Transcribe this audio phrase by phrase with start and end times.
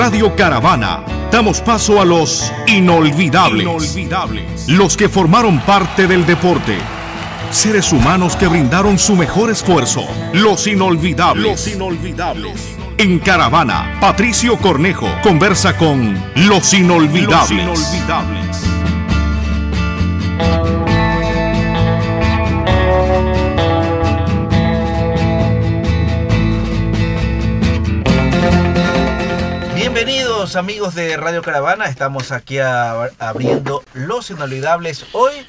[0.00, 3.66] Radio Caravana damos paso a los inolvidables.
[4.66, 6.78] Los que formaron parte del deporte.
[7.50, 10.06] Seres humanos que brindaron su mejor esfuerzo.
[10.32, 11.44] Los inolvidables.
[11.44, 12.78] Los inolvidables.
[12.96, 17.66] En Caravana, Patricio Cornejo conversa con Los inolvidables.
[17.66, 18.39] Los inolvidables.
[30.56, 35.46] Amigos de Radio Caravana, estamos aquí abriendo Los Inolvidables hoy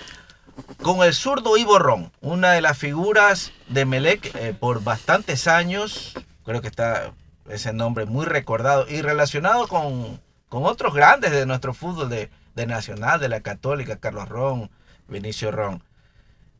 [0.83, 6.13] con el zurdo Ivo Ron, una de las figuras de Melec eh, por bastantes años,
[6.45, 7.13] creo que está
[7.49, 13.19] ese nombre muy recordado y relacionado con, otros grandes de nuestro fútbol, de, de, Nacional,
[13.19, 14.69] de la Católica, Carlos Ron,
[15.07, 15.83] Vinicio Ron.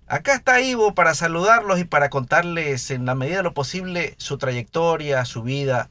[0.08, 4.40] Acá está Ivo para saludarlos y para contarles en la medida de lo posible su
[4.40, 5.90] trayectoria, su vida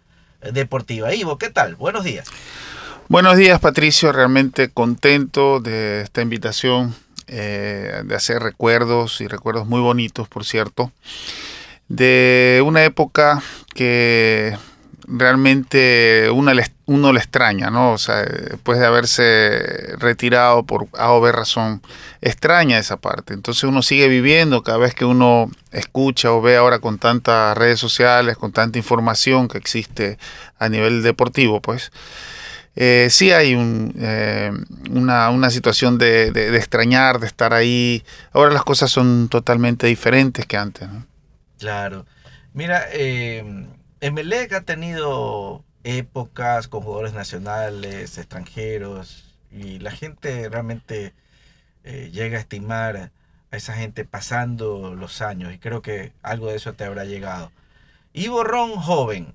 [0.52, 1.14] deportiva.
[1.14, 1.76] Ivo, ¿qué tal?
[1.76, 2.26] Buenos días.
[3.08, 4.12] Buenos días, Patricio.
[4.12, 6.94] Realmente contento de esta invitación,
[7.26, 10.92] eh, de hacer recuerdos y recuerdos muy bonitos, por cierto,
[11.88, 13.42] de una época
[13.74, 14.56] que
[15.10, 17.92] realmente uno le, uno le extraña, ¿no?
[17.92, 21.82] O sea, después de haberse retirado por A o B razón,
[22.20, 23.34] extraña esa parte.
[23.34, 27.78] Entonces uno sigue viviendo cada vez que uno escucha o ve ahora con tantas redes
[27.78, 30.18] sociales, con tanta información que existe
[30.58, 31.92] a nivel deportivo, pues.
[32.76, 34.52] Eh, sí hay un, eh,
[34.90, 38.04] una, situación de, de, extrañar, de estar ahí.
[38.32, 40.88] Ahora las cosas son totalmente diferentes que antes.
[40.88, 41.04] ¿no?
[41.58, 42.06] Claro.
[42.54, 43.44] Mira, eh,
[44.00, 51.12] Emelec ha tenido épocas con jugadores nacionales, extranjeros, y la gente realmente
[51.84, 53.10] eh, llega a estimar
[53.50, 57.52] a esa gente pasando los años, y creo que algo de eso te habrá llegado.
[58.14, 59.34] Ivo Ron, joven,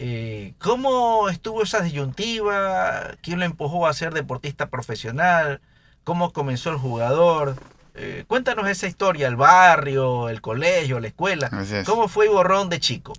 [0.00, 3.12] eh, ¿cómo estuvo esa disyuntiva?
[3.22, 5.60] ¿Quién lo empujó a ser deportista profesional?
[6.02, 7.56] ¿Cómo comenzó el jugador?
[7.94, 11.48] Eh, cuéntanos esa historia, el barrio, el colegio, la escuela.
[11.86, 13.12] ¿Cómo fue Ivo Ron de chico?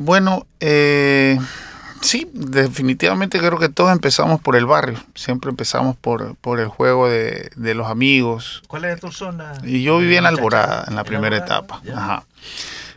[0.00, 1.38] Bueno, eh,
[2.00, 5.02] sí, definitivamente creo que todos empezamos por el barrio.
[5.16, 8.62] Siempre empezamos por, por el juego de, los amigos.
[8.68, 9.54] ¿Cuál era tu zona?
[9.64, 11.82] Y yo vivía en Alborada, en la primera etapa.
[11.92, 12.24] Ajá.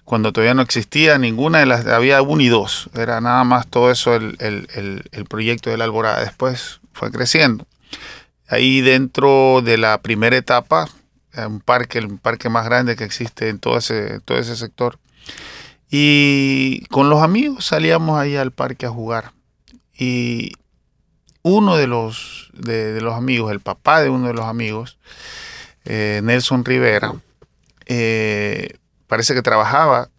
[0.06, 2.90] Cuando todavía no existía ninguna de las, había uno y dos.
[2.94, 6.20] Era nada más todo eso el, el proyecto de la Alborada.
[6.20, 7.66] Después fue creciendo.
[8.48, 10.88] Ahí dentro de la primera etapa,
[11.36, 15.00] un parque, el parque más grande que existe en todo ese, todo ese sector,
[15.92, 19.34] y con los amigos salíamos ahí al parque a jugar.
[19.94, 20.54] Y
[21.44, 24.98] uno de los, de, los amigos, el papá de uno de los amigos,
[25.84, 27.14] eh, Nelson Rivera,
[27.88, 30.10] eh, parece que trabajaba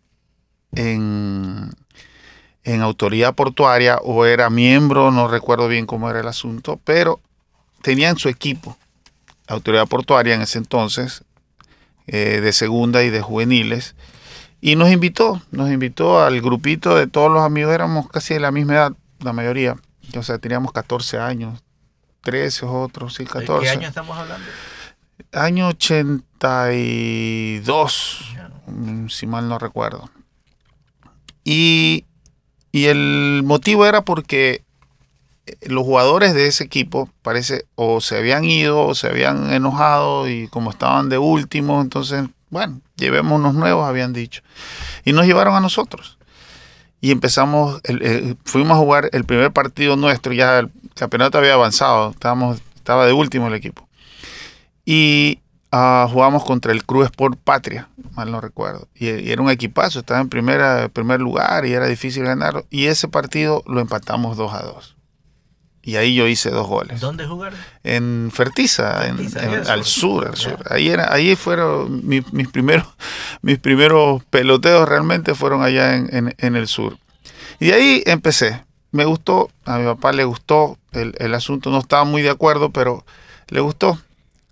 [0.73, 1.71] en,
[2.65, 7.19] en autoridad portuaria o era miembro, no recuerdo bien cómo era el asunto, pero
[7.81, 8.77] tenía en su equipo
[9.49, 11.25] autoridad portuaria en ese entonces,
[12.07, 13.95] eh, de segunda y de juveniles,
[14.65, 18.53] y nos invitó, nos invitó al grupito de todos los amigos, éramos casi de la
[18.53, 19.75] misma edad, la mayoría.
[20.17, 21.65] O sea, teníamos 14 años,
[22.21, 23.55] 13 otros, sí, 14.
[23.55, 24.47] ¿De qué año estamos hablando?
[25.33, 28.35] Año 82,
[28.67, 30.09] mm, si mal no recuerdo.
[31.43, 32.05] Y,
[32.71, 34.63] y el motivo era porque
[35.47, 40.29] eh, los jugadores de ese equipo parece o se habían ido o se habían enojado
[40.29, 44.43] y como estaban de último, entonces bueno, llevemos unos nuevos, habían dicho.
[45.05, 46.19] Y nos llevaron a nosotros.
[47.01, 47.81] Y empezamos,
[48.45, 53.13] fuimos a jugar el primer partido nuestro, ya el campeonato había avanzado, estábamos, estaba de
[53.13, 53.89] último el equipo.
[54.85, 55.41] Y
[55.73, 58.87] uh, jugamos contra el Cruz Sport Patria, mal no recuerdo.
[58.95, 62.67] Y, era un equipazo, estaba en primera, primer lugar y era difícil ganarlo.
[62.71, 64.92] Y ese partido lo empatamos 2 a 2.
[65.85, 67.01] Y ahí yo hice dos goles.
[67.01, 67.59] ¿Dónde jugaron?
[67.83, 69.19] En Fertiza, en,
[69.67, 70.59] al sur, al sur.
[70.71, 72.87] Ahí era, ahí fueron mis, primeros,
[73.43, 76.99] mis primeros peloteos realmente fueron allá en, el sur.
[77.59, 78.65] Y de ahí empecé.
[78.93, 83.05] Me gustó, a mi papá le gustó el, asunto, no estaba muy de acuerdo, pero
[83.49, 83.99] le gustó.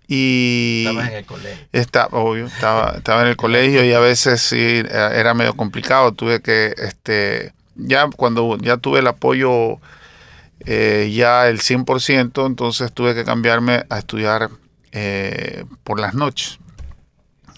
[0.07, 1.65] Y Estabas en el colegio.
[1.71, 6.11] Está, obvio, estaba, estaba en el colegio y a veces sí era medio complicado.
[6.11, 9.79] Tuve que, este, ya cuando ya tuve el apoyo
[10.65, 14.49] eh, ya el 100%, entonces tuve que cambiarme a estudiar
[14.91, 16.59] eh, por las noches.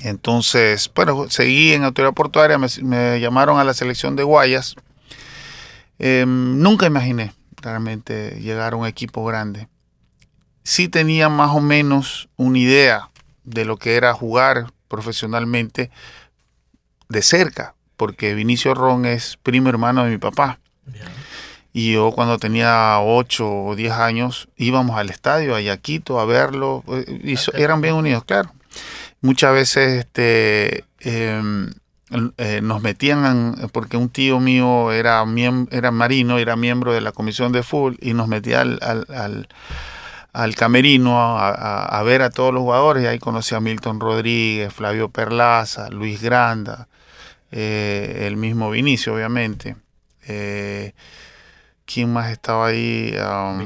[0.01, 4.75] Entonces, bueno, seguí en autoridad portuaria, me, llamaron a la selección de Guayas.
[5.99, 9.67] Em, nunca imaginé realmente llegar a un equipo grande.
[10.63, 13.09] Sí tenía más o menos una idea
[13.43, 15.89] de lo que era jugar profesionalmente
[17.09, 20.59] de cerca, porque Vinicio Ron es primo hermano de mi papá.
[21.73, 26.83] Y yo cuando tenía 8 o 10 años íbamos al estadio, a Yaquito, a verlo.
[26.87, 28.51] eh, Y so- eran bien unidos, claro.
[29.21, 31.71] Muchas veces este, em,
[32.37, 33.25] eh, nos metían,
[33.59, 35.23] en- porque un tío mío era,
[35.71, 39.47] era marino, era miembro de la comisión de fútbol y nos metía al, al- al-
[40.33, 43.03] al camerino a, a- a ver a todos los jugadores.
[43.03, 46.87] Y ahí conocí a Milton Rodríguez, Flavio Perlaza, Luis Granda,
[47.51, 49.75] eh, el mismo Vinicio, obviamente.
[50.27, 50.93] Eh,
[51.85, 53.13] ¿Quién más estaba ahí?
[53.17, 53.59] Um,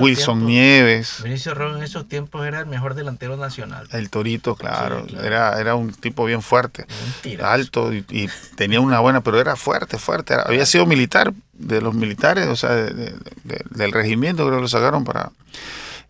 [0.00, 0.48] Wilson tiempos.
[0.48, 1.16] Nieves.
[1.22, 3.86] Vinicio Ron en esos tiempos era el mejor delantero nacional.
[3.92, 5.02] El Torito, claro.
[5.02, 5.26] Sí, claro.
[5.26, 6.86] Era, era un tipo bien fuerte.
[7.22, 7.52] Mentira.
[7.52, 10.32] alto y, y tenía una buena, pero era fuerte, fuerte.
[10.34, 13.14] Era- había sido militar, de los militares, o sea, de- de-
[13.44, 15.30] de- del regimiento, creo que lo sacaron para...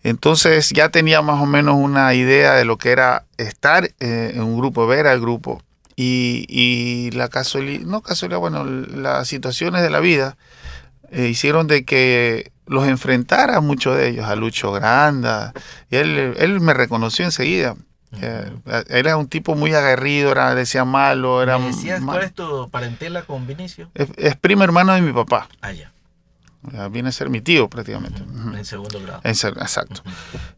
[0.03, 4.43] Entonces ya tenía más o menos una idea de lo que era estar eh, en
[4.43, 5.63] un grupo, ver al grupo.
[5.97, 10.37] Y, y la casualidad, no casualidad, bueno, las situaciones de la vida
[11.15, 15.53] eh, hicieron de que los enfrentara muchos de ellos, a Lucho Granda.
[15.91, 17.77] Y él, él me reconoció enseguida.
[18.21, 18.49] Eh,
[18.89, 22.71] era un tipo muy aguerrido, era, decía malo, era ¿Me decías mal- cuál es tu
[22.71, 23.91] parentela con Vinicio?
[23.95, 25.49] es, es primo hermano de mi papá.
[25.63, 25.91] Ah, ya.
[26.73, 28.23] Ya Viene a ser mi tío prácticamente.
[28.57, 29.21] En segundo grado.
[29.25, 30.03] Exacto.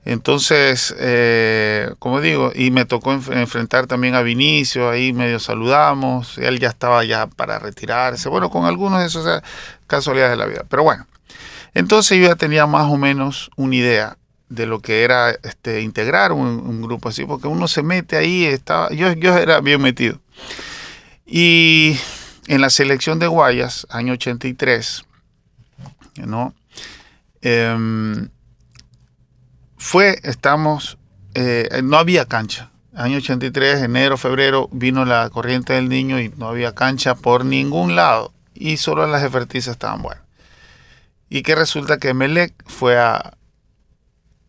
[0.05, 6.39] Entonces, eh, como digo, y me tocó enf- enfrentar también a Vinicio, ahí medio saludamos,
[6.39, 9.45] él ya estaba ya para retirarse, bueno, con algunos de esas eh,
[9.87, 10.65] casualidades de la vida.
[10.69, 11.07] Pero bueno,
[11.75, 14.17] entonces yo ya tenía más o menos una idea
[14.49, 18.45] de lo que era este, integrar un, un grupo así, porque uno se mete ahí,
[18.45, 20.21] estaba, yo, yo era bien metido.
[21.27, 21.99] Y
[22.47, 25.05] en la selección de Guayas, año 83,
[26.25, 26.55] ¿no?
[27.43, 28.29] Em,
[29.77, 30.99] fue, estamos,
[31.35, 32.71] eh, no había cancha.
[32.95, 37.95] Año 83, enero, febrero, vino la corriente del niño y no había cancha por ningún
[37.95, 38.33] lado.
[38.55, 40.25] Y solo las efertizas estaban buenas.
[41.29, 43.37] Y que resulta que Melec fue a,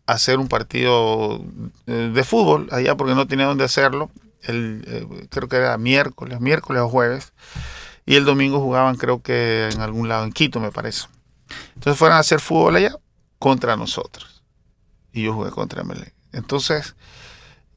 [0.06, 1.44] hacer un partido
[1.86, 4.10] eh, de fútbol allá porque no tenía dónde hacerlo.
[4.46, 7.34] Eh, creo que era miércoles, miércoles o jueves.
[8.06, 11.08] Y el domingo jugaban creo que en algún lado, en Quito me parece.
[11.74, 12.96] Entonces fueron a hacer fútbol allá
[13.38, 14.42] contra nosotros.
[15.12, 16.12] Y yo jugué contra Melec.
[16.32, 16.94] Entonces,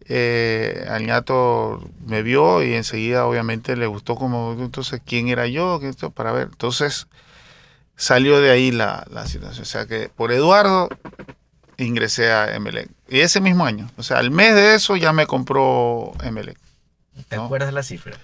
[0.05, 5.79] eh, Añato me vio y enseguida obviamente le gustó como, entonces, ¿quién era yo?
[6.13, 6.49] Para ver.
[6.51, 7.07] Entonces,
[7.95, 9.63] salió de ahí la, la situación.
[9.63, 10.89] O sea que por Eduardo
[11.77, 12.89] ingresé a Emelec.
[13.09, 16.57] Y ese mismo año, o sea, al mes de eso ya me compró Emelec.
[17.27, 18.17] ¿Te acuerdas de la cifra?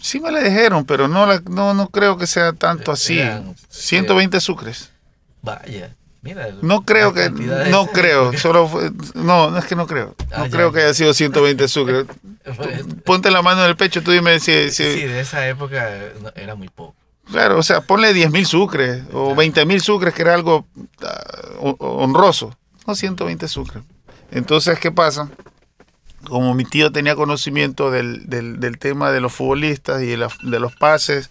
[0.00, 3.18] Sí me la dijeron, pero no, la, no, no creo que sea tanto así.
[3.18, 4.90] Eran, 120 sucres.
[5.42, 6.48] Vaya, mira.
[6.62, 10.44] No creo que, no creo, solo fue, no, no es que no creo, Ah, no
[10.46, 10.74] ya, creo ya.
[10.78, 12.06] que haya sido 120 sucres.
[13.04, 15.88] Ponte la mano en el pecho, tú dime si, si- Sí, de esa época
[16.34, 16.94] era muy poco.
[17.30, 20.66] claro, o sea, ponle 10 mil sucres o 20 mil sucres, que era algo
[21.02, 21.20] ah,
[21.60, 22.56] ho- honroso,
[22.86, 23.82] no 120 sucres.
[24.30, 25.28] Entonces, ¿qué pasa?
[26.28, 30.16] Como mi tío tenía conocimiento del, del- del tema de los futbolistas y de,
[30.60, 31.30] los pases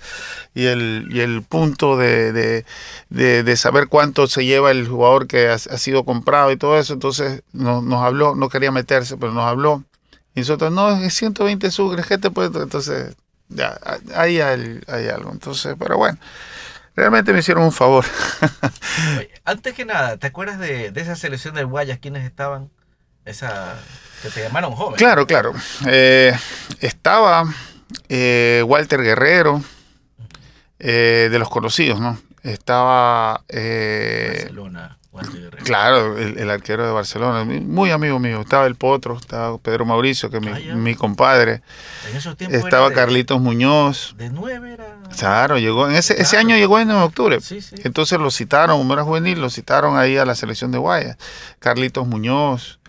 [0.55, 2.65] y el, y el punto de, de-
[3.09, 7.43] de- saber cuánto se lleva el jugador que ha, sido comprado y todo eso, entonces
[7.53, 9.83] nos, nos habló, no quería meterse, pero nos habló.
[10.35, 12.61] Y nosotros, no, es 120 sucres, ¿qué te puede?
[12.61, 13.15] Entonces,
[13.49, 13.79] ya,
[14.15, 15.31] ahí hay, hay algo.
[15.31, 16.17] Entonces, pero bueno,
[16.95, 18.05] realmente me hicieron un favor.
[19.45, 21.99] Antes que nada, ¿te acuerdas de, de esa selección de Guayas?
[21.99, 22.71] ¿Quiénes estaban?
[23.27, 23.75] Esa
[24.21, 24.95] que te llamaron joven.
[24.95, 25.53] Claro, claro.
[25.85, 26.33] Eh,
[26.79, 27.43] estaba
[28.09, 29.61] eh, Walter Guerrero,
[30.79, 32.17] eh, de los conocidos, ¿no?
[32.43, 35.63] Estaba, Barcelona, Walter Guerrero.
[35.65, 38.41] claro, el, el arquero de Barcelona, muy amigo mío.
[38.41, 41.61] Estaba el Potro, estaba Pedro Mauricio, que es mi, Ah, mi compadre.
[42.09, 44.15] En esos tiempos Estaba de- Carlitos Muñoz.
[44.17, 44.85] De nueve era.
[45.17, 47.41] Claro, llegó, en ese, ese año llegó en octubre.
[47.41, 47.75] Sí, sí.
[47.83, 51.17] Entonces lo citaron, como era juvenil, lo citaron ahí a la selección de Guayas.
[51.59, 52.79] Carlitos Muñoz.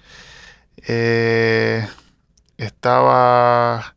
[0.88, 1.86] Eh,
[2.56, 3.94] estaba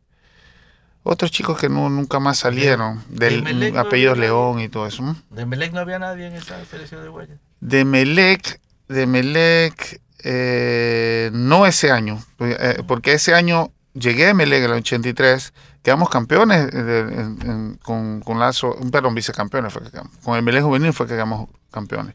[1.03, 3.43] otros chicos que no, nunca más salieron, del
[3.73, 5.15] no apellido León y todo eso.
[5.31, 7.39] De Melec no había nadie en esa selección de Guayas.
[7.59, 14.59] De Melec, de Melec, eh, no ese año, eh, porque ese año llegué a Melec
[14.63, 19.81] en el 83, quedamos campeones eh, de- en- en- con, con Lazo, perdón, vicecampeones, fue
[19.83, 20.11] que quedamos.
[20.23, 22.13] con el Melec Juvenil fue que quedamos campeones.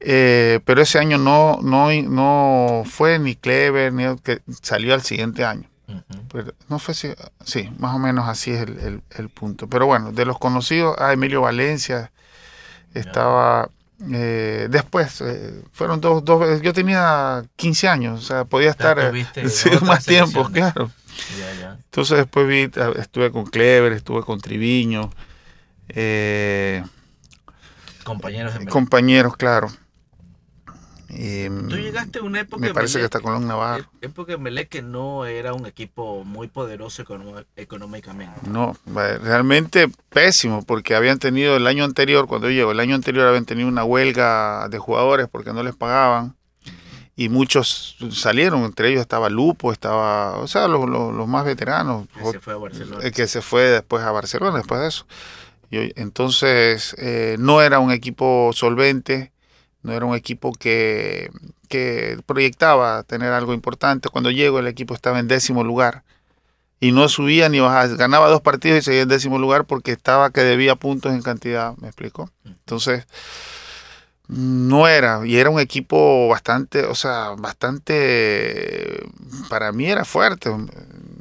[0.00, 5.44] Eh, pero ese año no, no, no fue ni Clever, ni que salió al siguiente
[5.44, 5.68] año.
[6.32, 7.12] Pero no fue así,
[7.44, 9.68] sí, más o menos así es el, el- el punto.
[9.68, 12.10] Pero bueno, de los conocidos, a Emilio Valencia
[12.94, 13.70] estaba
[14.12, 18.98] eh, después, eh, fueron dos, dos veces, yo tenía 15 años, o sea, podía estar
[18.98, 20.90] eh, sí, más tiempo, claro.
[21.38, 21.78] Ya, ya.
[21.84, 25.10] Entonces después vi, estuve con Clever, estuve con Triviño,
[25.88, 26.82] eh,
[28.04, 29.68] Compañeros de Compañeros, claro.
[31.68, 32.60] Tú llegaste a una época.
[32.60, 33.84] Me parece que está con Navarro.
[34.00, 37.04] Época de Melec que no era un equipo muy poderoso
[37.56, 38.40] económicamente.
[38.48, 43.28] No, realmente pésimo, porque habían tenido el año anterior, cuando yo llego, el año anterior
[43.28, 46.36] habían tenido una huelga de jugadores porque no les pagaban.
[47.16, 52.08] Y muchos salieron, entre ellos estaba Lupo, estaba, o sea, los, los, más veteranos.
[52.08, 53.10] Que se fue a Barcelona.
[53.12, 55.06] Que se fue después a Barcelona, después de eso.
[55.70, 59.30] entonces, eh, no era un equipo solvente
[59.84, 61.30] no era un equipo que,
[62.26, 64.08] proyectaba tener algo importante.
[64.08, 66.04] Cuando llego el equipo estaba en décimo lugar
[66.80, 70.30] y no subía ni bajaba, ganaba dos partidos y seguía en décimo lugar porque estaba
[70.30, 72.30] que debía puntos en cantidad, ¿me explico?
[72.44, 73.06] Entonces,
[74.28, 79.02] no era, y era un equipo bastante, o sea, bastante,
[79.50, 80.50] para mí era fuerte,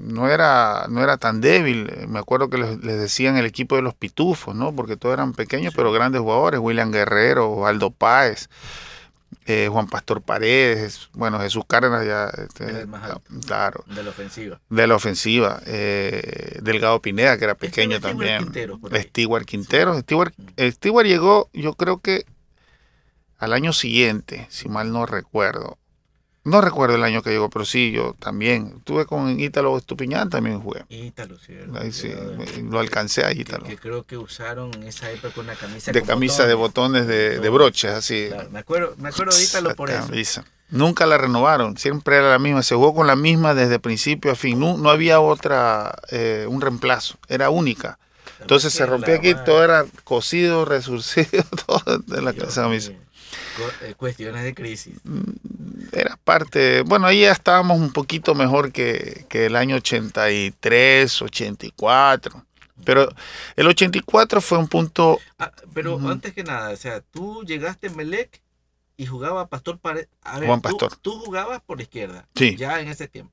[0.03, 1.91] no era, no era tan débil.
[2.07, 4.75] Me acuerdo que les, decían el equipo de los pitufos, ¿no?
[4.75, 6.59] Porque todos eran pequeños pero grandes jugadores.
[6.59, 8.49] William Guerrero, Aldo Páez,
[9.45, 12.25] eh, Juan Pastor Paredes, bueno, Jesús Cárdenas ya...
[12.25, 12.85] Este,
[13.45, 13.83] claro.
[13.87, 14.59] De la ofensiva.
[14.69, 15.61] De la ofensiva.
[15.65, 18.43] Eh, Delgado Pineda, que era pequeño también.
[18.43, 19.99] Quintero, Stewart Quintero.
[19.99, 22.25] Stewart, Stewart llegó, yo creo que
[23.37, 25.77] al año siguiente, si mal no recuerdo.
[26.45, 28.73] No recuerdo el año que llegó, pero sí, yo también.
[28.77, 30.83] Estuve con Ítalo Estupiñán, también jugué.
[30.89, 31.53] Ítalo, sí.
[31.75, 32.13] Ahí sí,
[32.69, 33.63] lo alcancé a Ítalo.
[33.63, 37.49] Que, creo que usaron en esa época una camisa De camisa de botones de, de
[37.49, 38.29] broches, así.
[38.51, 40.43] me, acuerdo, me acuerdo de Ítalo por eso.
[40.69, 42.63] Nunca la renovaron, siempre era la misma.
[42.63, 44.59] Se jugó con la misma desde principio a fin.
[44.59, 47.99] No, no había otra, eh, un reemplazo, era única.
[48.41, 52.91] Entonces se rompía aquí, todo era cosido, resurcido, todo de la camisa.
[53.81, 54.95] Eh, cuestiones de crisis.
[55.03, 55.31] Mm,
[55.91, 62.45] era parte, bueno, ahí ya estábamos un poquito mejor que, el año 83, 84.
[62.83, 63.09] Pero
[63.55, 65.19] el 84 fue un punto...
[65.39, 68.41] Ah, pero antes que nada, o sea, tú llegaste en Melec
[68.97, 70.09] y jugaba Pastor Paredes.
[70.23, 70.95] Juan Pastor.
[70.97, 72.27] Tú, jugabas por la izquierda.
[72.35, 72.55] Sí.
[72.57, 73.31] Ya en ese tiempo.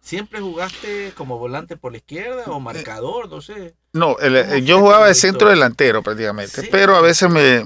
[0.00, 3.28] ¿Siempre jugaste como volante por la izquierda o marcador?
[3.28, 3.74] No sé.
[3.92, 7.62] No, eh, yo jugaba de centro delantero prácticamente, pero a veces me,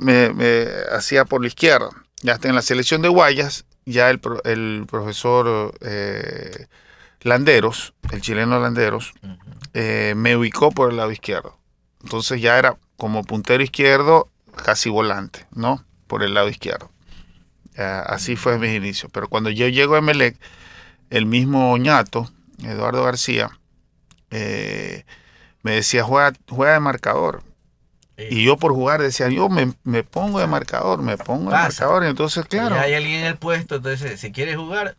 [0.93, 1.89] hacía por la izquierda.
[2.23, 6.67] Ya está en la selección de Guayas, ya el, el profesor eh,
[7.23, 9.13] Landeros, el chileno Landeros,
[9.75, 11.59] eh, me ubicó por el lado izquierdo.
[12.03, 14.29] Entonces ya era como puntero izquierdo,
[14.65, 15.85] casi volante, ¿no?
[16.07, 16.91] Por el lado izquierdo.
[17.77, 19.11] así fue mis inicios.
[19.13, 20.37] Pero cuando yo llego a Melec,
[21.11, 22.31] el mismo ñato,
[22.63, 23.51] Eduardo García,
[24.31, 25.05] eh,
[25.63, 27.43] me decía, juega, juega de marcador.
[28.31, 32.05] Y yo por jugar decía, yo me, pongo de marcador, me pongo de marcador.
[32.05, 32.79] Entonces, claro.
[32.79, 34.97] hay alguien en el puesto, entonces, si quieres jugar,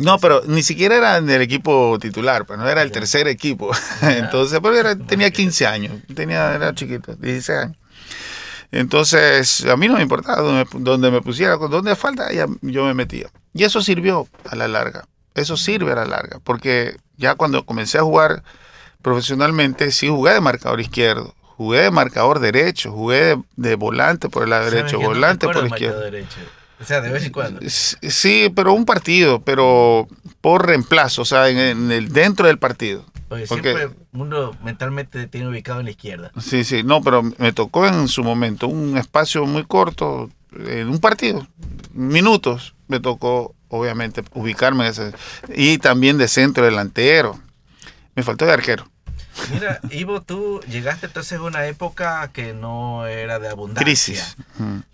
[0.00, 3.70] No, pero ni siquiera era en el equipo titular, pues no era el tercer equipo.
[4.02, 7.76] entonces, pero tenía 15 años, tenía, era chiquito, 16 años.
[8.72, 10.42] Entonces, a mí no me importaba
[10.72, 13.28] donde, me pusiera, donde falta, yo me metía.
[13.52, 15.06] Y eso sirvió a la larga.
[15.34, 18.42] Eso sirve a la larga, porque ya cuando comencé a jugar
[19.02, 24.50] profesionalmente, sí jugué de marcador izquierdo, jugué de marcador derecho, jugué de, volante por el
[24.50, 26.10] lado derecho, volante por la izquierda.
[26.80, 27.60] O sea, de vez en cuando.
[27.68, 30.08] Sí, pero un partido, pero
[30.40, 33.04] por reemplazo, o sea, en, el dentro del partido.
[33.28, 36.32] Porque siempre uno mentalmente tiene ubicado en la izquierda.
[36.40, 40.98] Sí, sí, no, pero me tocó en su momento un espacio muy corto, en un
[40.98, 41.46] partido,
[41.92, 45.12] minutos, me tocó obviamente, ubicarme en ese.
[45.54, 47.38] Y también de centro delantero.
[48.14, 48.90] Me faltó de arquero.
[49.52, 53.84] Mira, Ivo, tú llegaste entonces a una época que no era de abundancia.
[53.84, 54.36] Crisis.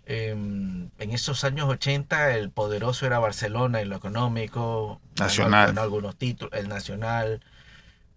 [0.06, 5.00] Em, en esos años 80 el poderoso era Barcelona en lo económico.
[5.18, 5.68] Nacional.
[5.68, 7.42] Ganó, algunos títulos, el Nacional,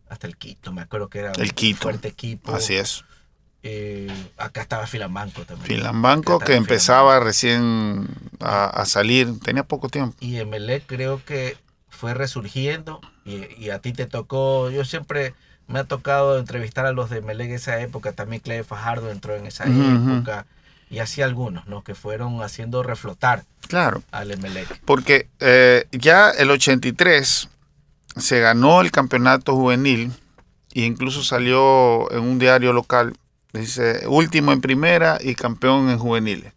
[0.10, 2.54] hasta el Quito, me acuerdo que era el un fuerte equipo.
[2.54, 3.04] Así es.
[3.62, 5.68] Eh, acá estaba Filambanco también.
[5.68, 8.08] Filambanco que empezaba recién
[8.40, 10.16] a, salir, tenía poco tiempo.
[10.20, 11.58] Y Emelec creo que
[11.90, 15.34] fue resurgiendo y, a ti te tocó, yo siempre
[15.68, 19.36] me ha tocado entrevistar a los de Emelec de esa época, también Clay Fajardo entró
[19.36, 20.46] en esa época
[20.90, 21.84] y así algunos, ¿no?
[21.84, 24.02] Que fueron haciendo reflotar claro.
[24.12, 24.82] al Emelec.
[24.86, 27.50] Porque eh, ya el 83
[28.18, 30.12] se ganó el campeonato juvenil
[30.74, 33.14] e incluso salió en un diario local
[33.54, 36.54] Dice, último en primera y campeón en juveniles.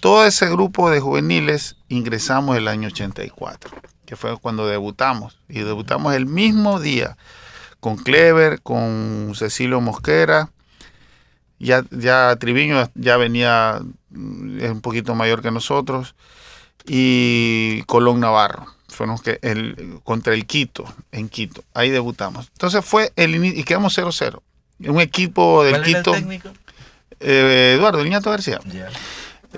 [0.00, 3.70] Todo ese grupo de juveniles ingresamos el año 84,
[4.06, 5.38] que fue cuando debutamos.
[5.48, 7.16] Y debutamos el mismo día
[7.80, 10.50] con Clever, con Cecilio Mosquera.
[11.58, 13.80] Ya, ya Triviño ya venía,
[14.60, 16.14] es un poquito mayor que nosotros.
[16.86, 18.66] Y Colón Navarro.
[18.88, 21.64] Fueron que el, contra el Quito, en Quito.
[21.74, 22.48] Ahí debutamos.
[22.52, 24.40] Entonces fue el inicio, y quedamos 0-0
[24.80, 25.98] un equipo del ¿Cuál Quito.
[25.98, 26.48] Era el técnico?
[27.20, 28.60] Eh, Eduardo Niñato García.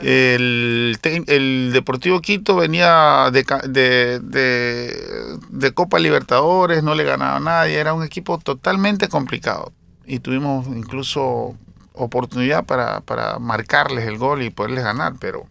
[0.03, 7.77] El, el Deportivo Quito venía de, de, de, Copa Libertadores, no le ganaba a nadie,
[7.77, 9.73] era un equipo totalmente complicado.
[10.05, 11.57] Y tuvimos incluso
[11.95, 15.47] oportunidad para, para marcarles el gol y poderles ganar, pero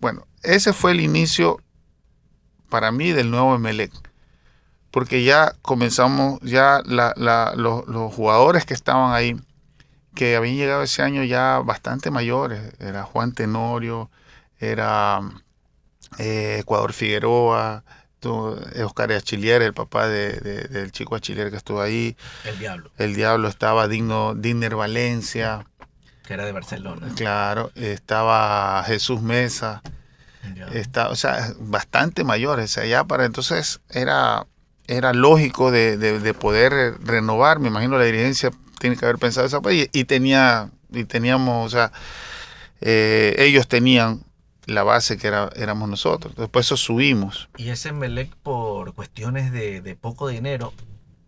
[0.00, 1.60] bueno, ese fue el inicio
[2.68, 3.92] para mí del nuevo Emelec.
[4.90, 9.36] Porque ya comenzamos, ya los, jugadores que estaban ahí,
[10.16, 14.10] que habían llegado ese año ya bastante mayores, era Juan Tenorio,
[14.58, 15.20] era
[16.18, 17.84] eh, Ecuador Figueroa,
[18.84, 22.16] Oscar Achillier, el papá del chico Achillier que estuvo ahí.
[22.44, 22.90] El Diablo.
[22.98, 25.66] El Diablo estaba Digno, Digner Valencia.
[26.26, 27.08] Que era de Barcelona.
[27.14, 29.82] Claro, estaba Jesús Mesa.
[30.72, 32.78] Está, o sea, bastante mayores.
[32.78, 34.46] allá para entonces era,
[34.86, 37.58] era lógico de, poder renovar.
[37.58, 41.70] Me imagino la dirigencia tiene que haber pensado esa y, y tenía y teníamos, o
[41.70, 41.92] sea,
[42.80, 44.24] eh, ellos tenían
[44.66, 46.34] la base que era, éramos nosotros.
[46.36, 47.48] Después eso subimos.
[47.56, 50.72] Y ese Melec por cuestiones de, poco dinero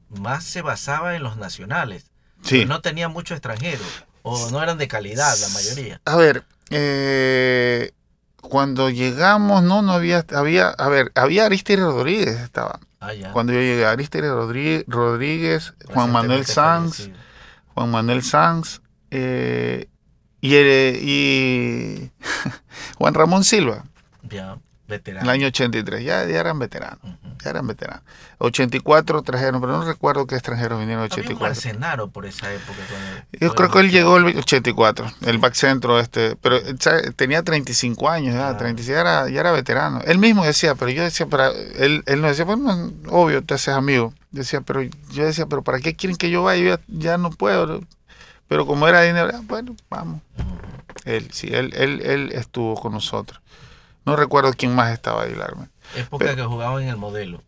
[0.08, 2.06] más se basaba en los nacionales.
[2.42, 2.64] Sí.
[2.64, 3.82] No tenía mucho extranjero
[4.22, 6.00] o no eran de calidad la mayoría.
[6.04, 7.92] A ver, eh,
[8.40, 12.80] cuando llegamos, no, no había, había, a ver, había Aristide Rodríguez, estaba.
[13.00, 17.10] Ah, cuando yo llegué, Aristide Rodríguez, Rodríguez Juan Manuel Sanz,
[17.78, 18.80] Juan Manuel Sanz,
[19.12, 19.88] eh,
[20.40, 22.10] y, y
[22.98, 23.84] Juan Ramón Silva.
[24.28, 24.58] Ya.
[24.88, 25.24] Veterano.
[25.24, 26.98] El año 83, ya, ya eran veteranos.
[27.44, 28.02] Ya eran veteranos.
[28.38, 31.46] 84 trajeron, pero no recuerdo qué extranjeros vinieron en 84.
[31.76, 32.78] Había un por esa época.
[33.38, 36.58] Yo creo que él llegó el 84, el back centro este, pero
[37.16, 40.00] tenía 35 años, ya, 36, ya era, ya era veterano.
[40.06, 43.74] Él mismo decía, pero yo decía, para, él, él nos decía, bueno, obvio, te haces
[43.74, 44.14] amigo.
[44.30, 46.62] Decía, pero yo decía, pero ¿para qué quieren que yo vaya?
[46.62, 47.80] Yo ya, no puedo.
[48.46, 50.20] Pero como era dinero, ah, bueno, vamos.
[51.04, 53.40] Él, sí, él, él, él estuvo con nosotros.
[54.04, 55.70] No recuerdo quién más estaba ahí, Larmen.
[55.94, 57.42] Época que jugaba en el modelo.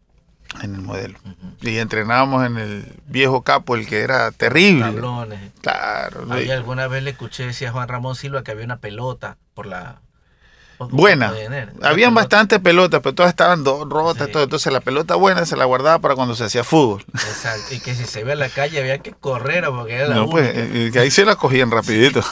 [0.62, 1.18] En el modelo.
[1.62, 4.82] Y entrenábamos en el viejo capo, el que era terrible.
[4.82, 5.52] Tablones.
[5.60, 6.26] Claro.
[6.30, 10.00] Ahí alguna vez le escuché, decía Juan Ramón Silva, que había una pelota por la...
[10.90, 11.32] buena.
[11.82, 14.30] Habían bastante pelotas, pero todas estaban rotas.
[14.30, 14.44] Todo.
[14.44, 17.04] Entonces la pelota buena se la guardaba para cuando se hacía fútbol.
[17.12, 17.74] Exacto.
[17.74, 20.28] Y que si se ve en la calle había que correr porque era la No,
[20.28, 22.22] pues, eh, que ahí se la cogían rapidito.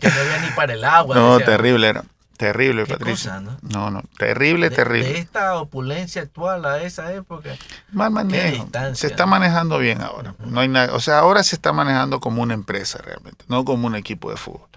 [0.00, 1.16] que no había ni para el agua.
[1.16, 2.04] No, terrible era.
[2.42, 3.40] Terrible, Patricia.
[3.40, 3.90] ¿no?
[3.90, 4.02] ¿no?
[4.18, 5.12] terrible, terrible.
[5.12, 7.50] De esta opulencia actual a esa época.
[7.92, 8.68] Mal manejo.
[8.94, 10.34] Se está manejando bien ahora.
[10.44, 13.86] No hay nada, o sea, ahora se está manejando como una empresa realmente, no como
[13.86, 14.68] un equipo de fútbol.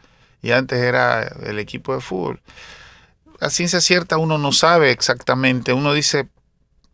[0.44, 2.40] Y antes era el equipo de fútbol.
[3.40, 6.28] A ciencia cierta uno no sabe exactamente, uno dice,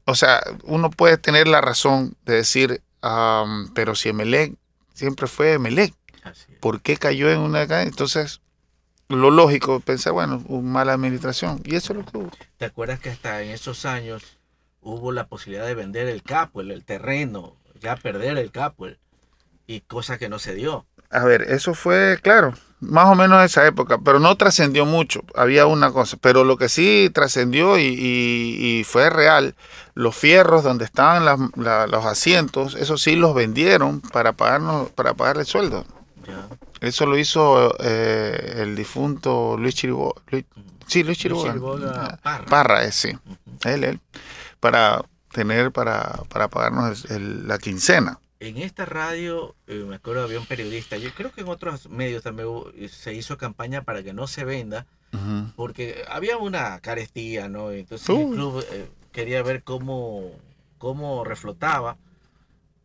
[0.06, 2.82] o sea, uno puede tener la razón de decir,
[3.73, 4.54] pero si Emelec
[4.93, 5.93] siempre fue Emelec,
[6.60, 7.63] ¿por qué cayó en una...
[7.82, 8.41] Entonces,
[9.10, 11.62] lo lógico, pensé, bueno, mala administración.
[11.65, 12.32] Y eso es lo que hubo.
[12.58, 14.38] ¿Te acuerdas que hasta en esos años
[14.82, 18.88] hubo la posibilidad de vender el capo, el, terreno, ya perder el capo,
[19.67, 20.86] y cosa que no se dio?
[21.12, 25.21] A ver, eso fue, claro, más o menos esa época, pero no trascendió mucho.
[25.36, 29.56] Había una cosa, pero lo que sí trascendió y, fue real,
[29.93, 35.86] los fierros donde estaban los asientos, eso sí los vendieron para pagarnos, para pagarle sueldo.
[36.28, 36.47] Ya.
[36.82, 40.21] Eso lo hizo eh, el difunto Luis Chiriboga.
[40.88, 42.17] sí, Luis Chiriboga.
[42.24, 42.45] Parra.
[42.45, 43.12] Parra es, sí.
[43.63, 44.00] Él, él.
[44.60, 48.19] Para tener, para, para pagarnos la quincena.
[48.41, 52.23] En esta radio, eh, me acuerdo, había un periodista, yo creo que en otros medios
[52.23, 52.49] también
[52.89, 54.88] se hizo campaña para que no se venda,
[55.56, 57.69] porque había una carestía, ¿no?
[57.69, 60.32] Entonces el club eh, quería ver cómo,
[60.80, 61.97] cómo reflotaba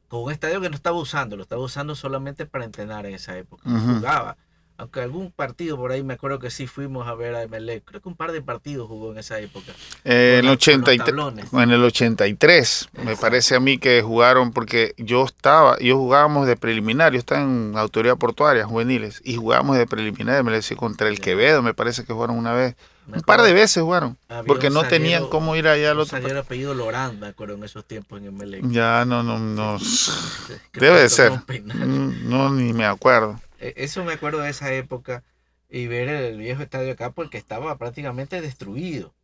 [0.08, 3.38] con un estadio que no estaba usando, lo estaba usando solamente para entrenar en esa
[3.38, 3.62] época.
[3.66, 4.36] Jugaba.
[4.78, 7.82] Aunque algún partido por ahí me acuerdo que sí fuimos a ver a MLE.
[7.82, 9.72] Creo que un par de partidos jugó en esa época.
[10.04, 11.14] en, el 83,
[11.52, 16.56] en el 83, me parece a mí que jugaron porque yo estaba, yo jugábamos de
[16.56, 21.62] preliminar, yo estaba en autoridad portuaria, juveniles, y jugábamos de preliminar, me contra el Quevedo,
[21.62, 22.76] me parece que jugaron una vez.
[23.06, 26.18] Un par de veces jugaron, porque no tenían cómo ir allá al otro.
[26.18, 29.78] el apellido Lorán, me acuerdo, en esos tiempos en el Ya, no, no, no.
[30.72, 31.30] Debe de ser.
[31.30, 33.40] Mm, no, ni me acuerdo.
[33.60, 35.22] E, eso me acuerdo de esa época
[35.68, 39.14] y ver el viejo estadio acá porque estaba prácticamente destruido.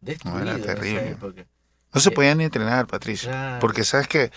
[0.00, 0.44] Destruido.
[0.44, 1.16] No, era terrible.
[1.92, 3.58] No se eh, podía ni entrenar, Patricia.
[3.60, 4.30] Porque sabes que,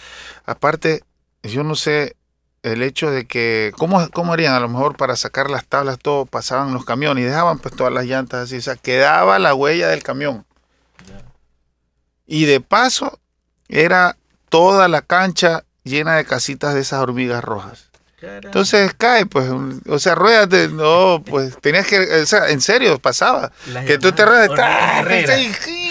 [0.45, 1.03] aparte,
[1.41, 2.15] yo no sé,
[2.63, 4.53] el hecho de que, ¿cómo, ¿cómo harían?
[4.53, 7.93] A lo mejor para sacar las tablas, todo, pasaban los camiones y dejaban pues todas
[7.93, 10.45] las llantas así, o sea, quedaba la huella del camión.
[12.27, 13.19] Y de paso,
[13.67, 14.17] era
[14.49, 17.91] toda la cancha llena de casitas de esas hormigas rojas.
[18.21, 19.49] Entonces cae, pues,
[19.87, 23.51] o sea, ruédate, no, pues tenías que, o sea, en serio, pasaba.
[23.85, 24.49] que tú te ruedas,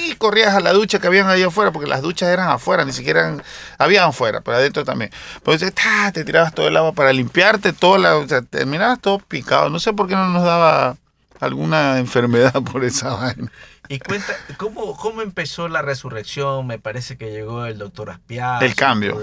[0.07, 2.93] y corrías a la ducha que habían ahí afuera, porque las duchas eran afuera, ni
[2.93, 3.43] siquiera eran,
[3.79, 5.11] habían afuera, pero adentro también.
[5.43, 9.69] Pues te tirabas todo el agua para limpiarte, todo la, o sea, terminabas todo picado.
[9.71, 10.97] No sé por qué no nos daba
[11.41, 13.53] alguna enfermedad por esa vaina.
[13.89, 16.67] Y cuenta, ¿cómo, ¿cómo empezó la resurrección?
[16.67, 18.65] Me parece que llegó el doctor Aspiar.
[18.65, 19.21] El cambio.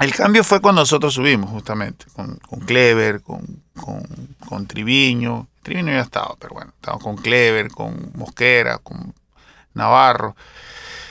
[0.00, 4.02] El cambio fue cuando nosotros subimos, justamente, con, con Clever, con, con,
[4.48, 5.46] con, Triviño.
[5.62, 9.14] Triviño ya estaba, pero bueno, estábamos con Clever, con Mosquera, con
[9.74, 10.34] Navarro.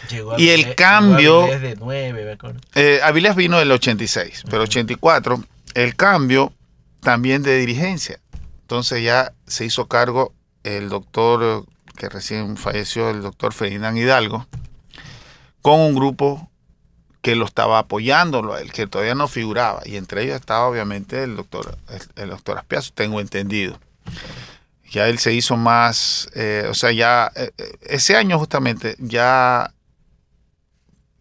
[0.10, 1.44] Llegó y el cambio.
[1.44, 2.38] Avilés de 9,
[2.74, 5.44] eh, Avilés vino del 86, pero 84,
[5.76, 6.52] el cambio
[7.02, 8.20] también de dirigencia.
[8.62, 14.48] Entonces ya se hizo cargo el doctor que recién falleció, el doctor Ferdinand Hidalgo,
[15.62, 16.50] con un grupo
[17.22, 21.36] que lo estaba apoyando, el que todavía no figuraba, y entre ellos estaba obviamente el
[21.36, 21.78] doctor,
[22.16, 23.78] el, doctor Aspiazo, tengo entendido.
[24.90, 29.72] Ya él se hizo más, eh, o sea, ya eh, eh, ese año justamente ya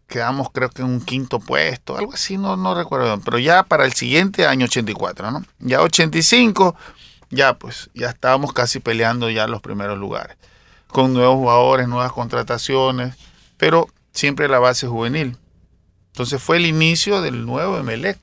[0.07, 3.85] quedamos creo que en un quinto puesto, algo así, no, no recuerdo, pero ya para
[3.85, 5.45] el siguiente año 84, ¿no?
[5.59, 6.75] Ya 85,
[7.31, 10.37] ya pues, ya estábamos casi peleando ya los primeros lugares
[10.89, 13.15] con nuevos jugadores, nuevas contrataciones,
[13.57, 15.37] pero siempre la base juvenil.
[16.19, 18.19] Entonces fue el inicio del nuevo Emelec,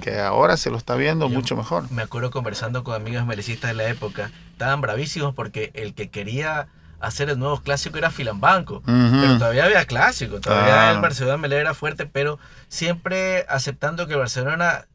[0.00, 1.90] que ahora se lo está viendo mucho mejor.
[1.90, 6.68] Me acuerdo conversando con amigos melecistas de la época, estaban bravísimos porque el que quería
[7.00, 11.74] hacer el nuevo clásico era Filambanco, pero todavía había clásico, todavía el Barcelona Melec era
[11.74, 14.86] fuerte, pero siempre aceptando que el Barcelona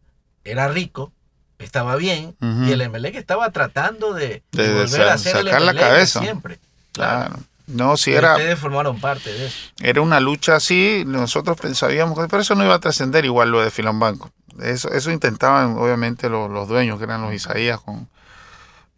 [0.46, 1.12] era rico,
[1.58, 6.22] estaba bien, y el Emelec estaba tratando de, volver a hacer el la cabeza.
[6.22, 6.58] siempre.
[6.94, 7.36] Claro.
[7.70, 8.34] No, si era.
[8.34, 9.58] Ustedes formaron parte de eso.
[9.82, 13.62] Era una lucha así, nosotros pensábamos que pero eso no iba a trascender igual lo
[13.62, 14.32] de Filambanco.
[14.60, 17.80] Eso, eso intentaban, obviamente, los, dueños, que eran los Isaías.
[17.80, 18.10] con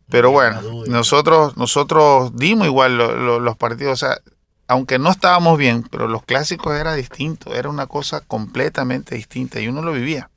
[0.10, 3.94] Pero bueno, nosotros, nosotros dimos igual los partidos.
[3.94, 4.20] O sea,
[4.68, 9.68] aunque no estábamos bien, pero los clásicos era distinto, era una cosa completamente distinta y
[9.68, 10.30] uno lo vivía.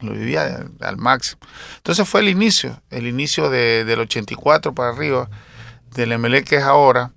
[0.00, 1.40] Lo vivía al máximo.
[1.76, 5.28] Entonces fue el inicio, el inicio de, del 84 para arriba
[5.94, 7.12] del MLE que es ahora,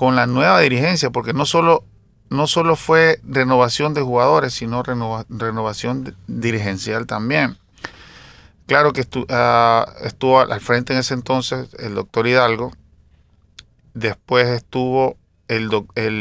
[0.00, 1.84] con la nueva dirigencia, porque no solo,
[2.30, 7.58] no solo fue renovación de jugadores, sino renovación dirigencial también.
[8.64, 12.72] Claro que ah, estuvo al frente en ese entonces el doctor Hidalgo,
[13.92, 15.70] después estuvo el,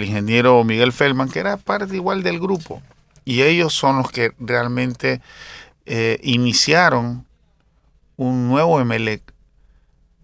[0.03, 2.81] ingeniero Miguel Feldman, que era parte igual del grupo,
[3.23, 5.21] y ellos son los que realmente
[5.85, 7.25] eh, iniciaron
[8.17, 9.21] un nuevo Emelec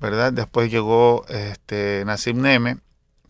[0.01, 0.33] ¿verdad?
[0.33, 2.79] Después llegó este, Neme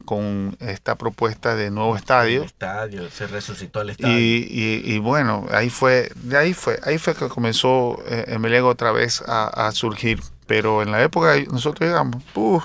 [0.05, 2.43] con esta propuesta de nuevo estadio.
[2.43, 4.17] estadio, se resucitó el estadio.
[4.17, 9.23] Y, bueno, ahí fue, de ahí fue, ahí fue que comenzó eh, Melego otra vez
[9.27, 10.21] a, surgir.
[10.47, 12.63] Pero en la época nosotros llegamos, ¡puf!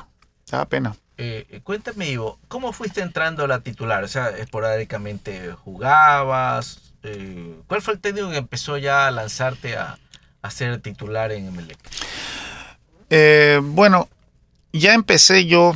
[0.50, 0.94] da pena.
[1.16, 4.04] Eh, cuéntame, Ivo, ¿cómo fuiste entrando a la titular?
[4.04, 6.94] O sea, esporádicamente jugabas.
[7.02, 9.98] Eh, ¿Cuál fue el técnico que empezó ya a lanzarte a,
[10.42, 11.78] a ser titular en Emelec?
[13.10, 14.08] Eh, bueno,
[14.72, 15.74] ya empecé yo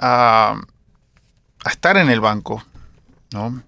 [0.00, 0.60] a,
[1.64, 2.64] estar en el banco,
[3.32, 3.62] ¿no?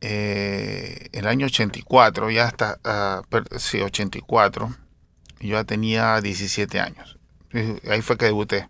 [0.00, 4.74] Eh, el año 84, ya hasta, uh, sí, 84,
[5.40, 7.18] yo ya tenía 17 años.
[7.88, 8.68] Ahí fue que debuté.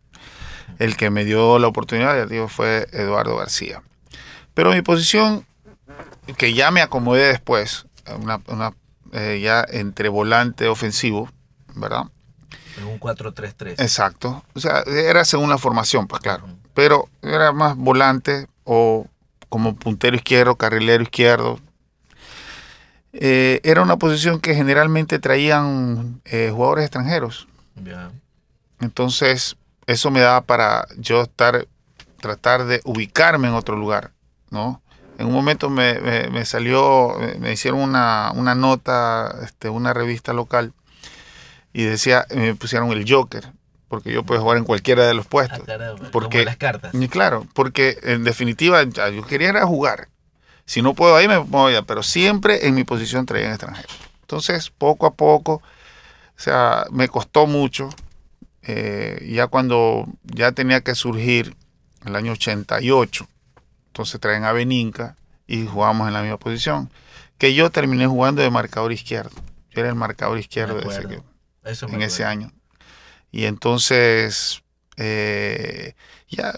[0.79, 3.83] El que me dio la oportunidad, ya digo, fue Eduardo García.
[4.55, 5.45] Pero mi posición,
[6.37, 7.87] que ya me acomodé después,
[8.21, 8.73] una,
[9.13, 11.29] eh, ya entre volante ofensivo,
[11.75, 12.05] ¿verdad?
[12.79, 13.81] En un 4-3-3.
[13.81, 14.45] Exacto.
[14.55, 16.47] O sea, era según la formación, pues claro.
[16.75, 19.07] Pero era más volante o
[19.49, 21.61] como puntero izquierdo, carrilero izquierdo.
[23.13, 27.47] Eh, era una posición que generalmente traían eh, jugadores extranjeros.
[28.81, 29.57] Entonces,
[29.87, 31.69] eso me daba para yo estar,
[32.21, 34.11] tratar de ubicarme en otro lugar,
[34.51, 34.83] ¿no?
[35.19, 40.73] En un momento me, salió, me hicieron una, una nota, este, una revista local,
[41.75, 43.51] y decía, me pusieron el Joker,
[43.89, 45.69] porque yo puedo jugar en cualquiera de los puestos.
[45.69, 46.95] Ah, porque, las cartas.
[46.95, 50.09] Y claro, porque en definitiva yo quería ir a jugar.
[50.67, 53.89] Si no puedo ahí, me voy a, pero siempre en mi posición traía en extranjero.
[54.21, 57.91] Entonces, poco a poco, o sea, me costó mucho.
[58.63, 61.57] Eh, ya cuando ya tenía que surgir
[62.07, 63.27] el año 88,
[63.89, 65.17] entonces traen a Beninca
[65.49, 66.89] y jugamos en la misma posición.
[67.37, 69.33] Que yo terminé jugando de marcador izquierdo.
[69.73, 71.34] Yo era el marcador izquierdo de ese equipo
[71.65, 72.53] en ese año.
[73.33, 74.63] Y entonces,
[74.97, 75.95] eh,
[76.29, 76.55] ya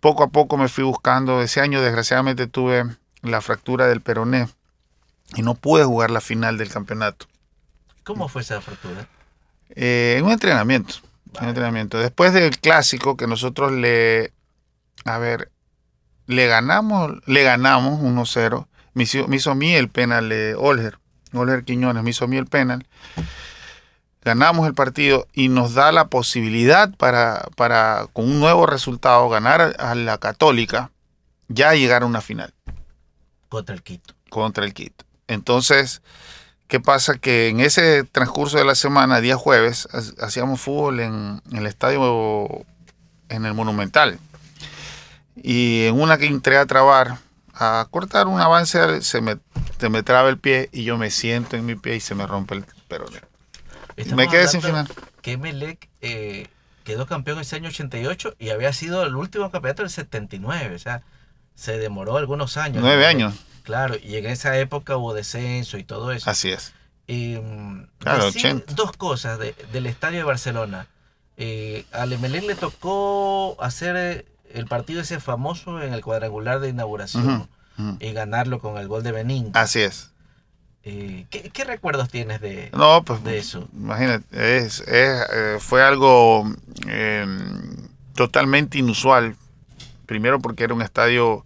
[0.00, 1.42] poco a poco me fui buscando.
[1.42, 2.84] Ese año, desgraciadamente, tuve
[3.22, 4.48] la fractura del peroné
[5.34, 7.26] y no pude jugar la final del campeonato.
[8.04, 9.08] ¿Cómo fue esa fractura?
[9.70, 10.94] Eh, en un entrenamiento.
[11.36, 11.98] En un entrenamiento.
[11.98, 14.32] Después del clásico que nosotros le.
[15.04, 15.50] A ver.
[16.26, 18.66] Le ganamos, le ganamos 1-0.
[18.94, 20.98] Me hizo, me hizo a mí el penal de Olger.
[21.32, 22.86] Olger Quiñones me hizo a mí el penal.
[24.24, 29.74] Ganamos el partido y nos da la posibilidad para, para con un nuevo resultado, ganar
[29.80, 30.90] a la Católica,
[31.48, 32.54] ya llegar a una final.
[33.48, 34.14] Contra el Quito.
[34.30, 35.04] Contra el Quito.
[35.26, 36.02] Entonces,
[36.68, 37.18] ¿qué pasa?
[37.18, 41.66] Que en ese transcurso de la semana, día jueves, ha- hacíamos fútbol en, en el
[41.66, 42.64] estadio,
[43.28, 44.18] en el Monumental.
[45.34, 47.18] Y en una que entré a trabar,
[47.54, 49.38] a cortar un avance, se me,
[49.78, 52.26] se me traba el pie y yo me siento en mi pie y se me
[52.26, 53.20] rompe el peroné.
[53.96, 54.88] Estamos Me quedé sin final.
[55.20, 56.46] Que Emelec eh,
[56.84, 60.74] quedó campeón ese año 88 y había sido el último campeonato del 79.
[60.74, 61.02] O sea,
[61.54, 62.82] se demoró algunos años.
[62.82, 63.08] Nueve ¿no?
[63.08, 63.34] años.
[63.62, 66.28] Claro, y en esa época hubo descenso y todo eso.
[66.28, 66.72] Así es.
[67.08, 68.74] Mm, Claro, decir 80.
[68.74, 70.86] dos cosas de- del estadio de Barcelona.
[71.36, 76.68] Eh, al Emelec le tocó hacer eh, el partido ese famoso en el cuadrangular de
[76.70, 77.48] inauguración
[78.00, 79.50] y ganarlo con el gol de Benín.
[79.54, 80.11] Así es.
[80.84, 83.68] Eh, ¿qué, qué recuerdos tienes de, No, pues de eso?
[83.72, 84.24] imagínate,
[84.58, 86.44] es, es, eh, fue algo
[86.88, 87.24] eh,
[88.14, 89.36] totalmente inusual.
[90.06, 91.44] Primero porque era un estadio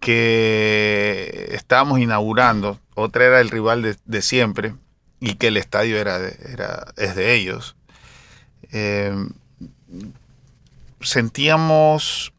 [0.00, 4.74] que estábamos inaugurando, otra era el rival de, de siempre
[5.20, 6.18] y que el estadio era,
[6.96, 7.76] es de ellos.
[8.72, 9.14] Eh,
[11.00, 12.32] sentíamos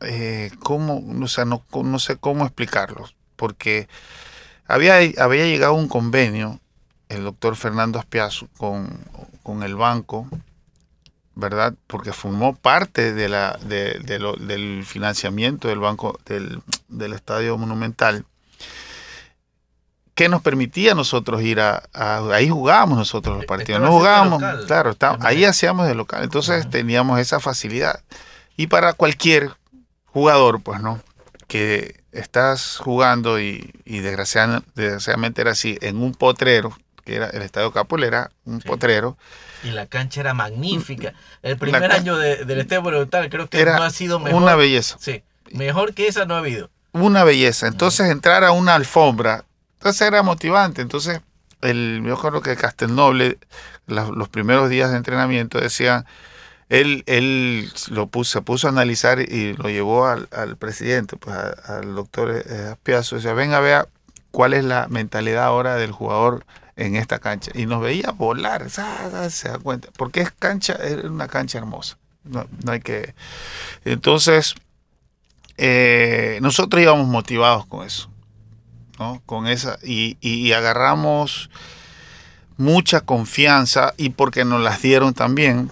[0.00, 3.88] eh, cómo, o sea, no, no sé cómo explicarlo, porque
[4.66, 6.60] había, había llegado un convenio,
[7.08, 8.98] el doctor Fernando Aspiazu, con,
[9.42, 10.28] con el banco,
[11.34, 11.74] ¿verdad?
[11.86, 17.58] Porque formó parte de la, de- de lo- del financiamiento del banco del, del Estadio
[17.58, 18.24] Monumental,
[20.14, 24.40] que nos permitía a nosotros ir a, a- ahí jugábamos nosotros los partidos, no jugábamos,
[24.40, 24.94] local, claro,
[25.26, 28.00] ahí hacíamos de local, entonces teníamos esa facilidad.
[28.56, 29.50] Y para cualquier
[30.06, 31.00] jugador, pues no,
[31.48, 37.42] que estás jugando y, y desgraciada- desgraciadamente era así, en un potrero, que era el
[37.42, 38.68] Estadio Capul, era un Sí.
[38.68, 39.16] potrero,
[39.62, 41.14] Y la cancha era magnífica.
[41.42, 44.42] El primer año de- del Estadio Monumental creo que no ha sido mejor.
[44.42, 45.22] una belleza, Sí,
[45.52, 46.70] mejor que esa no ha habido.
[46.92, 47.66] una belleza.
[47.66, 49.44] Entonces entrar a una alfombra,
[49.78, 50.82] entonces era motivante.
[50.82, 51.20] Entonces,
[51.62, 53.38] el, yo creo que Castelnoble,
[53.86, 56.04] la- los primeros días de entrenamiento decían,
[56.80, 61.36] él, él lo puso, se puso a analizar y lo llevó al, al presidente, pues
[61.36, 63.86] al doctor eh, Aspiazu, decía, venga, vea
[64.30, 66.44] cuál es la mentalidad ahora del jugador
[66.76, 67.52] en esta cancha.
[67.54, 71.98] Y nos veía volar, se da cuenta, porque es cancha, es una cancha hermosa.
[72.24, 73.14] No, hay que...
[73.84, 74.54] Entonces,
[75.56, 78.10] eh, nosotros íbamos motivados con eso,
[78.98, 79.22] ¿no?
[79.26, 81.50] Con esa, y- y agarramos
[82.56, 85.70] mucha confianza y porque nos las dieron también,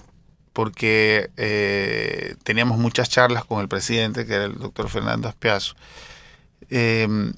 [0.53, 5.75] porque eh, teníamos muchas charlas con el presidente, que era el doctor Fernando Aspiazo,
[6.69, 7.33] eh,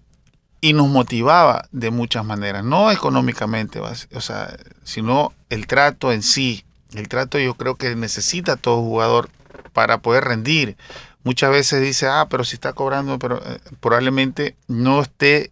[0.62, 6.66] y nos motivaba de muchas maneras, no económicamente, o sea, sino el trato en sí.
[6.94, 9.30] El trato yo creo que necesita todo jugador
[9.74, 10.76] para poder rendir.
[11.24, 15.52] Muchas veces dice, ah, pero si está cobrando, pero eh, probablemente no esté,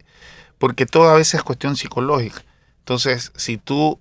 [0.58, 2.44] porque todo a veces es cuestión psicológica.
[2.80, 4.00] Entonces, si tú,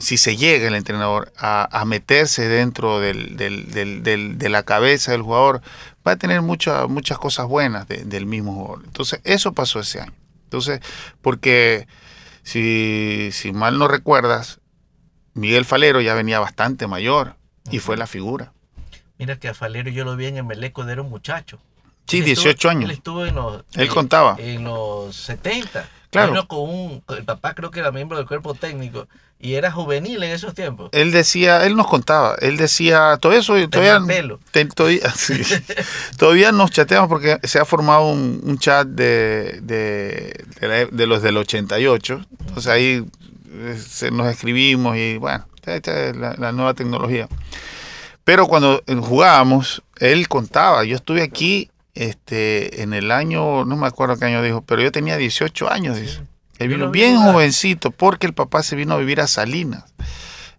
[0.00, 3.70] si se llega el entrenador a, a meterse dentro del, del-
[4.02, 5.60] del- de la cabeza del jugador,
[6.06, 8.82] va a tener muchas muchas cosas buenas de- del mismo jugador.
[8.86, 10.12] Entonces, eso pasó ese año.
[10.44, 10.80] Entonces,
[11.22, 11.86] porque
[12.42, 14.60] si, si mal no recuerdas,
[15.34, 17.36] Miguel Falero ya venía bastante mayor
[17.70, 18.52] y fue la figura.
[19.18, 21.60] Mira que a Falero yo lo vi en Emelec cuando era un muchacho.
[22.06, 22.90] Sí, Él estuvo- 18 Él años.
[22.90, 24.36] estuvo en los, Él eh, contaba.
[24.38, 25.88] en los 70.
[26.10, 26.48] Claro.
[26.48, 29.06] Con un, el papá creo que era miembro del cuerpo técnico
[29.40, 30.90] y era juvenil en esos tiempos.
[30.92, 34.38] Él decía, él nos contaba, él decía, todo eso, todavía, pelo.
[34.50, 35.40] te- todavía, sí,
[36.18, 41.06] todavía nos chateamos porque se ha formado un, un chat de, de, de la- de
[41.06, 43.04] los del 88, entonces ahí
[43.52, 47.28] eh, se- nos escribimos y bueno, esta- es la, la nueva tecnología.
[48.24, 53.86] Pero cuando eh, jugábamos, él contaba, yo estuve aquí este, en el año, no me
[53.86, 56.20] acuerdo qué año dijo, pero yo tenía 18 años, dice.
[56.60, 59.84] Él vino bien jovencito porque el papá se vino a vivir a Salinas.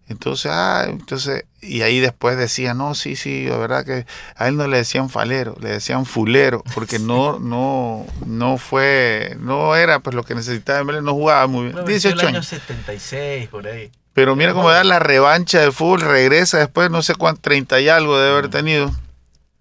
[0.07, 4.57] Entonces, ah, entonces, y ahí después decía, no, sí, sí, la verdad que a él
[4.57, 10.15] no le decían falero, le decían fulero, porque no, no, no fue, no era pues
[10.15, 11.75] lo que necesitaba, no jugaba muy bien.
[11.75, 12.47] Venció 18 el año años.
[12.47, 13.91] 76, por ahí.
[14.13, 17.87] Pero mira cómo da la revancha del fútbol, regresa después, no sé cuánto, 30 y
[17.87, 18.91] algo de haber tenido,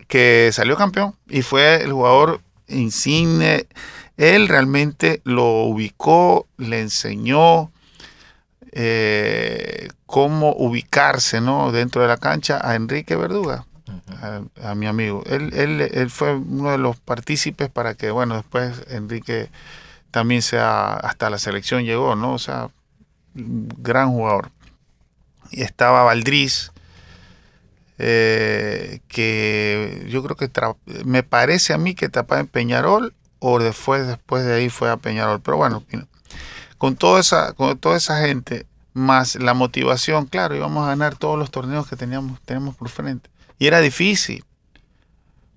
[0.09, 3.67] que salió campeón y fue el jugador insigne.
[4.21, 7.73] Él realmente lo ubicó, le enseñó
[8.73, 11.73] eh, cómo ubicarse ¿no?
[11.73, 13.65] dentro de la cancha a Enrique Verduga,
[14.63, 15.23] a, mi amigo.
[15.25, 19.49] Él, él, él, fue uno de los partícipes para que, bueno, después Enrique
[20.11, 22.35] también sea, hasta la selección llegó, ¿no?
[22.35, 22.69] O sea,
[23.33, 24.51] gran jugador.
[25.51, 26.73] Y estaba Valdriz,
[27.97, 30.51] eh, que yo creo que
[31.07, 34.97] me parece a mí que tapaba en Peñarol o después, después de ahí fue a
[34.97, 35.41] Peñarol.
[35.41, 35.85] Pero bueno,
[36.79, 41.39] con toda esa, con toda esa gente, más la motivación, claro, íbamos a ganar todos
[41.39, 43.29] los torneos que teníamos, tenemos por frente.
[43.59, 44.45] Y era difícil.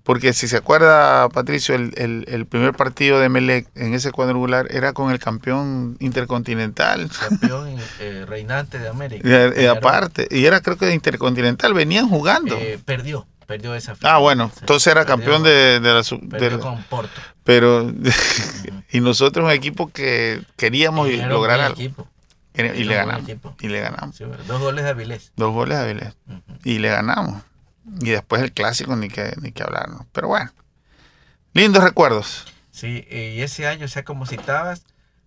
[0.04, 5.10] Porque si se acuerda, Patricio, el, primer partido de Melec en ese cuadrangular era con
[5.10, 7.10] el campeón intercontinental.
[7.18, 9.26] Campeón eh, reinante de América.
[9.56, 12.54] Y, aparte, y era creo que intercontinental, venían jugando.
[12.54, 14.14] Eh, perdió, perdió esa final.
[14.14, 16.02] Ah, bueno, entonces era campeón de, la...
[16.28, 17.20] Perdió con Porto.
[17.44, 17.92] Pero,
[18.90, 21.80] y nosotros un equipo que queríamos lograr algo.
[22.56, 23.28] Y, le ganamos,
[23.60, 24.18] y le ganamos.
[24.46, 25.32] dos goles de Avilés.
[25.36, 26.14] Dos goles de Avilés.
[26.62, 27.42] Y le ganamos.
[28.00, 30.06] Y después el clásico, ni que, ni que hablar, ¿no?
[30.12, 30.52] Pero bueno,
[31.52, 32.46] lindos recuerdos.
[32.70, 34.84] Sí, y ese año, o sea, como citabas,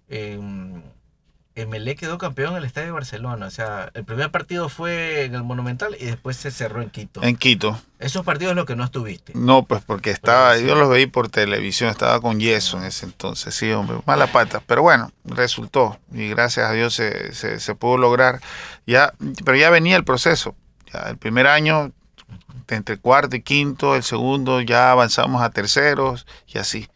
[0.10, 0.40] eh,
[1.62, 3.48] Emelé quedó campeón en el Estadio de Barcelona.
[3.48, 7.24] O sea, el primer partido fue en el Monumental y después se cerró en Quito.
[7.24, 7.80] En Quito.
[8.00, 9.34] Esos partidos es lo que no estuviste.
[9.36, 13.56] No, pues porque estaba, yo los veí por televisión, estaba con yeso en ese entonces,
[13.56, 14.62] sí, hombre, mala pata.
[14.66, 18.40] Pero bueno, resultó y gracias a Dios se, se, se pudo lograr.
[18.86, 20.56] Ya, pero ya venía el proceso.
[20.94, 21.92] Ya el primer año
[22.68, 26.88] entre cuarto y quinto, el segundo ya avanzamos a terceros y así.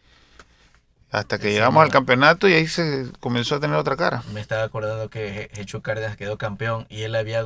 [1.12, 4.22] Hasta que llegamos al campeonato y ahí se comenzó a tener otra cara.
[4.32, 7.44] Me estaba acordando que Hecho Cárdenas quedó campeón y él había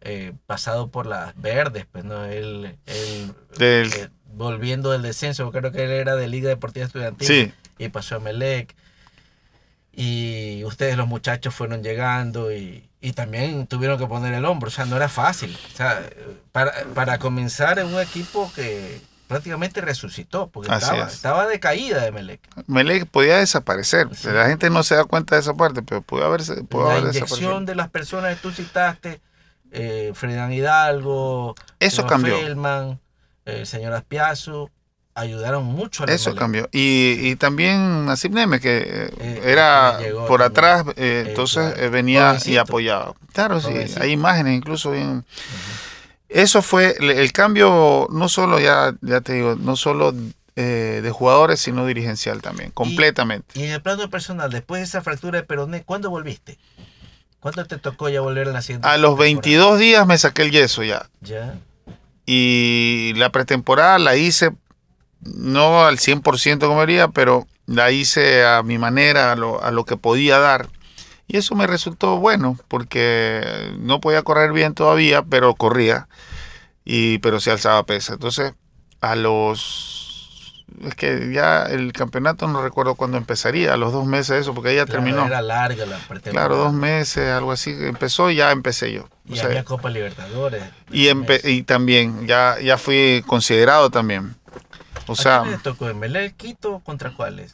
[0.00, 5.90] eh, pasado por las verdes, pues no, él, eh, volviendo del descenso, creo que él
[5.90, 8.74] era de Liga Deportiva Estudiantil y pasó a Melec.
[9.92, 14.72] Y ustedes los muchachos fueron llegando y, y también tuvieron que poner el hombro, o
[14.72, 15.54] sea, no era fácil.
[15.70, 16.02] O sea,
[16.50, 22.12] para, para comenzar en un equipo que prácticamente resucitó, porque estaba, estaba, de caída de
[22.12, 22.40] Melec.
[22.66, 26.62] Melec podía desaparecer, la gente no se da cuenta de esa parte, pero pudo haberse
[26.64, 29.20] pudo La inyección de las personas que tú citaste,
[29.70, 32.38] eh, Fredan Hidalgo, eso cambió.
[32.38, 33.00] Feldman,
[33.44, 34.70] el señor Aspiazo,
[35.14, 36.68] ayudaron mucho a Eso cambió.
[36.72, 42.56] Y, y también Nasib Neme, que eh, eh, era por atrás, eh, entonces venía y
[42.56, 43.14] apoyaba.
[43.32, 45.24] Claro, sí, hay imágenes incluso bien.
[46.34, 50.14] Eso fue el, cambio, no solo, ya, ya te digo, no solo
[50.54, 53.58] de jugadores, sino dirigencial también, completamente.
[53.58, 56.58] Y, en el plano personal, después de esa fractura de peroné, ¿cuándo volviste?
[57.40, 58.86] ¿Cuándo te tocó ya volver a la siguiente?
[58.86, 61.08] A los 22 días me saqué el yeso ya.
[61.20, 61.56] Ya.
[62.24, 64.52] Y la pretemporada la hice
[65.22, 69.84] no al 100% como haría, pero la hice a mi manera, a lo, a lo,
[69.84, 70.68] que podía dar.
[71.26, 76.08] Y eso me resultó bueno, porque no podía correr bien todavía, pero corría,
[76.84, 78.14] y, pero se alzaba pesa.
[78.14, 78.54] Entonces,
[79.00, 80.00] a los...
[80.82, 84.74] Es que ya el campeonato no recuerdo cuándo empezaría, a los dos meses eso, porque
[84.74, 85.26] ya terminó.
[85.26, 87.70] Era larga la Claro, dos meses, algo así.
[87.78, 89.06] Empezó y ya empecé yo.
[89.26, 90.64] Y había Copa Libertadores.
[90.90, 91.08] Y,
[91.44, 94.34] y también, ya, ya fui considerado también.
[95.06, 97.52] O sea, le tocó en Melé, Quito contra cuáles?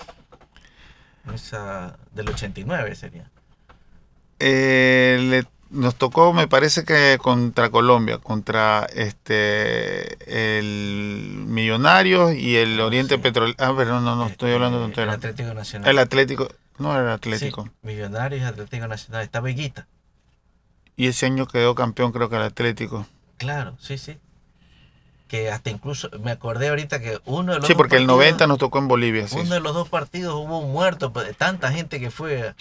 [1.34, 3.30] Esa del 89 sería.
[4.40, 13.18] Eh, nos tocó, me parece que contra Colombia, contra este el Millonarios y el Oriente
[13.18, 13.56] Petrolero.
[13.58, 15.90] Ah, pero no, no, estoy hablando de El Atlético Nacional.
[15.90, 16.48] El Atlético,
[16.78, 17.68] no era el Atlético.
[17.82, 19.86] Millonarios y Atlético Nacional, está Veguita.
[20.96, 23.06] Y ese año quedó campeón, creo que el Atlético.
[23.36, 24.18] Claro, sí, sí
[25.28, 28.58] que hasta incluso me acordé ahorita que uno de los Sí, porque el 90 nos
[28.58, 29.26] tocó en Bolivia.
[29.32, 32.54] Uno de los dos partidos hubo un muerto, pues, tanta gente que fue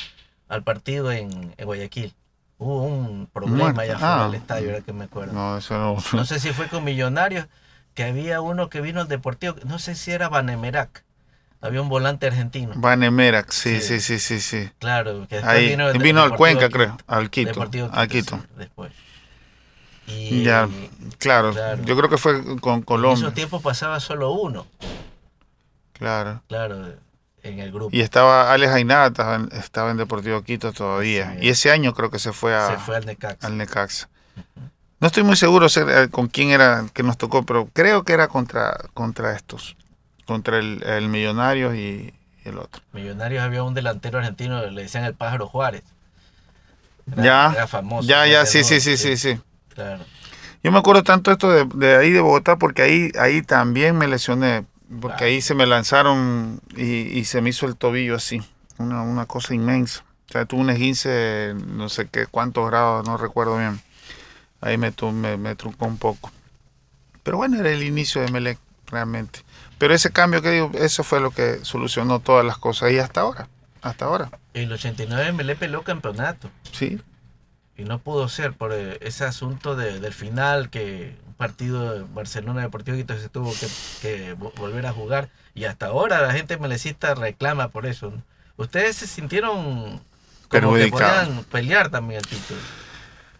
[0.47, 2.13] al partido en, Guayaquil.
[2.59, 4.37] Hubo un problema allá afuera del ah.
[4.37, 5.33] estadio, ahora que me acuerdo.
[5.33, 5.97] No, eso no.
[6.13, 7.47] No sé si fue con Millonarios,
[7.93, 11.03] que había uno que vino al Deportivo, no sé si era Banemerac.
[11.61, 12.73] Había un volante argentino.
[12.75, 14.69] Banemerac, sí, sí, sí, sí, sí.
[14.79, 17.61] Claro, que Ahí, vino, vino al Cuenca, creo, al Quito.
[17.91, 18.39] Al Quito.
[18.57, 18.91] después
[20.07, 20.69] ya,
[21.17, 23.19] claro, Yo creo que fue con Colombia.
[23.19, 24.65] En esos tiempos pasaba solo uno.
[25.93, 26.41] Claro.
[26.47, 26.93] Claro,
[27.47, 27.95] en el grupo.
[27.95, 29.07] Y estaba Alex Ainada,
[29.51, 31.37] estaba, en Deportivo Quito todavía.
[31.41, 33.47] y ese año creo que se fue, a, se fue al Necaxa.
[33.47, 34.09] Al Necaxa.
[34.99, 38.27] No estoy muy seguro eh, con quién era que nos tocó, pero creo que era
[38.27, 39.75] contra, contra estos.
[40.25, 42.81] Contra el, el Millonarios y, el otro.
[42.93, 45.83] Millonarios había un delantero argentino, le decían el pájaro Juárez.
[47.05, 48.07] ya, era famoso.
[48.07, 49.39] Ya, ya, sí, sí, sí, sí, sí.
[50.63, 54.65] Yo me acuerdo tanto esto de, ahí de Bogotá porque ahí, ahí también me lesioné,
[55.01, 58.41] porque ahí se me lanzaron y, se me hizo el tobillo así,
[58.77, 60.03] una, cosa inmensa.
[60.29, 63.81] O sea, tuve un esguince, no sé qué, cuántos grados, no recuerdo bien.
[64.61, 66.31] Ahí me, me, me truncó un poco.
[67.23, 68.57] Pero bueno, era el inicio de Melec,
[68.87, 69.41] realmente.
[69.77, 72.91] Pero ese cambio que digo, eso fue lo que solucionó todas las cosas.
[72.91, 73.47] Y hasta ahora,
[73.81, 74.31] hasta ahora.
[74.53, 76.49] En el 89 Melec peleó campeonato.
[76.71, 76.99] Sí.
[77.77, 82.61] Y no pudo ser por eh, ese asunto de, del final, que partido de Barcelona
[82.61, 83.67] Deportivo Quito se tuvo que,
[84.01, 85.29] que volver a jugar.
[85.53, 88.13] Y hasta ahora la gente melecista reclama por eso.
[88.57, 90.01] ¿Ustedes se sintieron
[90.49, 92.59] como que podían pelear también el título?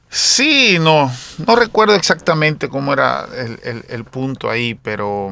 [0.10, 1.12] Sí, no,
[1.46, 5.32] no recuerdo exactamente cómo era el, el, punto ahí, pero,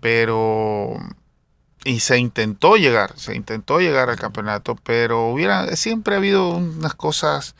[0.00, 0.96] pero,
[1.84, 6.94] y se intentó llegar, se intentó llegar al campeonato, pero hubiera, siempre ha habido unas
[6.94, 7.54] cosas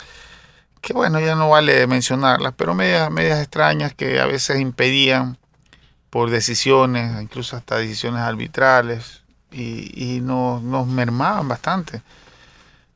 [0.80, 5.38] que bueno, ya no vale mencionarlas, pero medias, medias extrañas que a veces impedían
[6.10, 12.02] por decisiones, incluso hasta decisiones arbitrales, y, y nos, nos mermaban bastante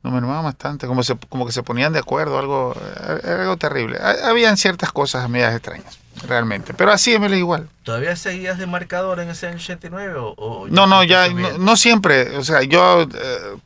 [0.03, 2.75] no me mermaba bastante, como, se, como que se ponían de acuerdo, algo,
[3.23, 3.97] algo terrible.
[4.23, 7.69] Habían ciertas cosas medias extrañas, realmente, pero así me igual.
[7.83, 12.63] ¿Todavía seguías de marcador en ese 89 o, No, no, ya no, siempre, o sea,
[12.63, 13.57] yo eh,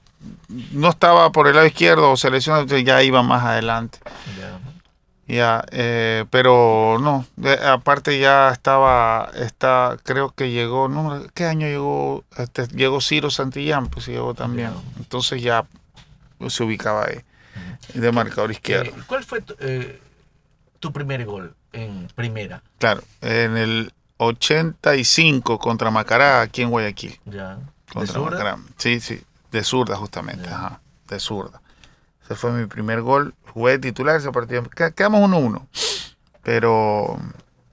[0.72, 4.00] no estaba por el lado izquierdo o seleccionado, ya iba más adelante.
[5.28, 7.26] Ya, eh, pero no,
[7.66, 12.24] aparte ya estaba, está, creo que llegó, no, ¿qué año llegó?
[12.38, 14.72] Este, llegó Ciro Santillán, pues llegó también.
[14.98, 15.66] Entonces ya
[16.48, 17.20] se ubicaba ahí,
[17.94, 18.92] de marcador izquierdo.
[18.92, 20.00] Eh, ¿Cuál fue eh,
[20.80, 22.64] tu, primer gol en primera?
[22.78, 27.20] Claro, en el 85 contra Macará, aquí en Guayaquil.
[27.26, 27.60] Ya.
[27.92, 28.58] Contra Macará.
[28.78, 29.22] Sí, sí,
[29.52, 31.62] de zurda justamente, ajá, de zurda.
[32.24, 33.34] Ese fue mi primer gol.
[33.54, 34.64] Jugué titular ese partido.
[34.96, 35.66] Quedamos 1-1.
[36.44, 37.18] Pero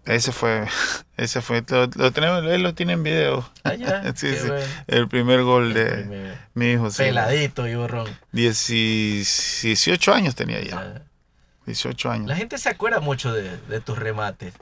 [0.05, 0.67] ese fue,
[1.17, 3.49] ese fue, lo, tenemos, él lo tiene en video.
[3.65, 3.73] Ah,
[4.15, 4.49] sí, sí.
[4.87, 6.89] El primer gol de mi hijo.
[6.97, 8.09] Peladito y borrón.
[8.33, 11.03] 18 años tenía ya.
[11.67, 12.29] 18 años.
[12.29, 14.55] La gente se acuerda mucho de, de tus remates.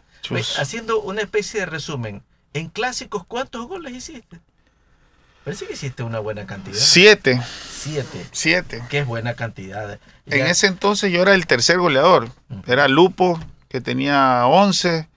[0.58, 2.22] Haciendo una especie de resumen,
[2.54, 4.40] en clásicos, ¿cuántos goles hiciste?
[5.44, 6.76] Parece que hiciste una buena cantidad.
[6.76, 7.40] Siete.
[7.68, 8.26] Siete.
[8.30, 8.82] Siete.
[8.88, 9.98] Que es buena cantidad.
[10.26, 12.28] En ese entonces yo era el tercer goleador.
[12.66, 15.08] Era Lupo, que tenía 11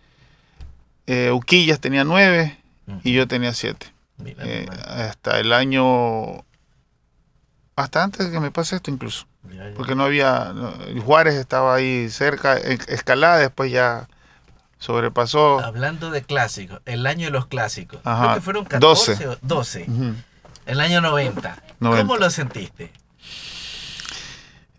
[1.08, 2.58] eh, Uquillas tenía nueve
[3.04, 3.88] y yo tenía siete.
[4.26, 6.44] Eh, hasta el año.
[7.76, 9.28] Hasta antes de que me pase esto, incluso.
[9.76, 10.54] Porque no había.
[11.04, 14.08] Juárez estaba ahí cerca, escalada, después ya
[14.80, 15.60] sobrepasó.
[15.60, 18.02] Hablando de clásicos, el año de los clásicos.
[18.02, 19.28] Creo que fueron 14 12.
[19.28, 19.88] o 12.
[20.66, 21.64] El año 90.
[21.80, 22.92] ¿Cómo lo sentiste?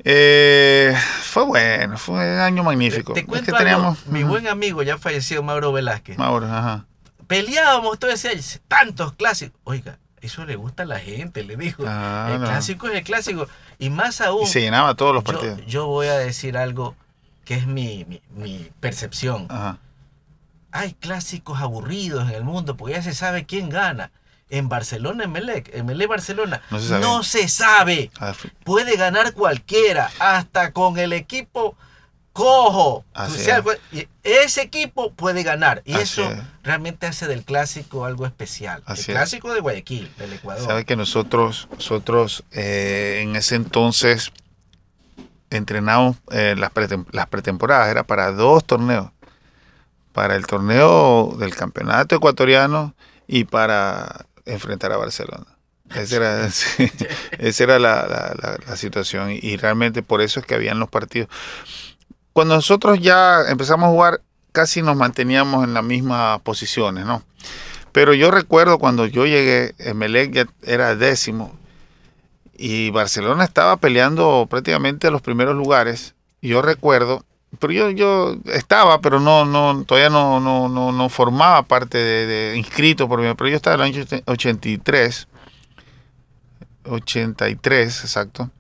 [0.09, 3.13] Eh, fue bueno, fue un año magnífico.
[3.13, 6.17] Te, cuento que teníamos, mi buen amigo ya fallecido, Mauro Velázquez.
[6.17, 6.87] Mauro, ajá.
[7.27, 9.61] Peleábamos todo ese año, tantos clásicos.
[9.65, 11.83] Oiga, eso le gusta a la gente, le dijo.
[11.87, 13.49] Ah, el clásico es el clásico.
[13.81, 14.45] Y más aún.
[14.45, 15.61] Y se llenaba todos los partidos.
[15.67, 16.95] Yo, voy a decir algo
[17.45, 19.47] que es mi, mi, percepción.
[19.49, 19.79] Ajá.
[20.79, 24.11] Hay clásicos aburridos en el mundo porque ya se sabe quién gana
[24.49, 28.11] en Barcelona, en Melec, en Melec Barcelona, no se sabe.
[28.21, 28.33] Ah,
[28.65, 31.77] Puede ganar cualquiera, hasta con el equipo
[32.37, 33.05] cojo.
[34.23, 35.83] ese equipo puede ganar.
[35.85, 36.29] Y eso
[36.63, 38.83] realmente hace del clásico algo especial.
[38.87, 40.65] el clásico de Guayaquil, del Ecuador.
[40.65, 44.33] Sabe que nosotros, nosotros eh, en ese entonces
[45.51, 46.71] entrenamos eh, las,
[47.13, 49.11] las pretemporadas, era para dos torneos.
[50.17, 52.95] Para el torneo del campeonato ecuatoriano
[53.29, 55.45] y para enfrentar a Barcelona.
[55.95, 56.49] Esa era,
[57.39, 61.29] esa era la, situación y realmente por eso es que habían los partidos.
[62.33, 67.23] Cuando nosotros ya empezamos a jugar, casi nos manteníamos en las mismas posiciones, ¿no?
[67.93, 71.55] Pero yo recuerdo cuando yo llegué, Emelec ya era décimo
[72.57, 76.15] y Barcelona estaba peleando prácticamente los primeros lugares.
[76.41, 77.23] Y yo recuerdo
[77.59, 82.57] pero yo, yo estaba, pero no, no, todavía no, no, no, no formaba parte de,
[82.57, 85.29] inscrito por mí, pero yo estaba en el año 83,
[86.85, 88.51] 83, exacto.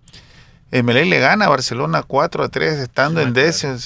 [0.70, 3.76] MLE le gana a Barcelona 4 a 3, estando en décimo.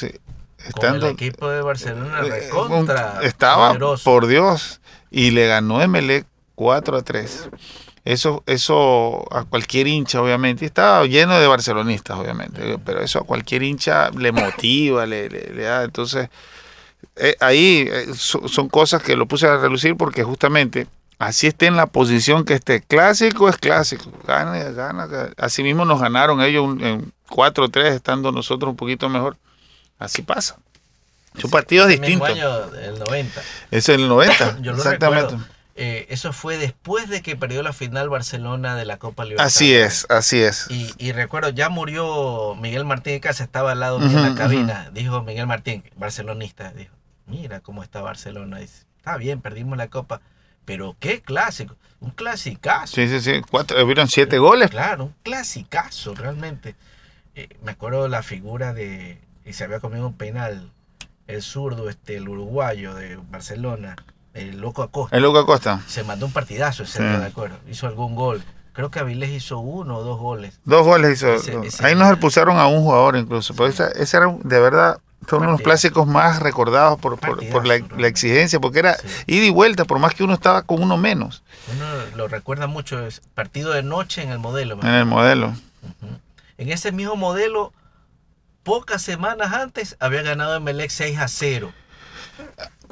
[0.66, 3.20] Estando, el equipo de Barcelona eh, recontra.
[3.22, 4.80] Estaba, por Dios,
[5.10, 7.48] y le ganó MLE 4 a 3.
[8.04, 13.62] Eso, eso a cualquier hincha, obviamente, estaba lleno de barcelonistas, obviamente, pero eso a cualquier
[13.62, 15.84] hincha le motiva, le, da.
[15.84, 16.30] Entonces,
[17.16, 20.86] eh, ahí eh, son cosas que lo puse a relucir porque justamente
[21.18, 22.80] así esté en la posición que esté.
[22.80, 25.08] Clásico es clásico, gana, gana.
[25.36, 29.36] Así mismo nos ganaron ellos en 4-3, estando nosotros un poquito mejor.
[29.98, 30.56] Así pasa.
[31.38, 32.28] Son partidos distintos.
[32.30, 33.42] año del 90.
[33.70, 35.36] Es el 90, exactamente.
[35.76, 39.56] Eh, eso fue después de que perdió la final Barcelona de la Copa Libertadores.
[39.56, 40.66] Así es, así es.
[40.70, 44.90] Y, y recuerdo, ya murió Miguel Martín de Casa, estaba al lado en la cabina.
[44.92, 46.94] Dijo Miguel Martín, barcelonista, dijo,
[47.26, 48.58] mira cómo está Barcelona.
[48.58, 50.20] Dice, está bien, perdimos la Copa,
[50.64, 52.94] pero qué clásico, un clasicazo.
[52.94, 53.40] Sí, sí, sí.
[53.50, 54.70] Cuatro, hubieron siete goles.
[54.70, 56.74] Claro, un clasicazo realmente.
[57.34, 60.70] Eh, me acuerdo la figura de, y se había comido un penal,
[61.26, 63.96] el zurdo, este, el uruguayo de Barcelona,
[64.34, 65.16] el loco Acosta.
[65.16, 65.80] El Luca Costa.
[65.86, 67.02] Se mandó un partidazo ese Sí.
[67.04, 67.56] día, de acuerdo.
[67.68, 68.42] Hizo algún gol.
[68.72, 70.60] Creo que Avilés hizo uno o dos goles.
[70.64, 71.34] Dos goles hizo.
[71.34, 73.54] Ese- Ahí nos pusieron a un jugador incluso.
[73.54, 75.64] Pero esa- ese era, de verdad, fue uno de los Partidazo.
[75.64, 79.06] clásicos más recordados por, por, por la, la exigencia, porque era Sí.
[79.26, 81.42] ida y vuelta, por más que uno estaba con uno menos
[81.74, 84.78] Uno lo recuerda mucho, es partido de noche en el modelo.
[84.80, 85.52] en el modelo.
[86.56, 87.72] En ese mismo modelo,
[88.62, 91.72] pocas semanas antes, había ganado Emelec 6 a 0.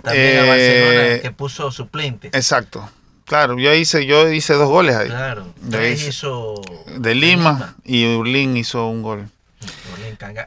[0.02, 2.28] También a Eh, Barcelona, que puso suplente.
[2.28, 2.88] Exacto.
[3.24, 5.08] Claro, yo hice, yo hice dos goles ahí.
[5.08, 5.52] Claro.
[5.60, 6.54] de Tres ahí- hizo
[6.96, 9.28] De Lima y Urlín hizo un gol.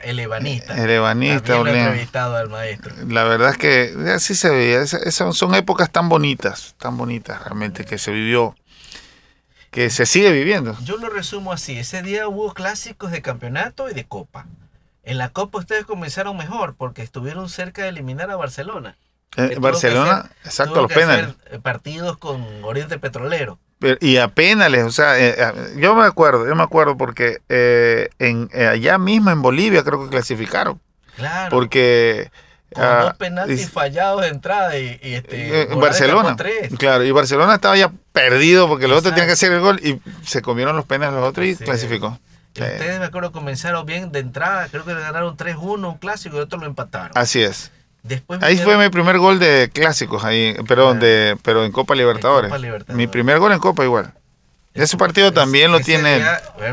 [0.04, 0.82] El ebanista.
[0.84, 2.93] El ebanista, entrevistado al maestro.
[3.08, 4.82] La verdad es que así se veía.
[4.82, 8.56] Esas son épocas tan bonitas, tan bonitas realmente que se vivió,
[9.70, 10.76] que se sigue viviendo.
[10.84, 11.78] Yo lo resumo así.
[11.78, 14.45] Ese día hubo clásicos de campeonato y de copa.
[15.04, 18.97] En la copa ustedes comenzaron mejor porque estuvieron cerca de eliminar a Barcelona.
[19.38, 21.36] Eh, Barcelona, hacer- exacto, los penales.
[21.49, 23.58] eh, partidos con Oriente Petrolero.
[23.80, 25.36] Pero- Y a penales, o sea, eh,
[25.78, 30.10] yo me acuerdo, yo me acuerdo porque eh, en, allá mismo en Bolivia creo que
[30.10, 30.80] clasificaron,
[31.16, 31.49] Claro.
[31.49, 32.30] porque
[32.74, 36.70] con ah, dos penaltis y- fallados de entrada y, y este, en Barcelona, tres.
[36.78, 39.99] claro, y Barcelona estaba ya perdido porque los otros tenían que hacer el gol y
[40.26, 41.64] se comieron los penales los otros y Sí.
[41.64, 42.20] clasificó.
[42.54, 46.36] Y Ustedes me acuerdo comenzaron bien de entrada, creo que le ganaron 3-1 un clásico
[46.38, 47.12] y otro lo empataron.
[47.16, 47.72] Así es.
[48.04, 51.06] Después Ahí fue mi primer gol de clásicos, ahí, perdón, Claro.
[51.06, 52.49] de, pero en Copa Libertadores.
[52.49, 52.95] Copa Libertadores.
[52.97, 54.14] Mi primer gol en Copa igual.
[54.74, 56.24] Ese partido también lo tiene.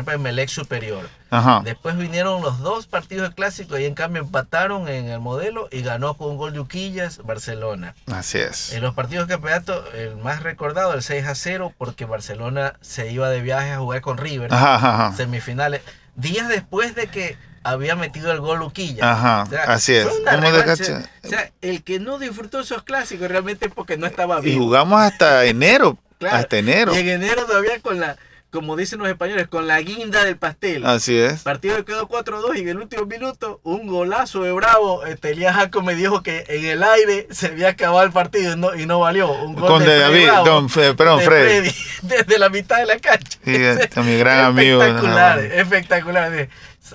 [0.07, 1.09] Emelec superior.
[1.29, 1.61] Ajá.
[1.63, 5.81] Después vinieron los dos partidos de clásico y en cambio empataron en el modelo y
[5.81, 7.93] ganó con un gol de Uquillas Barcelona.
[8.11, 8.73] Así es.
[8.73, 13.11] En los partidos de campeonato, el más recordado, el 6 a 0, porque Barcelona se
[13.11, 15.81] iba de viaje a jugar con River, Ajá, ajá, semifinales,
[16.15, 19.03] días después de que había metido el gol Uquillas.
[19.03, 20.05] Ajá, así es.
[20.05, 24.43] de O sea, el que no disfrutó esos clásicos realmente es porque no estaba Y
[24.43, 24.63] vivo.
[24.65, 25.97] jugamos hasta enero.
[26.19, 26.37] Claro.
[26.37, 26.93] Hasta enero.
[26.93, 28.17] Y en enero todavía con la,
[28.51, 30.85] como dicen los españoles, con la guinda del pastel.
[30.85, 31.41] Así es.
[31.43, 35.05] partido que quedó 4-2 y en el último minuto un golazo de Bravo.
[35.05, 38.57] Este, Elías Jaco me dijo que en el aire se había acabado el partido y
[38.57, 39.31] no, y no valió.
[39.31, 41.71] Un gol Con de, de Freddy David, Bravo, don perdón, de Freddy.
[42.01, 43.39] desde la mitad de la cancha.
[43.45, 44.81] Sí, este, mi gran amigo.
[44.81, 46.49] Espectacular, no, espectacular.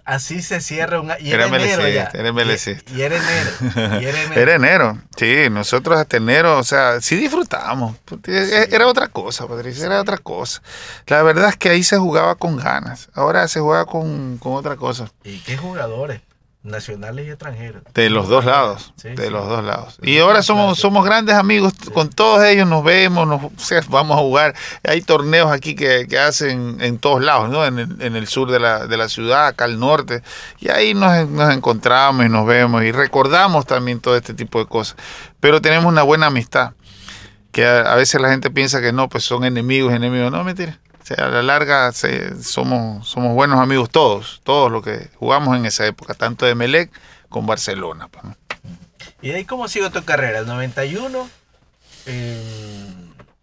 [0.04, 2.02] Así se cierra un y Era era, enero ya.
[2.12, 2.20] era.
[2.92, 3.50] Y, y era enero.
[4.00, 4.40] Y era enero.
[4.40, 4.98] Era enero.
[5.16, 7.96] Sí, nosotros hasta enero, o sea, sí disfrutábamos.
[8.26, 10.62] E- Era otra cosa, Patricia, era otra cosa.
[11.06, 13.08] La verdad es que ahí se jugaba con ganas.
[13.14, 15.10] Ahora se juega con, con otra cosa.
[15.24, 16.20] ¿Y qué jugadores?
[16.64, 17.82] Nacionales y extranjeros.
[17.92, 19.30] De los dos lados, Sí, de sí.
[19.30, 19.98] los dos lados.
[20.02, 24.16] Y ahora somos, somos grandes amigos, con todos ellos nos vemos, nos, o sea, vamos
[24.16, 24.54] a jugar.
[24.82, 27.66] Hay torneos aquí que, que hacen en todos lados, ¿no?
[27.66, 30.22] En el, en el sur de la, de la ciudad, acá al norte.
[30.58, 34.64] Y ahí nos, nos encontramos y nos vemos y recordamos también todo este tipo de
[34.64, 34.96] cosas.
[35.40, 36.72] Pero tenemos una buena amistad,
[37.52, 40.32] que a, a veces la gente piensa que no, pues son enemigos, enemigos.
[40.32, 40.80] No, mentira.
[41.04, 45.54] O sea, a la larga se- somos, somos buenos amigos todos, todos los que jugamos
[45.54, 46.90] en esa época, tanto de Melec
[47.28, 48.08] con Barcelona.
[48.08, 48.34] pues, ¿no?
[49.20, 50.38] ¿Y de ahí cómo siguió tu carrera?
[50.38, 51.28] El 91,
[52.06, 52.94] eh,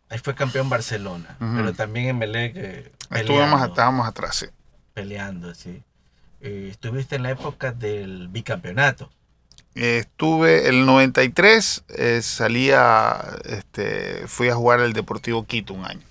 [0.09, 4.45] ahí fue campeón Barcelona, pero también en Melec eh, Estuvimos, estábamos atrás, sí.
[4.95, 5.83] peleando, sí.
[6.41, 9.11] Eh, estuviste en la época del bicampeonato.
[9.75, 16.01] Estuve el 93, eh, salía, este, fui a jugar al Deportivo Quito un año.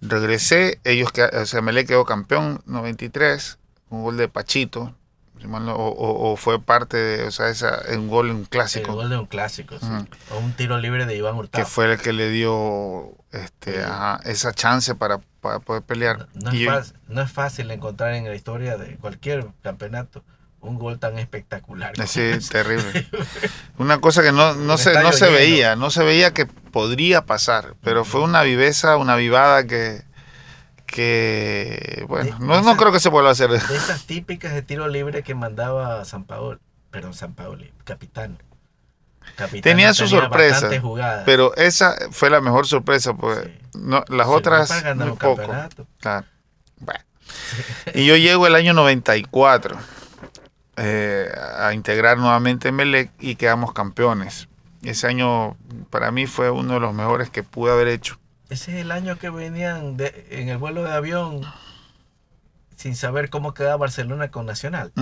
[0.00, 3.58] Regresé, ellos, que, o sea, Melec quedó campeón 93,
[3.90, 4.94] un gol de Pachito,
[5.44, 9.08] o, o- o fue parte de, o sea, esa, un gol, un El clásico, gol
[9.10, 9.86] de un clásico, sí.
[10.32, 11.66] O un tiro libre de Iván que Hurtado.
[11.66, 13.80] fue el que le dio este, Sí.
[13.80, 16.28] ajá, esa chance para, para poder pelear.
[16.34, 20.24] No, es fácil, no es fácil encontrar en la historia de cualquier campeonato
[20.60, 21.92] un gol tan espectacular.
[22.06, 23.06] Sí, terrible.
[23.78, 25.36] Una cosa que no, no, se, no se lleno.
[25.38, 30.02] veía, no se veía que podría pasar, pero fue una viveza, una vivada que,
[30.86, 33.50] que bueno, De- no, no creo que se vuelva a hacer.
[33.50, 36.58] De esas típicas de tiro libre que mandaba San Paolo,
[36.90, 38.38] perdón, San Paoli, capitán.
[39.62, 40.70] Tenía su tenía sorpresa.
[41.26, 43.58] Pero esa fue la mejor sorpresa, pues Sí.
[43.74, 45.42] no, las otras muy poco.
[46.00, 46.26] Claro.
[46.78, 47.00] Bueno.
[47.94, 49.76] Y yo llego el año 94
[50.78, 54.48] eh, a integrar nuevamente Melec y quedamos campeones.
[54.82, 55.56] Ese año
[55.90, 58.18] para mí fue uno de los mejores que pude haber hecho.
[58.48, 61.42] Ese es el año que venían de, en el vuelo de avión
[62.78, 64.92] sin saber cómo quedaba Barcelona con Nacional.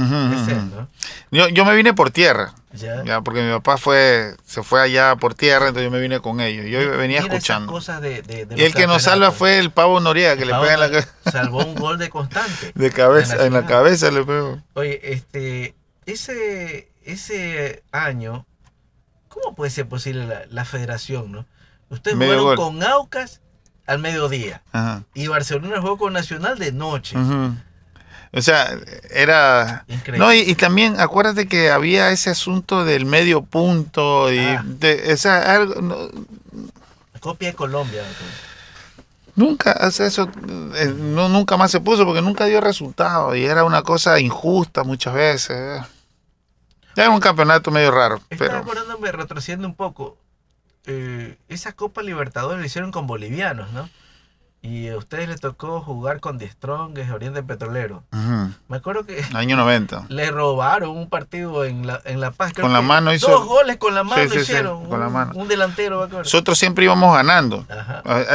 [1.31, 2.55] yo, yo, me vine por tierra.
[2.72, 3.20] ¿Ya?
[3.22, 6.66] porque mi papá fue se fue allá por tierra, entonces yo me vine con ellos.
[6.66, 7.70] Yo venía escuchando.
[7.70, 10.81] Cosas de, y el que nos salva fue el Pavo Noriega, que le pega en
[10.81, 11.12] la cabeza.
[11.31, 12.72] Salvó un gol de constante.
[12.74, 14.62] De cabeza, en la cabeza le pegó.
[14.72, 15.74] Oye, este,
[16.07, 18.47] ese, ese año,
[19.29, 21.47] ¿cómo puede ser posible la, federación, no?
[21.91, 23.43] Ustedes fueron con Aucas
[23.87, 24.62] al mediodía.
[25.14, 27.16] Y Barcelona jugó con Nacional de noche.
[28.32, 28.76] O sea,
[29.11, 29.84] era...
[29.89, 30.18] Increíble.
[30.18, 34.62] No, y, también acuérdate que había ese asunto del medio punto y ah.
[34.66, 36.11] de, esa, algo,
[37.20, 38.03] Copia de Colombia.
[39.34, 40.30] Nunca, eso
[40.76, 44.82] eh, no, nunca más se puso porque nunca dio resultado y era una cosa injusta
[44.84, 45.82] muchas veces.
[46.95, 48.20] Era un campeonato medio raro.
[48.30, 48.59] Estaba pero...
[48.61, 50.16] acordándome, retrocediendo un poco,
[50.87, 53.89] eh, esa Copa Libertadores la hicieron con bolivianos, ¿no?
[54.62, 58.03] Y a ustedes les tocó jugar con The Strongest, Oriente Petrolero.
[58.68, 59.24] Me acuerdo que.
[59.34, 60.07] Año 90.
[60.09, 62.53] Le robaron un partido en La, en la Paz.
[62.53, 63.30] con la mano hizo.
[63.30, 64.84] Dos goles con la mano hicieron.
[64.87, 65.32] con un, la mano.
[65.37, 67.64] Un delantero, Nosotros siempre íbamos ganando.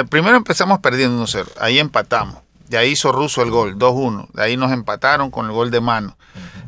[0.09, 1.47] Primero empezamos perdiendo 1-0.
[1.59, 2.37] Ahí empatamos.
[2.69, 4.29] De ahí hizo Russo el gol, 2-1.
[4.31, 6.15] De ahí nos empataron con el gol de mano.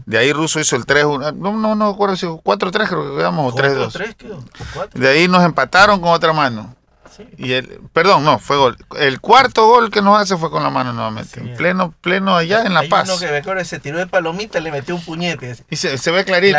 [0.05, 1.35] De ahí Russo hizo el 3-1.
[1.35, 4.93] No, no, no recuerdo si 4-3 creo que quedamos o 3-2.
[4.93, 6.75] De ahí nos empataron con otra mano.
[7.37, 8.77] Y el, perdón, no, fue gol.
[8.97, 11.39] El cuarto gol que nos hace fue con la mano nuevamente.
[11.39, 13.09] en pleno, pleno allá en La Paz.
[13.09, 15.55] Uno que me acuerdo, se tiró de palomita le metió un puñete.
[15.69, 16.57] Y se, se ve clarito.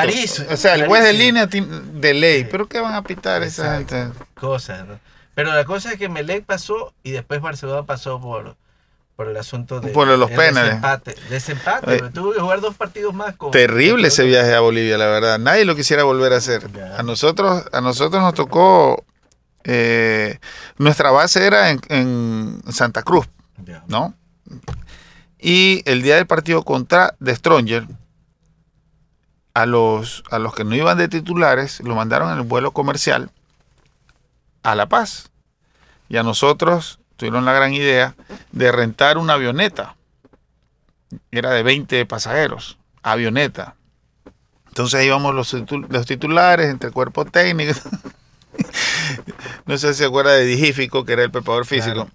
[0.51, 2.45] o sea, el juez de línea de ley.
[2.51, 4.11] ¿Pero qué van a pitar esa gente?
[4.35, 4.85] Cosas,
[5.35, 8.57] Pero la cosa es que Melec pasó y después Barcelona pasó por,
[9.17, 10.75] por el asunto de por los penales.
[10.75, 15.07] Desempate, desempate tuvo que jugar dos partidos más con terrible ese viaje a Bolivia la
[15.07, 19.05] verdad nadie lo quisiera volver a hacer a nosotros a nosotros nos tocó
[19.65, 20.39] eh,
[20.77, 23.29] nuestra base era en, Santa Cruz,
[23.89, 24.15] ¿no?
[25.39, 27.87] Y el día del partido contra The Stronger,
[29.55, 33.31] a los, a los que no iban de titulares, lo mandaron en el vuelo comercial
[34.63, 35.31] a La Paz.
[36.09, 38.15] Y a nosotros tuvieron la gran idea
[38.53, 39.97] de rentar una avioneta.
[41.31, 43.77] Era de 20 pasajeros, avioneta.
[44.69, 45.55] Entonces íbamos los,
[45.89, 47.79] los titulares entre cuerpo técnico.
[49.67, 52.09] no sé si se acuerda de Digífico, que era el preparador físico.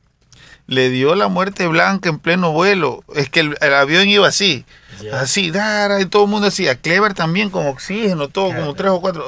[0.68, 3.04] Le dio la muerte blanca en pleno vuelo.
[3.16, 4.66] Es que el, avión iba así.
[5.14, 9.26] Así, y todo el mundo decía, Clever también con oxígeno, todo como tres o cuatro.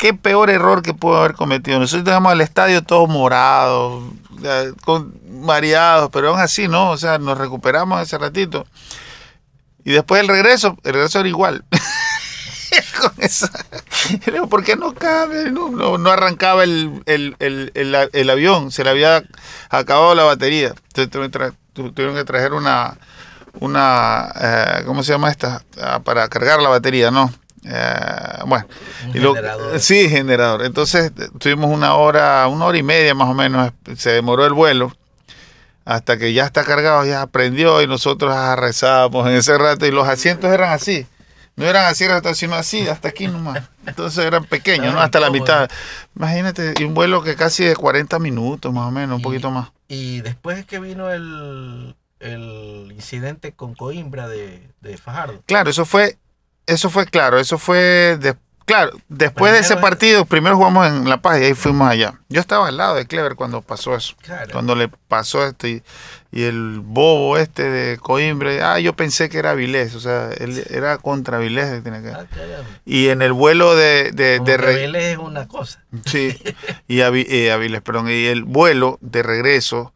[0.00, 1.78] Qué peor error que pudo haber cometido.
[1.78, 4.02] Nosotros llegamos al estadio todos morados,
[4.84, 5.14] con,
[6.10, 6.90] pero aún así, ¿no?
[6.90, 8.66] O sea, nos recuperamos ese ratito.
[9.84, 11.64] Y después el regreso, el regreso era igual.
[13.00, 13.50] con esa.
[14.48, 15.50] ¿Por qué no cabe?
[15.50, 17.70] No, no, arrancaba el, el, el,
[18.12, 19.22] el, avión, se le había
[19.68, 20.74] acabado la batería.
[20.94, 22.96] Entonces tuvieron que traer una,
[23.60, 25.62] una eh, ¿cómo se llama esta?
[25.78, 27.30] Ah, para cargar la batería, ¿no?
[27.64, 28.66] Eh, bueno,
[29.12, 29.80] generador.
[29.80, 30.64] sí, generador.
[30.64, 34.92] Entonces tuvimos una hora, una hora y media más o menos, se demoró el vuelo
[35.84, 40.06] hasta que ya está cargado, ya prendió y nosotros rezábamos en ese rato y los
[40.06, 41.06] asientos eran así.
[41.56, 43.68] No eran así sino así, hasta aquí nomás.
[43.84, 45.00] Entonces eran pequeños, ¿no?
[45.00, 45.68] Hasta la mitad.
[46.16, 49.70] Imagínate, y un vuelo que casi de 40 minutos, más o menos, un poquito más.
[49.88, 55.42] Y después que vino el, el incidente con Coimbra de, de, Fajardo.
[55.44, 56.16] Claro, eso fue,
[56.70, 58.18] eso fue claro, eso fue
[58.70, 62.20] Claro, después de ese partido, primero jugamos en La Paz y ahí fuimos allá.
[62.28, 64.14] Yo estaba al lado de Clever cuando pasó eso.
[64.52, 65.82] Cuando le pasó esto y,
[66.30, 70.98] el bobo este de Coimbre, ah, yo pensé que era Vilés, o sea, él era
[70.98, 71.82] contra Vilés.
[72.14, 72.26] Ah,
[72.84, 74.12] y en el vuelo de...
[74.12, 75.82] de, de es una cosa.
[76.06, 76.38] Sí,
[76.86, 79.92] y a, eh, perdón, y el vuelo de regreso,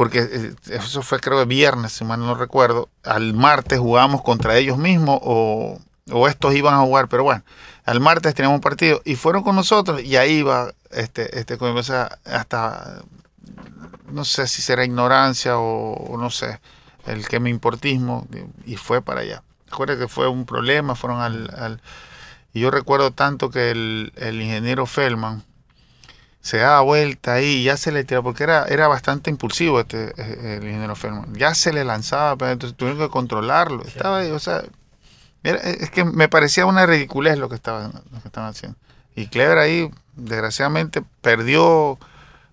[0.00, 4.78] porque eh, eso fue creo viernes, si mal no recuerdo, al martes jugamos contra ellos
[4.78, 5.78] mismos o,
[6.10, 7.42] o estos iban a jugar, pero bueno
[7.84, 11.78] al martes teníamos un partido y fueron con nosotros y ahí iba este, este, o
[12.24, 13.02] hasta,
[14.10, 16.60] no sé si será ignorancia o, no sé,
[17.04, 18.26] el que me importismo
[18.64, 19.42] y fue para allá.
[19.66, 21.82] Recuerda que fue un problema, fueron al,
[22.54, 25.44] y yo recuerdo tanto que el, ingeniero Feldman
[26.40, 30.56] se daba vuelta ahí ya se le tiraba, porque era, era bastante impulsivo este, eh,
[30.56, 34.38] el ingeniero Feldman, ya se le lanzaba, pero entonces tuvieron que controlarlo, estaba ahí, o
[34.38, 34.62] sea,
[35.42, 38.78] es que me parecía una ridiculez lo que estaban, lo que estaban haciendo.
[39.14, 41.98] Y Clever ahí, desgraciadamente, perdió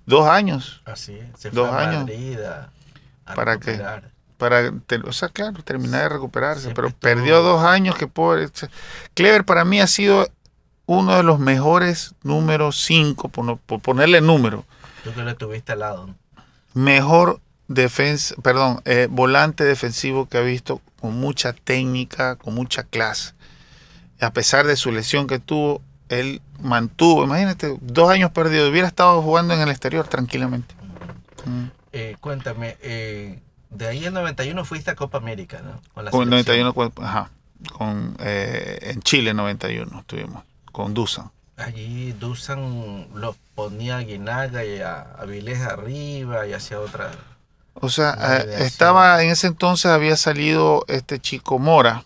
[0.06, 0.82] dos años.
[0.86, 2.10] Así se dos años.
[3.36, 3.80] para que
[4.38, 4.72] para
[5.06, 8.48] o sea claro terminar de recuperarse pero perdió dos años que pobre
[9.16, 10.30] Clever para mí ha sido
[10.88, 14.66] uno de los mejores números 5, por, por, ponerle número.
[15.04, 16.10] Tú que lo tuviste al lado.
[16.74, 23.34] Mejor defensa, perdón, eh, volante defensivo que ha visto con mucha técnica, con mucha clase.
[24.20, 29.22] A pesar de su lesión que tuvo, él mantuvo, imagínate, dos años perdidos, hubiera estado
[29.22, 30.74] jugando en el exterior tranquilamente.
[31.46, 31.66] Mm.
[31.94, 35.82] Eh, cuéntame, eh, de ahí en 91 fuiste a Copa América, ¿no?
[35.94, 37.32] Con, la con 91, ajá,
[37.78, 40.44] con, eh, en Chile 91 estuvimos,
[40.78, 41.32] con Dusan.
[41.56, 47.10] Allí Dusan los ponía a Guinaga y a Avilés arriba y hacia otra.
[47.74, 48.12] O sea,
[48.60, 52.04] estaba en ese entonces había salido este chico Mora,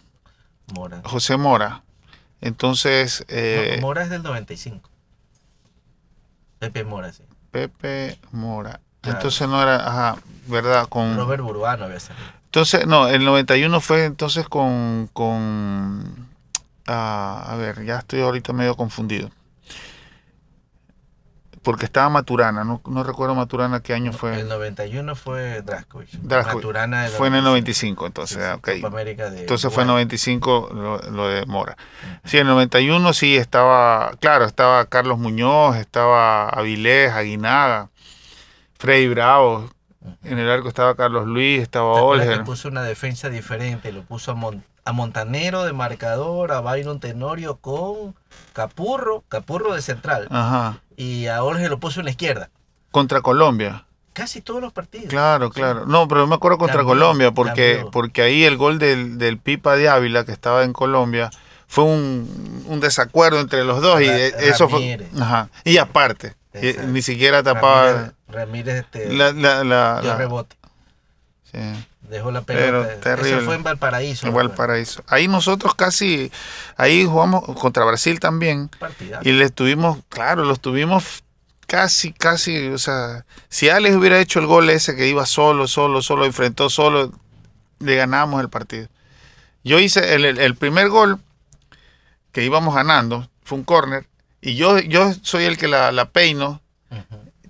[0.74, 1.01] Mora.
[1.03, 1.84] José Mora,
[2.39, 3.26] entonces...
[3.28, 4.89] Eh, Mora es del 95.
[6.59, 7.24] Pepe Mora, sí.
[7.51, 8.80] Pepe Mora.
[9.03, 10.88] Entonces no era, ajá, ¿verdad?
[10.88, 11.17] Con...
[11.17, 12.26] Robert Burbano había salido.
[12.45, 15.09] Entonces, no, el 91 fue entonces con...
[15.11, 16.31] con
[16.88, 19.30] ah, a ver, ya estoy ahorita medio confundido
[21.64, 24.40] porque estaba Maturana, no, no, recuerdo Maturana qué año fue.
[24.40, 26.10] El 91 fue Draskovic.
[26.24, 31.78] Maturana fue en el 95, entonces, entonces fue en el 95 lo, de Mora.
[32.26, 37.90] Sí, en el 91 sí estaba, claro, estaba Carlos Muñoz, estaba Avilés, Aguinaga,
[38.80, 39.70] Freddy Bravo,
[40.24, 42.44] en el arco estaba Carlos Luis, estaba Olger.
[42.44, 44.36] puso una defensa diferente, lo puso a,
[44.84, 48.16] a Montanero de marcador, a Byron Tenorio con
[48.54, 50.28] Capurro, Capurro de central.
[50.30, 52.52] Ajá y a Jorge lo puso en la izquierda.
[52.92, 53.86] Contra Colombia.
[54.14, 55.08] Casi todos los partidos.
[55.08, 55.86] Claro, claro.
[55.88, 60.26] No, pero me acuerdo contra Colombia, porque, porque ahí el gol del, Pipa de Ávila,
[60.26, 61.32] que estaba en Colombia,
[61.68, 64.00] fue un, desacuerdo entre los dos.
[64.02, 65.00] y eso fue.
[65.20, 65.50] Ajá.
[65.64, 66.36] Y aparte,
[66.88, 68.14] ni siquiera tapaba.
[68.28, 70.56] Ramírez, este, la, rebote.
[71.52, 71.60] Sí.
[72.10, 73.14] Dejó la pelota.
[73.14, 74.28] Eso fue en Valparaíso.
[74.28, 75.04] En Valparaíso.
[75.08, 76.32] Ahí nosotros casi,
[76.76, 78.70] ahí jugamos contra Brasil también.
[79.22, 81.24] Y le tuvimos, claro, los tuvimos
[81.72, 86.02] casi, casi, o sea, si Alex hubiera hecho el gol ese que iba solo, solo,
[86.02, 87.14] solo, enfrentó solo,
[87.80, 88.89] le ganamos el partido.
[89.64, 91.22] Yo hice el, primer gol
[92.34, 94.06] que íbamos ganando, fue un córner,
[94.41, 96.62] y yo, yo soy el que la, peino,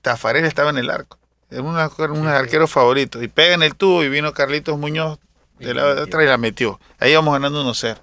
[0.04, 1.18] Tafarel estaba en el arco.
[1.52, 3.22] Era uno de arqueros favoritos.
[3.22, 5.20] Y pega en el tubo y vino Carlitos Muñoz
[5.60, 6.80] de la otra y la metió.
[6.97, 7.97] Ahí íbamos ganando 1-0.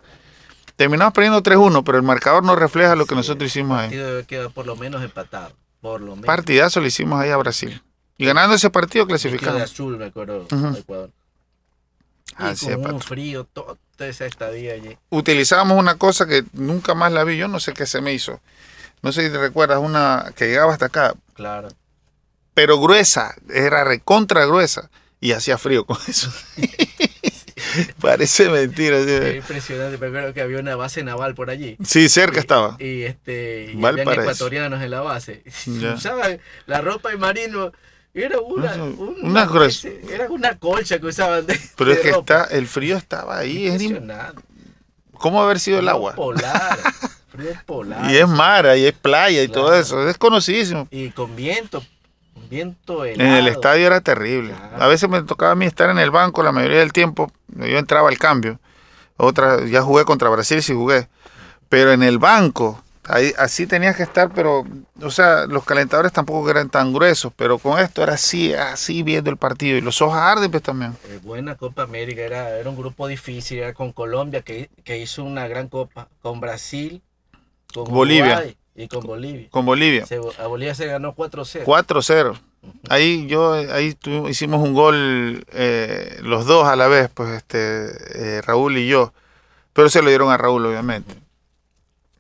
[0.77, 3.95] Terminamos perdiendo 3-1, pero el marcador no refleja lo que nosotros hicimos ahí.
[3.95, 5.53] El partido queda por lo menos empatado.
[5.81, 6.27] Por lo menos.
[6.27, 7.83] Partidazo lo hicimos ahí a Brasil.
[8.19, 9.57] Y ganando ese partido clasificamos.
[9.57, 10.47] de azul, me acuerdo,
[10.77, 11.11] Ecuador.
[12.39, 14.97] Y con un frío, toda esa estadía allí.
[15.09, 18.41] Utilizábamos una cosa que nunca más la vi, yo no sé qué se me hizo.
[19.03, 21.15] No sé si te recuerdas, una que llegaba hasta acá.
[21.35, 21.69] Claro
[22.59, 24.91] pero gruesa, era recontra gruesa
[25.21, 26.29] y hacía frío con eso.
[28.01, 28.99] Parece mentira.
[28.99, 31.77] Es impresionante, pero creo que había una base naval por allí.
[31.87, 32.75] Sí, cerca estaba.
[32.81, 35.45] Y este y había ecuatorianos en la base.
[35.95, 37.71] Usaban la ropa de marino.
[38.13, 39.49] Era una, una,
[40.11, 43.69] era una colcha que usaban de, Pero es que está, el frío estaba ahí.
[43.69, 43.81] Es
[45.13, 46.17] ¿Cómo haber sido el agua?
[46.17, 46.77] Polar.
[47.29, 48.11] Frío polar.
[48.11, 50.09] Y es mar, y es playa y todo eso.
[50.09, 50.89] Es conocidísimo.
[50.91, 51.85] Y con viento
[52.49, 54.55] viento En el estadio era terrible.
[54.79, 57.31] A veces me tocaba a mí estar en el banco la mayoría del tiempo.
[57.49, 58.59] Yo entraba al cambio.
[59.17, 61.09] Otra, ya jugué contra Brasil, sí jugué.
[61.69, 64.65] Pero en el banco, ahí, así tenías que estar, pero,
[65.03, 69.29] o sea, los calentadores tampoco eran tan gruesos, pero con esto era así, así viendo
[69.31, 69.77] el partido.
[69.77, 70.97] Y los ojos arden pues, también.
[71.09, 75.25] Eh, buena Copa América, era, era un grupo difícil, era con Colombia, que, que hizo
[75.25, 77.03] una gran copa, con Brasil,
[77.75, 78.45] con Bolivia.
[78.79, 79.49] Y con Bolivia.
[79.51, 80.07] Con Bolivia.
[80.39, 81.65] a Bolivia se ganó 4-0.
[81.65, 82.39] 4-0.
[82.89, 83.99] Ahí yo ahí
[84.29, 89.13] hicimos un gol eh, los dos a la vez, pues este eh, Raúl y yo.
[89.73, 91.13] Pero se lo dieron a Raúl, obviamente.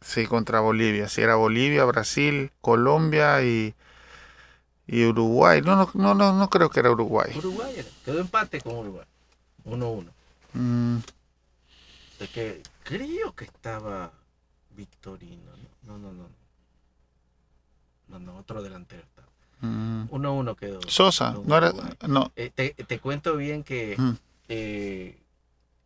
[0.01, 1.09] Sí, contra Bolivia.
[1.09, 3.75] Sí, era Bolivia, Brasil, Colombia y,
[4.89, 5.63] y Uruguay.
[5.63, 7.33] No, no, no, no, no creo que era Uruguay.
[7.37, 7.89] Uruguay era.
[8.05, 9.07] Quedó empate con Uruguay.
[9.65, 10.07] 1-1.
[10.55, 10.99] Mm.
[12.35, 14.11] que creo que estaba
[14.75, 15.53] Victorino.
[15.85, 16.25] No, no, no.
[16.25, 16.38] No,
[18.09, 19.29] no, otro delantero estaba.
[19.63, 20.81] 1-1 quedó.
[20.87, 21.73] Sosa, no era.
[22.07, 22.33] No.
[22.37, 23.97] Eh, te, te, cuento bien que.
[24.49, 25.19] Eh,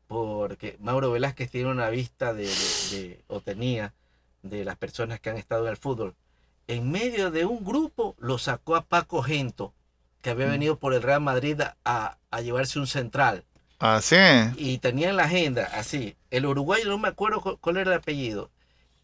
[0.08, 3.94] porque Mauro Velázquez tiene una vista de, de, o tenía
[4.42, 6.14] de las personas que han estado en el fútbol.
[6.68, 9.72] En medio de un grupo lo sacó a Paco Gento,
[10.20, 13.44] que había venido por el Real Madrid a, a llevarse un central.
[13.78, 14.16] Ah, sí.
[14.58, 16.14] Y tenía en la agenda, así.
[16.30, 18.50] El uruguayo, no me acuerdo cuál era el apellido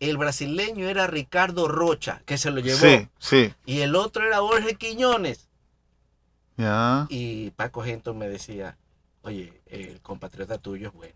[0.00, 2.78] el brasileño era Ricardo Rocha, que se lo llevó.
[2.78, 3.54] Sí, sí.
[3.66, 5.48] Y el otro era Jorge Quiñones.
[6.56, 7.06] Ya.
[7.08, 8.76] Y Paco Gento me decía,
[9.22, 11.14] oye, el compatriota tuyo es bueno.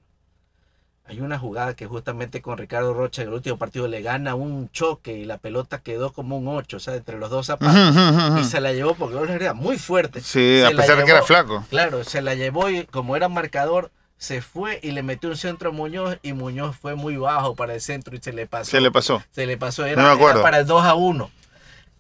[1.05, 4.71] hay una jugada que justamente con Ricardo Rocha en el último partido le gana un
[4.71, 8.41] choque y la pelota quedó como un 8, o sea, entre los dos zapatos.
[8.41, 10.21] Y se la llevó porque era muy fuerte.
[10.21, 11.65] Sí, a pesar de que era flaco.
[11.71, 13.91] Claro, se la llevó y como era marcador,
[14.23, 17.75] se fue y le metió un centro a Muñoz y Muñoz fue muy bajo para
[17.75, 18.71] el centro y se le pasó.
[18.71, 19.21] Se le pasó.
[19.33, 21.29] Se le pasó, era, era para el 2 a 1.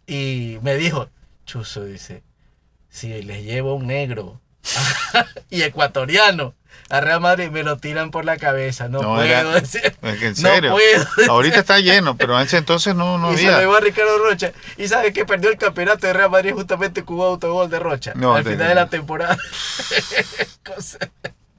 [0.06, 1.08] Y me dijo,
[1.46, 2.22] Chuzo, dice,
[2.88, 4.40] si les llevo un negro
[5.50, 6.54] y ecuatoriano
[6.90, 8.86] a Real Madrid me lo tiran por la cabeza.
[8.86, 9.92] No, puedo decir.
[10.02, 10.70] en serio.
[10.70, 13.58] No puedo Ahorita está lleno, pero en ese entonces no, no y había.
[13.58, 14.52] Se lo a Ricardo Rocha.
[14.76, 18.12] Y sabe que perdió el campeonato de Real Madrid justamente con un autogol de Rocha.
[18.14, 19.36] No, al final de la temporada.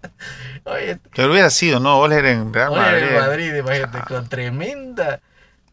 [0.65, 1.99] Oye, que hubiera sido, ¿no?
[1.99, 3.03] Oler en Real Madrid.
[3.03, 4.05] en Madrid, imagínate, ah.
[4.07, 5.21] con tremenda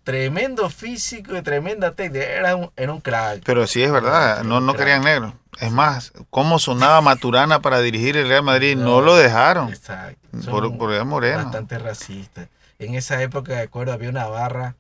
[0.05, 2.25] tremendo físico y tremenda técnica.
[2.25, 3.43] Era un, era un crack.
[3.45, 5.35] Pero sí es verdad, no, no querían negro.
[5.61, 9.69] Es más, cómo sonaba Maturana para dirigir el Real Madrid, no, lo dejaron.
[9.69, 10.19] Exacto.
[10.51, 11.45] Por, por Moreno.
[11.45, 12.49] Bastante racista.
[12.79, 14.75] En esa época, de acuerdo, había una barra.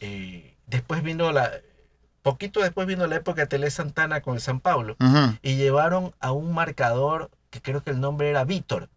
[0.00, 1.50] Eh, después vino la.
[2.22, 4.96] Poquito después vino la época de Tele Santana con el San Pablo.
[5.42, 8.88] Y llevaron a un marcador que creo que el nombre era Víctor.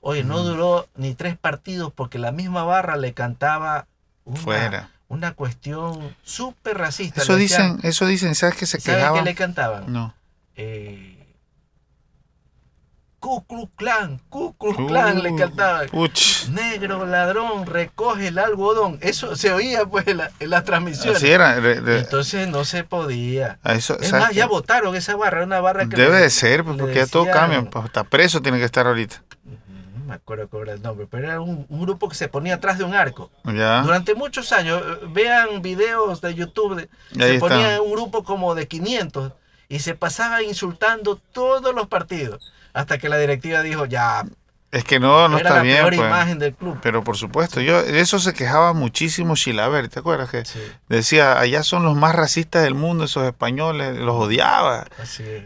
[0.00, 3.86] Oye, no duró ni tres partidos porque la misma barra le cantaba
[4.34, 4.90] Fuera.
[5.08, 7.22] Una cuestión súper racista.
[7.22, 9.92] Eso dicen, eso dicen, ¿sabes que se ¿sabes qué le cantaban?
[9.92, 10.14] No.
[10.56, 11.21] Eh,
[13.22, 15.86] Ku Klux Klan, Ku Klux Klan le cantaban.
[16.50, 18.98] Negro ladrón, recoge el algodón.
[19.00, 20.20] Eso se oía pues en,
[20.50, 21.18] las transmisiones.
[21.18, 21.56] Así era.
[21.56, 23.60] Entonces no se podía.
[23.62, 25.94] Eso, es más, ya votaron esa barra, una barra que...
[25.94, 27.62] Debe de ser, pues, porque ya todo cambia.
[27.62, 29.22] Pues, hasta preso tiene que estar ahorita
[30.04, 32.84] me acuerdo cuál era el nombre, pero era un, grupo que se ponía atrás de
[32.84, 33.30] un arco.
[33.44, 39.32] Durante muchos años, eh, vean videos de YouTube, se ponía un grupo como de 500
[39.70, 44.24] y se pasaba insultando todos los partidos, hasta que la directiva dijo, ya,
[44.72, 45.76] es que no, no está bien.
[45.76, 46.08] Peor pues.
[46.08, 46.78] imagen del club.
[46.82, 50.30] Pero por supuesto, yo de eso se quejaba muchísimo Chilaver, ¿te acuerdas?
[50.30, 50.44] Que
[50.88, 54.86] decía, allá son los más racistas del mundo, esos españoles, los odiaba.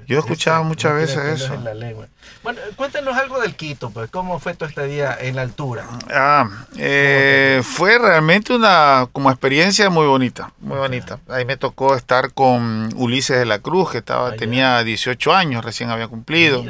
[0.07, 1.61] Yo escuchaba muchas veces eso.
[2.45, 5.85] Bueno, cuéntanos algo del Quito, pues, ¿cómo fue todo este día en la altura?
[6.09, 11.19] Ah, eh, fue realmente una como experiencia muy bonita, muy bonita.
[11.29, 15.91] Ahí me tocó estar con Ulises de la Cruz, que estaba, tenía 18 años, recién
[15.91, 16.65] había cumplido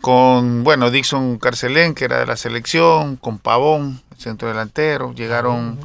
[0.00, 5.78] con, bueno, Dixon Carcelén, que era de la selección, con Pavón, centro delantero, llegaron,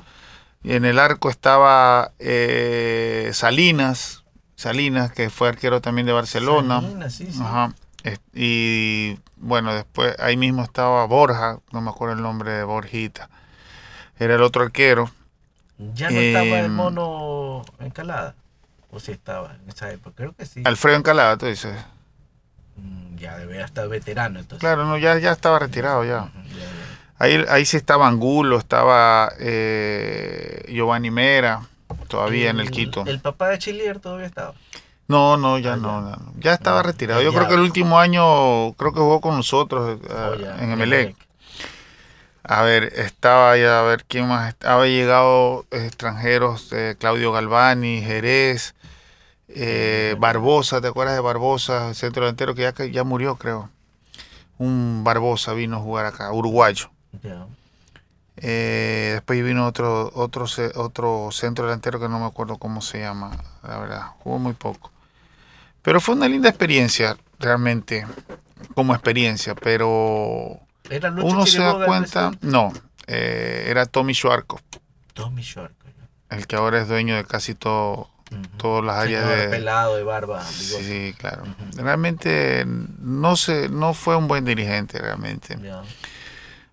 [0.64, 4.24] y en el arco estaba eh, Salinas,
[4.56, 6.82] Salinas, que fue arquero también de Barcelona.
[6.82, 7.40] Salinas, sí, sí.
[7.42, 7.74] Ajá.
[8.34, 13.30] Y bueno, después ahí mismo estaba Borja, no me acuerdo el nombre de Borjita,
[14.20, 15.10] era el otro arquero.
[15.78, 18.36] ¿Ya no estaba el em, mono Encalada?
[18.92, 20.16] ¿O si estaba en esa época?
[20.16, 20.62] Creo que sí.
[20.64, 21.76] Alfredo Encalada, tú dices.
[22.78, 24.60] Mm, ya debe estar veterano entonces.
[24.60, 26.30] Claro, no, ya, ya estaba retirado ya.
[27.18, 31.62] Ahí, ahí sí estaba Angulo, estaba eh, Giovanni Mera,
[32.08, 33.06] todavía en el Quito.
[33.06, 34.54] ¿El papá de Chilier todavía estaba?
[35.08, 36.54] No, no, ya, ah, no, ya.
[36.54, 37.22] estaba retirado.
[37.22, 41.16] Yo creo que el último año, creo que jugó con nosotros eh, oh, en Emelec.
[42.44, 44.56] A ver, estaba ya, a ver, ¿quién más?
[44.64, 48.75] Había llegado extranjeros, eh, Claudio Galvani, Jerez,
[49.56, 51.90] eh, Barbosa, ¿te acuerdas de Barbosa?
[51.90, 53.70] El centro delantero que ya, ya murió, creo.
[54.58, 56.92] Un Barbosa vino a jugar acá, uruguayo.
[58.38, 60.46] Eh, después vino otro, otro,
[60.76, 63.32] otro centro delantero que no me acuerdo cómo se llama,
[63.64, 64.02] la verdad.
[64.20, 64.92] Jugó muy poco.
[65.82, 68.06] Pero fue una linda experiencia, realmente,
[68.74, 70.60] como experiencia, pero
[71.24, 72.74] uno se da cuenta, no,
[73.08, 74.60] eh, era Tommy Schwarko.
[75.14, 75.86] Tommy Schwarko.
[76.30, 78.10] El que ahora es dueño de casi todo
[78.58, 81.44] todas las áreas de pelado de barba sí claro.
[81.76, 85.58] Realmente no se no fue un buen dirigente realmente.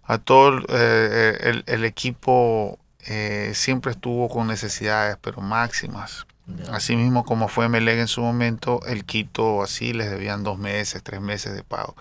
[0.04, 6.26] A todo eh, eh, el, equipo eh, siempre estuvo con necesidades pero máximas.
[6.70, 11.02] Así mismo como fue Meleg en su momento el Quito así les debían dos meses
[11.02, 11.94] tres meses de pago.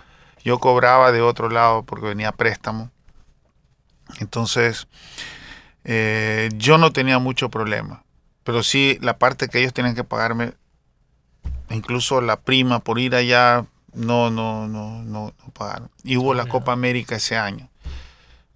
[0.43, 2.89] Yo cobraba de otro lado porque venía préstamo.
[4.19, 4.87] Entonces
[5.83, 8.03] yo no tenía mucho problema
[8.43, 10.53] pero sí la parte que ellos tienen que pagarme,
[11.69, 15.89] incluso la prima por ir allá, no, no, no, no, no pagaron.
[16.03, 17.69] Y hubo la Copa América ese año.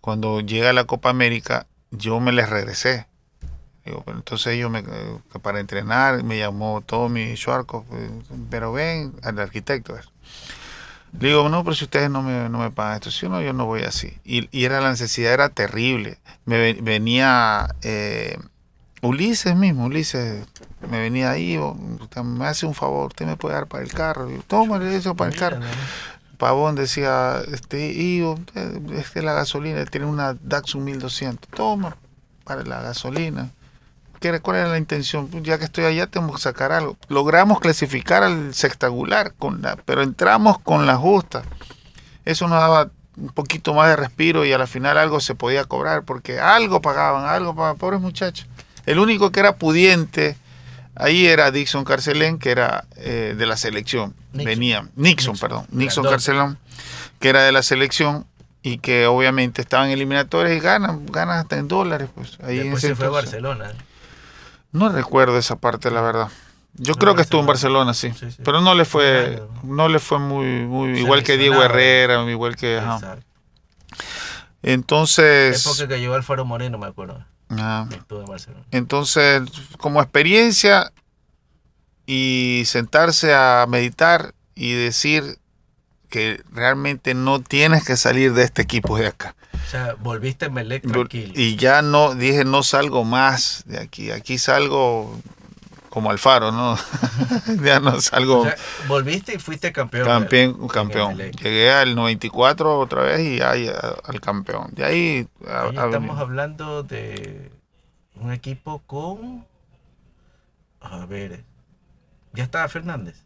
[0.01, 3.07] Cuando llega la Copa América, yo me les regresé.
[3.85, 4.83] Digo, pero entonces ellos me,
[5.41, 7.85] para entrenar me llamó Tommy Schwarko,
[8.49, 9.95] pero ven, al arquitecto.
[11.19, 13.53] Le digo, no, pero si ustedes no me, no me pagan esto, si no, yo
[13.53, 14.17] no voy así.
[14.25, 16.17] Y, y, era la necesidad, era terrible.
[16.45, 18.37] Me venía eh,
[19.05, 20.45] Ulises mismo, Ulises
[20.89, 21.59] me venía ahí,
[22.23, 24.27] me hace un favor, usted me puede dar para el carro.
[24.47, 25.59] Toma eso para el carro.
[26.37, 31.95] Pavón decía, este, Ivo, eh, este la gasolina, tiene una Datsun 1200, toma
[32.43, 33.51] para la gasolina.
[34.19, 35.29] ¿Qué- ¿Cuál era la intención?
[35.43, 36.97] Ya que estoy allá, tengo que sacar algo.
[37.07, 41.43] Logramos clasificar al sextagular, con la, pero entramos con la justa.
[42.25, 45.63] Eso nos daba un poquito más de respiro y a la final algo se podía
[45.63, 48.47] cobrar, porque algo pagaban, algo pagaban, pobres muchachos.
[48.85, 50.37] El único que era pudiente
[50.95, 54.13] ahí era Dixon Carcelén, que era eh, de la selección.
[54.33, 54.45] Nixon.
[54.45, 55.37] Venía, Nixon, Nixon.
[55.37, 56.11] perdón, Nixon Grandote.
[56.11, 56.57] Carcelén,
[57.19, 58.25] que era de la selección
[58.61, 62.09] y que obviamente estaban eliminatorios y ganan, ganan hasta en dólares.
[62.15, 63.09] Pues, ahí en Después se fue a.
[63.09, 63.71] Barcelona.
[64.71, 66.29] No recuerdo esa parte, la verdad.
[66.73, 67.93] Yo No, creo que estuvo en Barcelona.
[67.93, 68.11] Sí.
[68.19, 68.41] Sí, sí.
[68.43, 71.63] Pero no le fue, no le fue muy, muy igual que Diego.
[71.63, 72.79] Herrera, igual que.
[72.79, 73.17] ajá.
[74.63, 77.23] Entonces, Época que llegó Alfaro Moreno, me acuerdo.
[77.49, 77.87] Ah,
[78.27, 78.65] Barcelona.
[78.71, 79.43] entonces,
[79.77, 80.91] como experiencia
[82.05, 85.39] y sentarse a meditar y decir
[86.09, 89.35] que realmente no tienes que salir de este equipo de acá.
[89.53, 91.33] O sea, volviste en Melec tranquilo.
[91.35, 94.11] Y ya no, dije, no salgo más de aquí.
[94.11, 95.19] Aquí salgo
[95.95, 96.77] como Alfaro, ¿no?
[97.63, 98.41] ya no salgo.
[98.41, 98.55] O sea,
[98.89, 100.05] volviste y fuiste campeón.
[100.05, 101.17] Campeón, campeón.
[101.17, 104.67] Llegué al 94 otra vez y ahí a- al campeón.
[104.73, 107.49] De ahí, a- Ahí a- estamos hablando de
[108.15, 109.45] un equipo con.
[110.81, 111.43] A ver.
[112.33, 113.23] Ya estaba Fernández.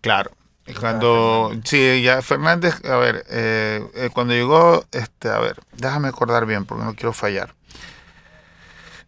[0.00, 0.30] claro.
[0.80, 6.44] Cuando, sí, ya Fernández, a ver, eh, eh, cuando llegó, este, a ver, déjame acordar
[6.44, 7.54] bien porque no quiero fallar.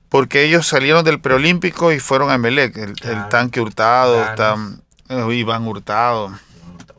[0.09, 2.94] Porque ellos salieron del preolímpico y fueron a Emelec, el,
[3.28, 4.56] tanque Hurtado, está,
[5.09, 6.28] eh, Iván Hurtado.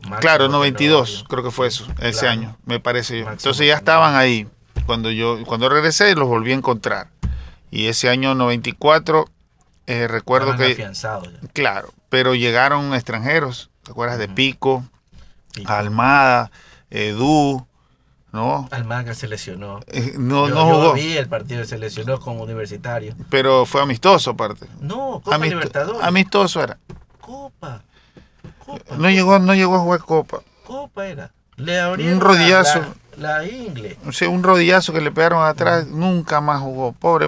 [0.02, 1.28] Máximo Claro, 92, Tenorio.
[1.28, 2.32] creo que fue eso, ese Claro.
[2.32, 3.30] año, me parece yo.
[3.30, 4.48] Entonces ya estaban ahí.
[4.86, 7.08] Cuando yo cuando regresé los volví a encontrar.
[7.70, 9.26] Y ese año 94
[9.86, 11.48] eh, recuerdo Estaban que ya.
[11.52, 14.28] claro, pero llegaron extranjeros, ¿te acuerdas de.
[14.28, 14.84] Pico,
[15.66, 16.50] Almada,
[16.90, 17.66] Edu,
[18.32, 18.68] ¿no?
[18.70, 19.80] Almaga se lesionó.
[19.88, 23.14] Eh, no yo, no yo jugó, vi el partido, se lesionó como universitario.
[23.28, 24.66] pero fue amistoso aparte.
[24.80, 26.02] No, Copa Amisto- Libertadores.
[26.02, 26.78] amistoso era.
[27.20, 27.82] Copa.
[28.64, 28.96] Copa.
[28.96, 30.40] No llegó no llegó a jugar Copa.
[30.66, 31.32] Copa era.
[31.56, 32.80] Le abrieron rodillazo.
[33.18, 33.98] La, la ingle.
[34.06, 36.92] O sea, un rodillazo que le pegaron atrás, nunca más jugó.
[36.92, 37.26] Pobre,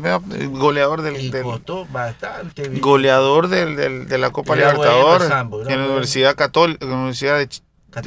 [0.49, 2.69] goleador del, Y del- costó bastante.
[2.69, 2.81] bien.
[2.81, 5.29] goleador del, del- de la Copa Libertadores
[5.69, 5.85] en la.
[5.87, 7.47] Universidad Católica, Universidad.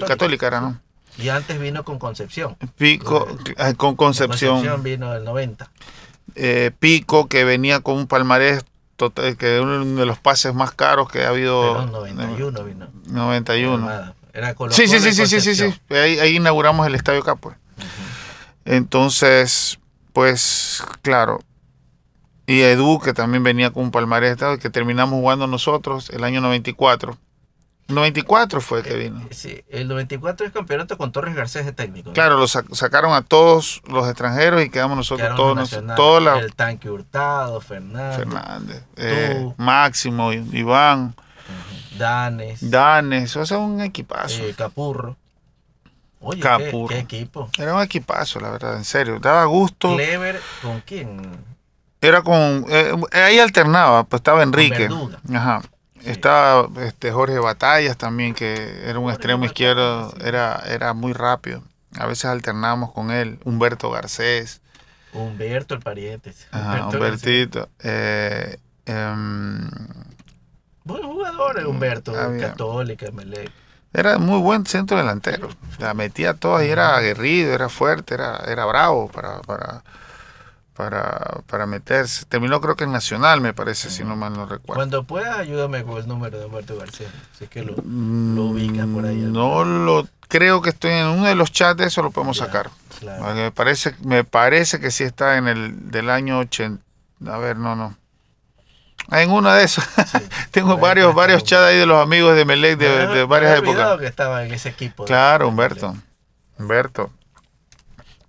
[0.08, 0.80] Católica, era, ¿no?
[1.18, 2.58] Y antes vino con Concepción.
[2.78, 5.70] Pico eh, con Concepción, Concepción vino del 90.
[6.36, 8.66] eh, Pico que venía con un palmarés
[8.98, 12.88] total, que uno de los pases más caros que ha habido Pero en 91 vino.
[13.08, 13.74] 91.
[13.76, 14.16] Armada.
[14.34, 15.74] Era Colo Sí, sí, sí, sí, sí, sí, sí.
[15.90, 17.56] Ahí, ahí inauguramos el Estadio Capo.
[18.66, 19.80] Entonces,
[20.14, 21.40] pues, claro.
[22.48, 27.18] Y Edu, que también venía con un palmarés, que terminamos jugando nosotros el año 94.
[27.88, 29.22] 94 fue que vino.
[29.22, 32.10] Eh, Sí, el 94 es campeonato con Torres Garcés de técnico.
[32.10, 32.14] ¿no?
[32.14, 36.56] Claro, lo sac- sacaron a todos los extranjeros y quedamos nosotros todos, toda la El
[36.56, 39.54] tanque Hurtado, Fernández, Fernández, eh.
[39.58, 41.16] Máximo, Iván,
[41.98, 44.44] Danes, Danes, o sea, un equipazo.
[44.44, 45.16] eh, Capurro.
[46.22, 46.88] Oye, Capurro.
[46.88, 47.50] ¿qué, qué equipo?
[47.58, 49.20] Era un equipazo, la verdad, en serio.
[49.20, 49.94] Daba gusto.
[49.96, 51.22] Clever, ¿con quién?
[52.02, 52.66] Era con.
[53.12, 54.80] ahí alternaba, pues estaba Enrique.
[54.90, 55.20] Verduga.
[55.34, 55.62] Ajá.
[56.06, 61.64] Estaba este Jorge Batallas también, que era un extremo izquierdo, era, era muy rápido.
[61.98, 63.40] A veces alternábamos con él.
[63.46, 64.62] Humberto Garcés,
[65.14, 66.34] Humberto el pariente.
[66.52, 67.70] ajá, Humberto Humbertito.
[67.84, 69.70] eh, em,
[70.84, 73.50] Buen jugador el Humberto, Había- Católica, Melec.
[73.94, 75.50] era muy buen centro delantero.
[75.80, 79.84] La metía todas y era aguerrido, era fuerte, era, era bravo para, para,
[80.76, 82.26] para, para meterse.
[82.26, 84.76] Terminó creo que en Nacional, me parece, si no mal no recuerdo.
[84.76, 87.08] Cuando puedas, ayúdame con el número de Humberto García.
[87.40, 89.16] Sé que lo, Mm, lo ubicas por ahí.
[89.16, 92.46] No lo creo que estoy en uno de los chats de eso lo podemos Ya,
[92.46, 92.70] sacar.
[93.00, 93.24] claro.
[93.24, 96.84] Porque Me parece me parece que sí está en el del año 80.
[97.32, 97.96] A ver, no, no.
[99.10, 99.84] Ah, En uno de esos.
[99.84, 100.18] Sí.
[100.52, 103.98] Tengo varios varios chats ahí de los amigos de Melec de, de varias épocas.
[104.00, 105.06] que estaba en ese equipo.
[105.06, 105.96] Claro, Humberto.
[106.58, 107.12] Humberto.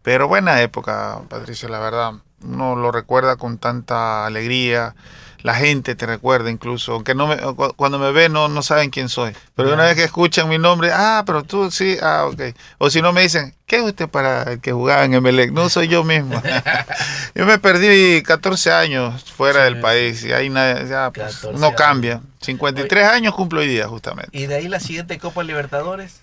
[0.03, 2.12] Pero buena época, Patricio, la verdad.
[2.43, 4.95] Uno lo recuerda con tanta alegría.
[5.43, 8.91] La gente te recuerda incluso, aunque no me, cu- cuando me ve no, no saben
[8.91, 9.32] quién soy.
[9.55, 12.41] Pero una vez que escuchan mi nombre, ah, pero tú sí, ah, ok.
[12.78, 15.53] O si no me dicen, ¿qué es usted para el que jugaba en Emelec?
[15.53, 16.43] No soy yo mismo.
[17.34, 21.61] yo me perdí 14 años fuera Sí, del país y ahí nadie, ya, pues, 14
[21.61, 22.20] no cambia.
[22.41, 24.30] 53 años cumplo hoy día, justamente.
[24.37, 26.22] Y de ahí la siguiente Copa Libertadores.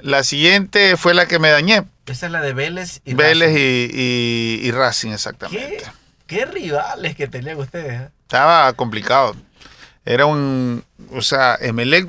[0.00, 1.84] La siguiente fue la que me dañé.
[2.06, 3.60] Esa es la de Vélez y Vélez Racing.
[3.60, 5.78] y, y, y Racing, exactamente.
[6.26, 8.02] ¿Qué, qué rivales que tenían ustedes.
[8.02, 8.10] eh?
[8.22, 9.34] Estaba complicado.
[10.04, 10.84] Era un.
[11.12, 12.08] O sea, Emelec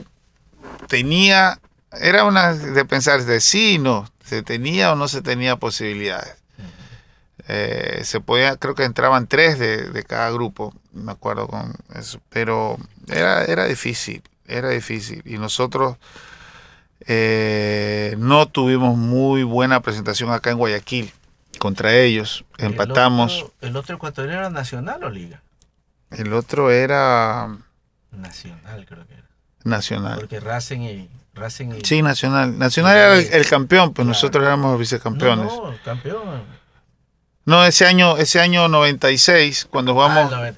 [0.87, 1.59] tenía
[1.91, 6.35] era una de pensar de sí no, se tenía o no se tenía posibilidades.
[7.47, 12.19] Eh, se podía, creo que entraban tres de, de, cada grupo, me acuerdo con eso,
[12.29, 12.77] pero
[13.07, 15.21] era, era difícil, era difícil.
[15.25, 15.95] Y nosotros
[17.01, 21.11] eh, no tuvimos muy buena presentación acá en Guayaquil
[21.59, 22.45] contra ellos.
[22.57, 23.45] Empatamos.
[23.61, 25.41] ¿El otro, ecuatoriano era Nacional o Liga?
[26.11, 27.57] El otro era.
[28.11, 29.27] Nacional, creo que era.
[29.63, 30.19] Nacional.
[30.19, 31.09] Porque Racing y.
[31.33, 31.81] Racing y...
[31.85, 32.57] Sí, Nacional.
[32.57, 35.45] Nacional era el, campeón, pues nosotros éramos vicecampeones.
[35.45, 36.57] No, no, campeón.
[37.45, 40.33] No, ese año, ese año 96, cuando jugamos.
[40.33, 40.51] Ah,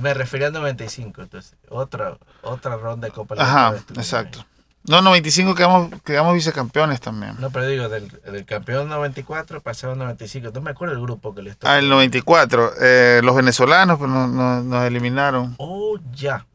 [0.00, 1.54] me refería al 95, entonces.
[1.68, 4.44] Otra, otra ronda de Copa Ajá, exacto.
[4.88, 7.34] No, 95 quedamos, quedamos vicecampeones también.
[7.40, 10.50] No, pero digo, del, del campeón 94 pasado 95.
[10.54, 11.68] No me acuerdo el grupo que les tocó.
[11.68, 12.72] Ah, el 94.
[12.80, 15.56] Eh, los venezolanos pues, nos, nos, eliminaron.
[15.58, 16.46] Oh, ya.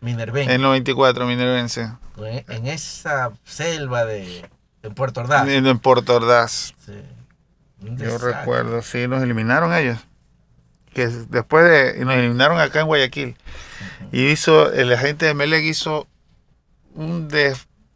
[0.00, 0.54] Minervense.
[0.54, 1.90] El 94, Minervense.
[2.48, 4.48] En esa selva de,
[4.82, 5.48] en Puerto Ordaz.
[5.48, 6.74] En, Puerto Ordaz.
[6.84, 6.92] Sí.
[7.80, 9.98] Yo recuerdo, sí, nos eliminaron ellos.
[10.92, 12.00] Que después de.
[12.00, 13.36] Y nos eliminaron acá en Guayaquil.
[14.12, 16.06] Y hizo, el agente de Melec hizo
[16.94, 17.28] un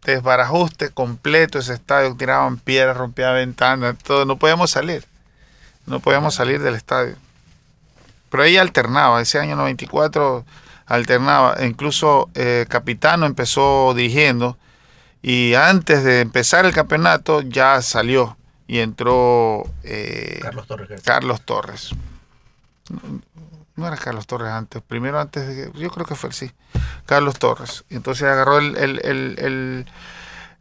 [0.02, 5.04] desbarajuste completo ese estadio, tiraban piedras, rompían ventanas, todo, no podíamos salir,
[5.86, 7.16] no podíamos salir del estadio.
[8.30, 10.44] Pero ahí alternaba, ese año 94
[10.86, 14.56] alternaba, incluso eh, Capitano empezó dirigiendo
[15.22, 18.36] y antes de empezar el campeonato ya salió
[18.68, 21.02] y entró eh, Carlos Torres.
[21.02, 21.90] Carlos Torres
[23.76, 26.50] no era Carlos Torres antes, primero antes de que, yo creo que fue el sí,
[27.04, 27.84] Carlos Torres.
[27.90, 29.86] Entonces agarró el, el,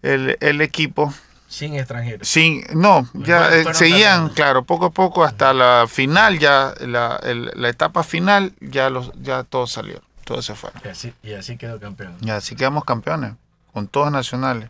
[0.02, 1.14] el, el equipo.
[1.48, 2.28] Sin extranjeros.
[2.28, 7.70] Sin, no, ya eh, seguían, claro, poco a poco hasta la final, ya la, la
[7.70, 10.82] etapa final, ya los, ya todos salieron, todos se fueron.
[10.84, 12.18] Y así, y así quedó campeón.
[12.22, 13.34] Y así quedamos campeones,
[13.74, 14.70] con todos nacionales.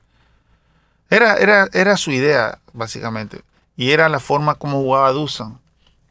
[1.10, 3.42] Era, era, era su idea, básicamente.
[3.78, 5.60] Y era la forma como jugaba Dusan.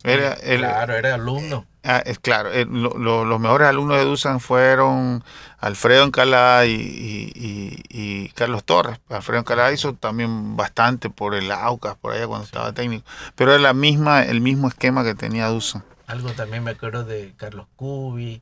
[0.02, 1.66] Era el, claro, era alumno.
[1.86, 5.22] Ah, es claro, eh, los mejores alumnos de Dusan fueron
[5.58, 8.98] Alfredo Encalá y, Carlos Torres.
[9.10, 13.04] Alfredo Encalá hizo también bastante por el Aucas, por allá cuando estaba técnico.
[13.34, 15.84] Pero era la misma, el mismo esquema que tenía Dusan.
[16.06, 18.40] Algo también me acuerdo de Carlos Cubi,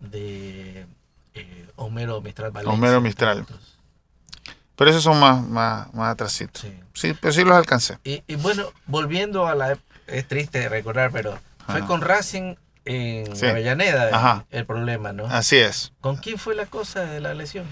[0.00, 0.86] de
[1.32, 2.74] eh, Homero Mistral Valencia.
[2.74, 3.46] Homero Mistral.
[4.76, 6.66] Pero esos son más, más, más atrasitos.
[6.92, 7.16] Sí.
[7.18, 7.98] pero sí los alcancé.
[8.04, 9.78] Y, y bueno, volviendo a la...
[10.06, 11.38] Es triste recordar, pero
[11.68, 15.26] fue con Racing en Avellaneda el, problema, ¿no?
[15.26, 15.92] Así es.
[16.00, 17.66] ¿Con quién fue la cosa de la lesión?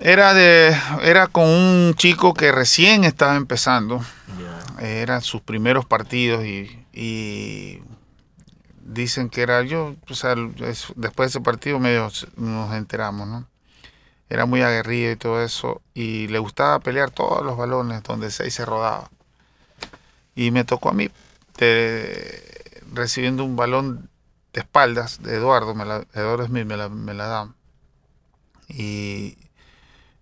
[0.00, 4.04] Era de era con un chico que recién estaba empezando.
[4.80, 7.80] Eran sus primeros partidos y,
[8.84, 10.34] dicen que era yo, o sea,
[10.96, 13.46] después de ese partido medio nos enteramos, ¿no?
[14.28, 18.50] Era muy aguerrido y todo eso y le gustaba pelear todos los balones donde se,
[18.50, 19.08] se rodaba.
[20.34, 21.10] Y me tocó a mí
[22.92, 24.10] recibiendo un balón
[24.52, 27.54] de espaldas de Eduardo, me la, Eduardo Smith me la, me la da.
[28.68, 29.38] Y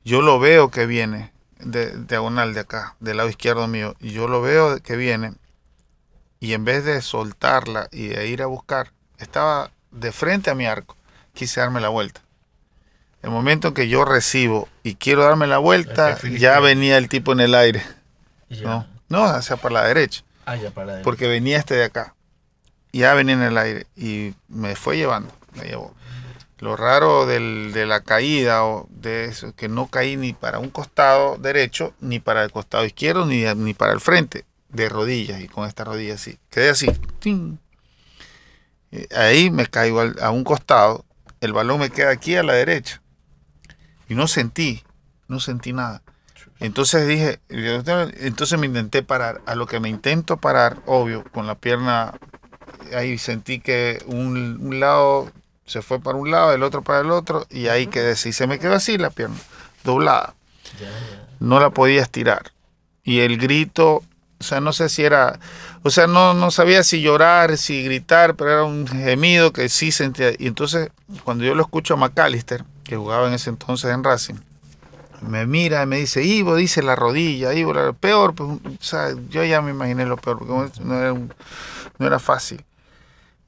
[0.05, 4.29] yo lo veo que viene de, diagonal de acá, del lado izquierdo mío, y yo
[4.29, 5.35] lo veo que viene.
[6.39, 10.67] Y en vez de soltarla y de ir a buscar, estaba de frente a mi
[10.67, 10.97] arco.
[11.35, 12.23] Quise darme la vuelta.
[13.23, 17.33] El momento en que yo recibo y quiero darme la vuelta, ya venía el tipo
[17.33, 17.83] en el aire.
[18.63, 20.23] No, no, hacia para la derecha.
[20.47, 21.05] Ah, ya para la derecha.
[21.05, 22.15] Porque venía este de acá
[22.99, 25.95] ya venía en el aire y me fue llevando, me llevó.
[26.59, 30.69] Lo raro del, de la caída o de eso, que no caí ni para un
[30.69, 35.49] costado derecho, ni para el costado izquierdo, ni, ni para el frente, de rodillas y
[35.49, 36.39] con esta rodilla así.
[36.51, 36.91] Quedé así.
[39.17, 41.07] Ahí me caigo a un costado,
[41.41, 43.01] el balón me queda aquí a la derecha.
[44.09, 44.83] Y no sentí,
[45.29, 46.03] no sentí nada.
[46.59, 49.41] Entonces dije, entonces me intenté parar.
[49.47, 52.19] A lo que me intento parar, obvio, con la pierna
[52.95, 55.31] ahí sentí que un, lado
[55.67, 58.33] se fue para un lado, el otro para el otro, y ahí quedé así.
[58.33, 59.37] Se me quedó así la pierna,
[59.85, 60.35] doblada.
[61.39, 62.53] No la podía estirar.
[63.05, 64.03] Y el grito,
[64.39, 65.39] o sea, no sé si era,
[65.83, 69.93] o sea, no, no sabía si llorar, si gritar, pero era un gemido que sí
[69.93, 70.33] sentía.
[70.39, 70.91] Y entonces,
[71.25, 74.35] cuando yo lo escucho a McAllister, que jugaba en ese entonces en Racing,
[75.23, 79.15] me mira y me dice, Ivo, dice la rodilla, Ivo, la peor, pues, o sea,
[79.29, 82.65] yo ya me imaginé lo peor, porque no era, no era fácil.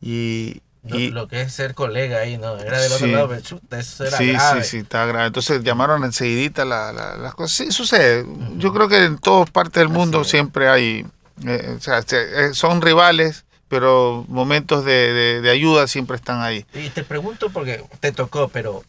[0.03, 2.57] Y, lo, que es ser colega ahí, ¿no?
[2.59, 3.41] Era del otro lado, pero
[3.79, 4.65] eso era sí, grave.
[4.65, 5.27] Sí, sí, estaba grave.
[5.29, 7.57] Entonces llamaron enseguidita la, las cosas.
[7.57, 8.27] Sí, sucede.
[8.57, 11.07] Yo creo que en todas partes del mundo siempre hay,
[11.47, 16.67] eh, o sea, eh, son rivales, pero momentos de, de, ayuda siempre están ahí.
[16.75, 18.83] Y te pregunto porque te tocó, pero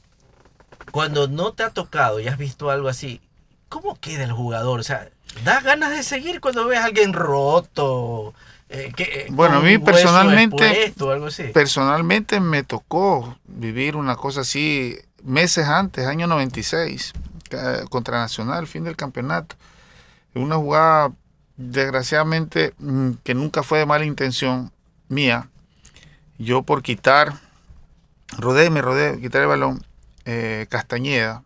[0.91, 3.21] cuando no te ha tocado y has visto algo así,
[3.69, 4.79] ¿cómo queda el jugador?
[4.79, 5.09] O sea,
[5.45, 8.33] ¿da ganas de seguir cuando ves a alguien roto?
[8.69, 11.43] Eh, que, eh, bueno, a mí personalmente, expuesto, algo así.
[11.53, 17.13] personalmente me tocó vivir una cosa así meses antes, año 96,
[17.49, 19.55] ca- contra Nacional, fin del campeonato.
[20.33, 21.11] Una jugada,
[21.57, 24.71] desgraciadamente, mm, que nunca fue de mala intención
[25.07, 25.49] mía.
[26.39, 27.33] Yo por quitar,
[28.37, 29.85] rodé, me rodé, quitar el balón,
[30.25, 31.43] eh, Castañeda,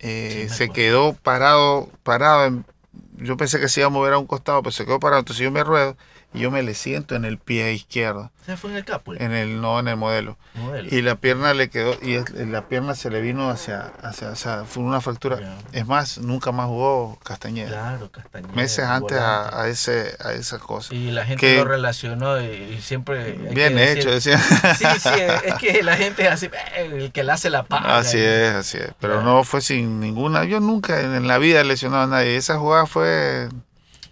[0.00, 2.46] eh, Sí, se quedó parado, parado.
[2.46, 2.64] en-
[3.18, 5.20] yo pensé que se iba a mover a un costado, pero se quedó parado.
[5.20, 5.96] Entonces yo me ruedo
[6.32, 9.12] y yo me le siento en el pie izquierdo, Se fue en el capo.
[9.14, 10.38] el en el no en el modelo.
[10.54, 10.88] modelo.
[10.90, 14.64] Y la pierna le quedó, y la pierna se le vino hacia, hacia, o sea,
[14.64, 15.58] fue una fractura.
[15.72, 17.70] Es más, nunca más jugó Castañeda.
[17.70, 18.52] Claro, Castañeda.
[18.54, 20.94] Meses antes a, a ese, a esa cosa.
[20.94, 23.32] Y la gente que- lo relacionó y, y siempre...
[23.32, 24.74] Bien hecho, decir- decía.
[24.74, 25.08] Sí, sí,
[25.44, 26.46] es que la gente es así,
[26.76, 27.98] eh, el que le hace la paga.
[27.98, 28.90] Así es, así es.
[29.00, 30.44] Pero no fue sin ninguna.
[30.44, 32.36] Yo nunca en la vida he lesionado a nadie.
[32.36, 33.48] Esa jugada fue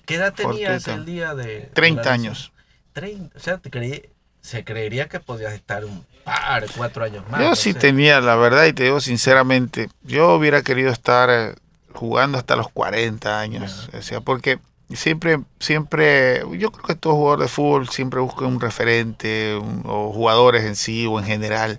[0.09, 1.45] ¿Qué edad tenías el día de...
[1.45, 2.39] de 30 la años.
[2.39, 2.59] lesión?
[2.95, 4.09] 30, o sea, te creí-
[4.41, 7.41] se creería que podías estar un par, cuatro años más.
[7.41, 11.55] Yo sí tenía, la verdad, y te digo sinceramente, yo hubiera querido estar eh,
[11.93, 13.89] jugando hasta los 40 años.
[13.93, 14.59] O sea, porque
[14.95, 20.11] siempre, siempre, yo creo que todo jugador de fútbol siempre busca un referente, un- o
[20.13, 21.79] jugadores en sí, o en general.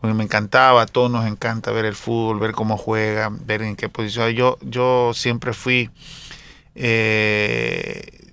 [0.00, 3.74] Porque me encantaba, a todos nos encanta ver el fútbol, ver cómo juegan, ver en
[3.76, 4.30] qué posición.
[4.32, 5.90] Yo, yo siempre fui
[6.74, 8.32] eh,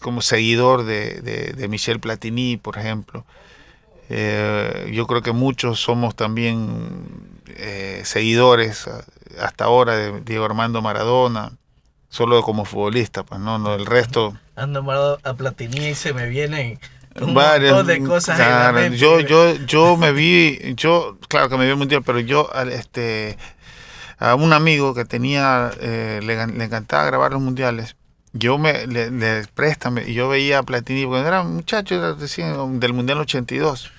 [0.00, 3.24] como seguidor de, de, de Michel Platini, por ejemplo.
[4.08, 8.88] Eh, yo creo que muchos somos también eh, seguidores
[9.40, 11.52] hasta ahora de Diego Armando Maradona,
[12.08, 14.36] solo como futbolista, pues no, no el resto.
[14.56, 16.78] Ando mal a Platini y se me vienen
[17.20, 18.98] un varias- montón de cosas en la mente.
[18.98, 22.70] yo, yo, yo me vi, yo, claro que me vi el mundial, pero yo, al,
[22.72, 23.36] este,
[24.20, 27.96] a un amigo que tenía, eh, le, le encantaba grabar los mundiales.
[28.32, 32.12] Yo me, le, le préstame, y yo veía a Platini, cuando era un muchacho, era
[32.12, 33.90] recién del Mundial 82.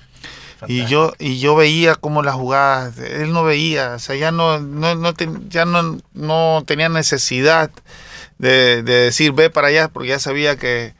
[0.67, 4.59] Y yo, y yo veía cómo las jugadas, él no veía, o sea, ya no,
[4.59, 7.71] no, no ten- ya no, no tenía necesidad
[8.37, 10.93] de, de decir ve para allá, porque ya sabía que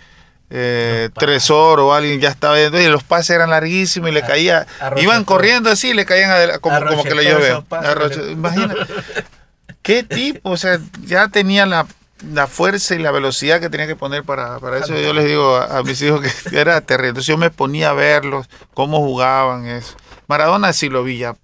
[0.51, 1.09] eh.
[1.17, 4.99] Tresor o alguien ya estaba viendo, y los pases eran larguísimos y le caía, a
[4.99, 8.75] iban corriendo así, le caían como, que le- Imagina,
[9.81, 11.87] qué tipo, o sea, ya tenía la,
[12.33, 14.95] la fuerza y la velocidad que tenía que poner para, para eso.
[14.97, 17.09] Yo les digo a, mis hijos que era terrible.
[17.09, 19.65] Entonces yo me ponía a verlos, cómo jugaban.
[19.67, 19.95] Eso.
[20.27, 21.35] Maradona sí lo vi ya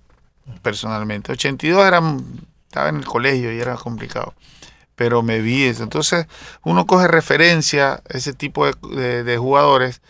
[0.61, 1.31] personalmente.
[1.31, 2.01] 82 era,
[2.67, 4.34] estaba en el colegio y era complicado.
[4.97, 5.83] Pero me vi eso.
[5.83, 6.25] Entonces
[6.63, 10.01] uno coge referencia a ese tipo de, de- de jugadores.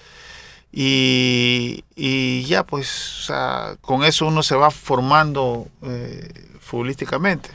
[0.71, 7.49] Y, y ya, pues, o sea, con eso uno se va formando eh, futbolísticamente.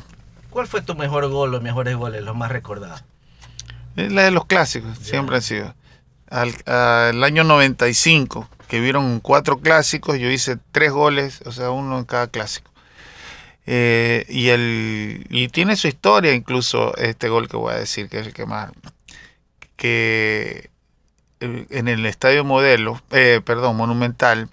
[0.51, 3.05] ¿Cuál fue tu mejor gol, los mejores goles, los más recordados?
[3.97, 5.75] Es la de los clásicos, siempre han sido.
[6.31, 11.99] Al, al año 95, que vieron cuatro clásicos, yo hice tres goles, o sea, uno
[11.99, 12.72] en cada clásico.
[13.67, 18.21] Eh, y, el, y tiene su historia incluso este gol que voy a decir, que
[18.21, 18.73] es el que más...
[19.77, 20.71] Que
[21.41, 24.49] eh, en el estadio modelo, eh, perdón, monumental,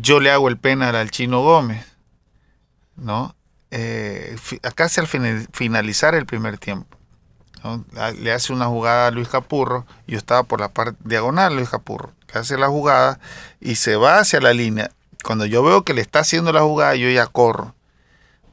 [0.00, 1.84] yo le hago el penal al Chino Gómez,
[2.96, 3.34] ¿no?
[3.70, 4.36] Eh,
[4.74, 6.96] casi al fina- finalizar el primer tiempo.
[8.20, 12.12] Le hace una jugada a Luis Capurro, yo estaba por la parte diagonal Luis Capurro,
[12.32, 13.20] le hace la jugada
[13.60, 14.90] y se va hacia la línea.
[15.24, 17.74] Cuando yo veo que le está haciendo la jugada, yo ya corro.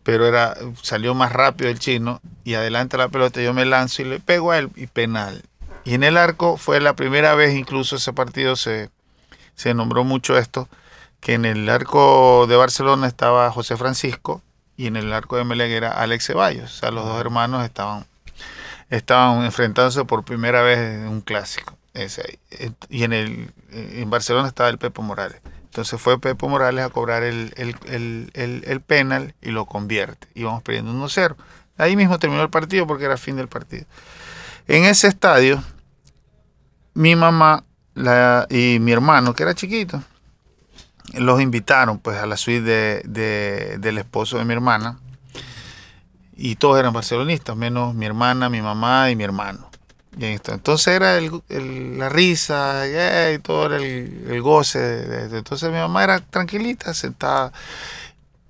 [0.03, 4.05] Pero era, salió más rápido el chino y adelante la pelota, yo me lanzo y
[4.05, 5.43] le pego a él y penal.
[5.83, 8.89] Y en el arco fue la primera vez, incluso ese partido se,
[9.55, 10.67] se nombró mucho esto,
[11.19, 14.41] que en el arco de Barcelona estaba José Francisco
[14.77, 16.71] y en el arco de Melec era Alex Ceballos.
[16.71, 18.05] O sea, los dos hermanos estaban,
[18.89, 21.77] estaban enfrentándose por primera vez en un clásico.
[22.89, 25.41] Y en, el, en Barcelona estaba el Pepo Morales.
[25.75, 30.25] Entonces fue Pepo Morales a cobrar el, el, el, penal y lo convierte.
[30.33, 31.35] Íbamos perdiendo 1-0.
[31.77, 33.83] Ahí mismo terminó el partido porque era fin del partido.
[34.69, 35.61] En ese estadio,
[36.93, 37.65] mi mamá
[38.49, 40.01] y mi hermano, que era chiquito,
[41.15, 44.97] los invitaron pues a la suite de, del esposo de mi hermana
[46.37, 49.69] y todos eran barcelonistas, menos mi hermana, mi mamá y mi hermano.
[50.17, 50.25] Y.
[50.25, 54.79] Entonces era el, la risa y, y todo era el, el goce.
[54.79, 57.51] De, de, entonces mi mamá era tranquilita, sentada.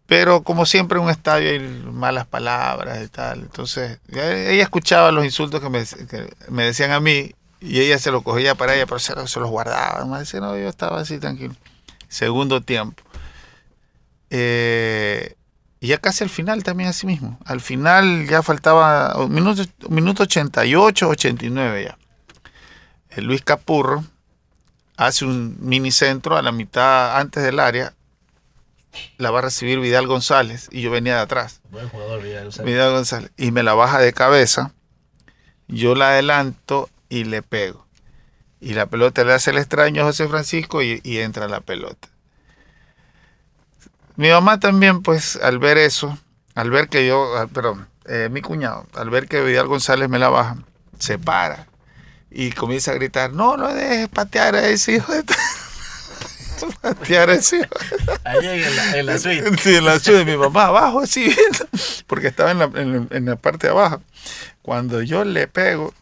[0.08, 3.40] Pero como siempre en un estadio hay malas palabras y tal.
[3.40, 8.12] Entonces ella escuchaba los insultos que me, que me decían a mí y ella se
[8.12, 10.06] los cogía para ella, pero se, se los guardaba.
[10.06, 11.56] Me decía, no, yo estaba así tranquilo
[12.16, 13.04] segundo tiempo.
[14.30, 15.36] Eh,
[15.86, 17.38] Y ya casi al final también así mismo.
[17.46, 21.98] Al final ya faltaba un minuto, un minuto 88, 89 ya.
[23.12, 24.04] El Luis Capurro
[24.98, 27.94] hace un mini centro a la mitad antes del área.
[29.20, 31.62] La va a recibir Vidal González y yo venía de atrás.
[31.70, 32.74] Buen jugador Vidal González.
[32.74, 33.32] Vidal González.
[33.38, 34.74] Y me la baja de cabeza.
[35.68, 37.86] Yo la adelanto y le pego.
[38.60, 42.10] Y la pelota le hace el extraño a José Francisco y, y entra la pelota.
[44.18, 46.18] Mi mamá también, pues, al ver eso,
[46.54, 50.20] al ver que yo, ah, perdón, eh, mi cuñado, al ver que Vidal González me
[50.20, 50.58] la baja,
[51.00, 51.68] se para
[52.32, 55.24] y comienza a gritar, no, no dejes patear a ese hijo de...
[55.24, 55.34] t-".
[56.82, 57.70] patear a ese hijo.
[58.24, 59.58] Ahí en la, en la suite.
[59.58, 61.68] Sí, en la suite de mi mamá, abajo, así, viendo,
[62.08, 64.02] porque estaba en la, en, en la parte de abajo.
[64.62, 65.94] Cuando yo le pego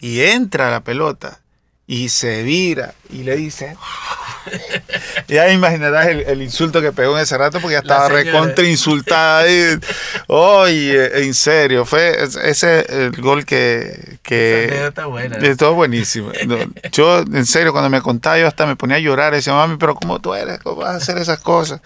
[0.00, 1.40] y entra la pelota
[1.86, 3.76] y se vira y le dice...
[5.32, 9.44] ya imaginarás el, el insulto que pegó en ese rato porque ya estaba recontra insultada.
[10.26, 14.18] Oye, en serio, fue ese el gol que...
[14.22, 15.56] que anécdota buena.
[15.56, 16.32] todo buenísimo.
[16.46, 16.56] No,
[16.92, 19.32] yo, en serio, cuando me contaba, yo hasta me ponía a llorar.
[19.32, 20.58] Decía, mami, pero ¿cómo tú eres?
[20.60, 21.80] ¿Cómo vas a hacer esas cosas?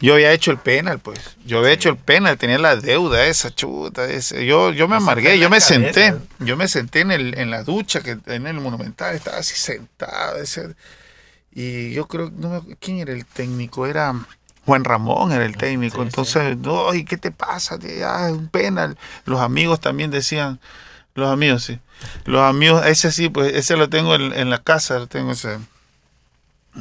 [0.00, 1.18] Yo había hecho el penal, pues.
[1.44, 4.04] Yo había hecho el penal, tenía la deuda esa, chuta.
[4.04, 4.46] Ese.
[4.46, 5.74] Yo, yo me amargué, yo me cabeza.
[5.74, 6.14] senté.
[6.38, 10.38] Yo me senté en, el, en la ducha, que en el Monumental, estaba así sentado.
[10.38, 10.74] ese.
[11.52, 13.86] Y yo creo, no ¿quién era el técnico?
[13.86, 14.14] Era
[14.66, 15.96] Juan Ramón, era el técnico.
[15.96, 16.06] Sí, sí.
[16.06, 17.78] Entonces, no, ¿y qué te pasa?
[18.04, 18.96] Ah, es un penal.
[19.24, 20.60] Los amigos también decían,
[21.14, 21.78] los amigos, sí.
[22.26, 25.58] Los amigos, ese sí, pues ese lo tengo en, en la casa, lo tengo ese.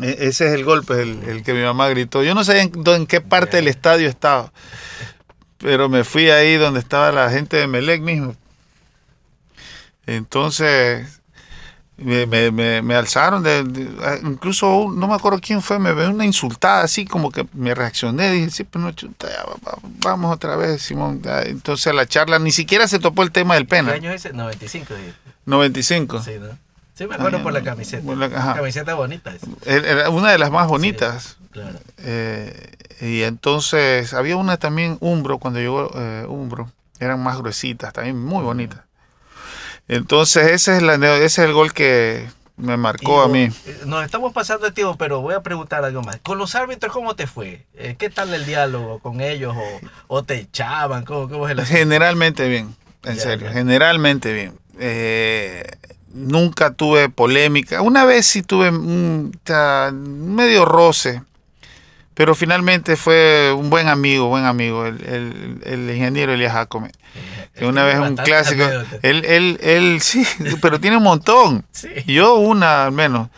[0.01, 2.21] E- Ese es el golpe, el, el que mi mamá gritó.
[2.23, 4.51] Yo no sé en, en qué parte del estadio estaba,
[5.57, 8.35] pero me fui ahí donde estaba la gente de Melec mismo.
[10.05, 11.16] Entonces,
[11.97, 15.93] me, me- me- me alzaron, de, de- ah, incluso no me acuerdo quién fue, me
[15.93, 19.55] ve una insultada así, como que me reaccioné, dije, sí, pero no, chuta, ya, va-
[19.71, 21.21] va- vamos otra vez, Simón.
[21.45, 23.93] Entonces la charla, ni siquiera se topó el tema del ¿Qué penal.
[23.95, 24.33] año es ese?
[24.35, 24.93] 95.
[24.93, 25.13] dije.
[25.45, 26.21] 95.
[26.21, 26.47] Sí, ¿no?
[26.93, 28.03] Sí, me acuerdo Ah, por la camiseta.
[28.03, 28.55] Por la- ajá.
[28.55, 29.33] Camiseta bonita.
[29.33, 29.45] esa.
[29.65, 31.37] Era una de las más bonitas.
[31.51, 31.79] Claro.
[31.99, 32.71] Eh,
[33.01, 38.43] y entonces había una también Umbro, cuando llegó eh, Umbro, eran más gruesitas, también muy
[38.43, 38.79] bonitas.
[39.87, 42.27] Entonces ese es, la, ese es el gol que
[42.57, 43.43] me marcó a mí.
[43.65, 46.17] eh, Nos estamos pasando el tiempo, pero voy a preguntar algo más.
[46.23, 47.65] ¿Con los árbitros cómo te fue?
[47.75, 49.55] Eh, ¿Qué tal el diálogo con ellos?
[49.55, 51.05] ¿O, o te echaban?
[51.05, 51.65] ¿Cómo, cómo es el?
[51.65, 53.53] Generalmente bien, en Ya, serio, ya.
[53.53, 54.53] generalmente bien.
[54.79, 55.63] Eh,
[56.13, 57.81] nunca tuve polémica.
[57.81, 59.31] Una vez sí tuve un
[60.35, 61.21] medio roce,
[62.15, 66.89] pero finalmente fue un buen amigo, buen amigo, el, el- el ingeniero Elías Jacome.
[66.91, 68.63] Que una vez un clásico,
[69.01, 70.25] él, él, él sí,
[70.61, 71.65] pero tiene un montón.
[71.71, 71.89] Sí.
[72.05, 73.29] Yo una al menos,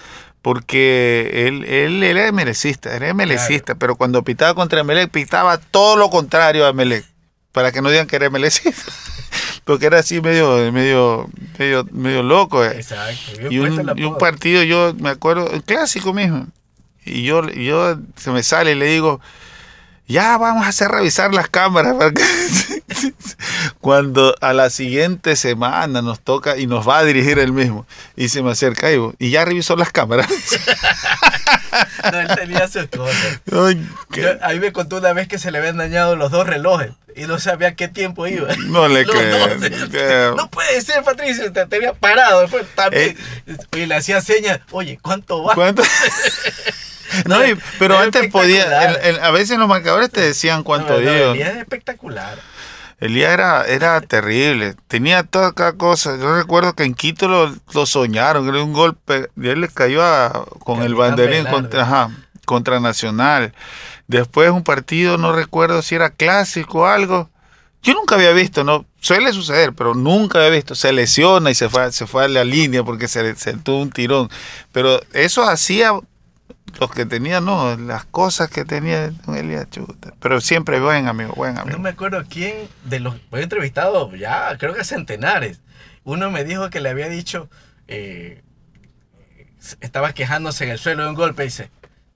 [0.42, 6.10] porque él, él era emelecista, era emelecista, pero cuando pitaba contra Emelec, pitaba todo lo
[6.10, 7.06] contrario a Emelec,
[7.52, 8.92] para que no digan que era emelecista,
[9.66, 12.64] porque era así medio, medio, medio, medio loco.
[12.64, 12.78] eh.
[12.78, 13.50] Exacto.
[13.50, 16.48] Y un, y un partido, yo me acuerdo, el clásico mismo,
[17.06, 19.20] y yo, yo se me sale y le digo,
[20.08, 21.96] ya vamos a hacer revisar las cámaras.
[21.96, 22.24] para que-".
[23.82, 27.86] Cuando a la siguiente semana nos toca y nos va a dirigir él mismo,
[28.16, 30.28] y se me acerca y, ya revisó las cámaras.
[32.12, 33.42] No, él tenía sus cosas.
[33.46, 36.92] Yo- a mí me contó una vez que se le habían dañado los dos relojes
[37.16, 38.48] y no sabía qué tiempo iba.
[38.68, 39.16] No le Los
[39.90, 40.36] creo.
[40.36, 42.42] No puede ser, Patricio, te, te había parado.
[42.42, 43.16] Después también.
[43.76, 45.54] Y le hacía señas, oye, ¿cuánto va?
[45.54, 45.56] Eh.
[45.56, 45.84] ¿Cuánto?
[47.26, 47.40] No,
[47.78, 49.00] pero antes podía, espectacular.
[49.06, 51.34] el- el- a veces los marcadores te decían cuánto No, dio.
[51.34, 52.40] Es espectacular.
[53.00, 56.18] Elías era, era terrible, tenía toda cada cosa.
[56.18, 60.04] Yo recuerdo que en Quito lo, lo soñaron, era un golpe, y él le cayó
[60.04, 62.12] a- con el banderín contra, ajá,
[62.46, 63.54] contra Nacional.
[64.08, 67.30] Después un partido, no recuerdo si era clásico o algo.
[67.82, 70.76] Yo nunca había visto, no suele suceder, pero nunca había visto.
[70.76, 73.92] Se lesiona y se fue, se fue a la línea porque se, se tuvo un
[73.92, 74.30] tirón.
[74.74, 75.94] Pero eso hacía
[76.80, 80.14] los que tenían, no, las cosas que tenía don Elías Chuta.
[80.20, 81.78] Pero siempre buen amigo, buen amigo.
[81.78, 83.16] No me acuerdo quién de los.
[83.32, 85.62] He entrevistado ya, creo que centenares.
[86.04, 87.50] Uno me dijo que le había dicho.
[87.88, 88.42] eh,
[89.82, 91.70] estaba quejándose en el suelo de un golpe y dice: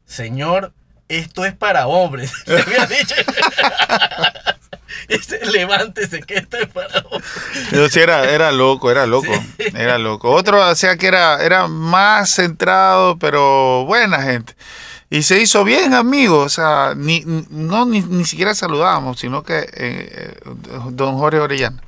[0.06, 0.74] Señor,
[1.10, 2.32] esto es para hombres.
[2.48, 3.16] Le había dicho.
[5.10, 7.32] Dice, Levántese, que esto es para hombres.
[7.72, 9.66] Yo sí era, era loco, era loco, Sí.
[9.76, 10.32] era loco.
[10.32, 14.56] Otro, sea que era, era más centrado, pero buena gente.
[15.10, 19.60] Y se hizo bien amigo, o sea, ni, no, ni, ni siquiera saludábamos, sino que
[19.60, 20.40] eh, eh,
[20.90, 21.84] don Jorge Orellana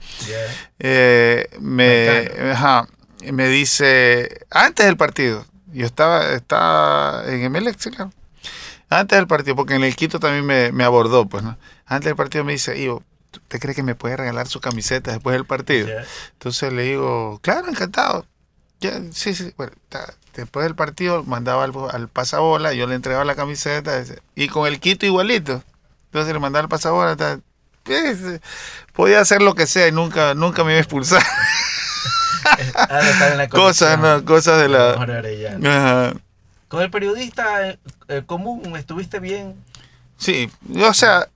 [0.77, 2.87] eh, me, ajá,
[3.31, 8.11] me dice, antes del partido, yo estaba, estaba en Emelec, sí, claro.
[8.89, 11.57] Antes del partido, porque en el Quito también me, me abordó, pues, ¿no?
[11.85, 13.03] Antes del partido me dice, Ivo,
[13.33, 15.87] ¿usted cree que me puede regalar su camiseta después del partido?
[16.33, 18.25] Entonces le digo, claro, encantado.
[18.81, 23.23] Ya, sí, sí, bueno, ta- después del partido mandaba al, al pasabola, yo le entregaba
[23.25, 24.03] la camiseta
[24.35, 25.63] y con el Quito igualito.
[26.07, 27.39] Entonces le mandaba el pasabola, ta-
[27.83, 28.17] pues,
[28.93, 31.23] podía hacer lo que sea y nunca, nunca me iba a expulsar.
[33.49, 33.99] Cosas.
[33.99, 34.25] ¿no?
[34.25, 34.93] Cosas de la...
[35.63, 36.13] Ajá.
[36.67, 39.55] Con el periodista eh, eh, común, ¿estuviste bien?
[40.17, 40.49] Sí,
[40.83, 41.27] o sea,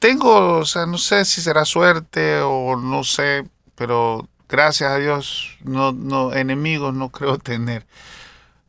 [0.00, 3.44] tengo, o sea, no sé si será suerte o no sé,
[3.74, 7.86] pero gracias a Dios, no, no, enemigos no creo tener.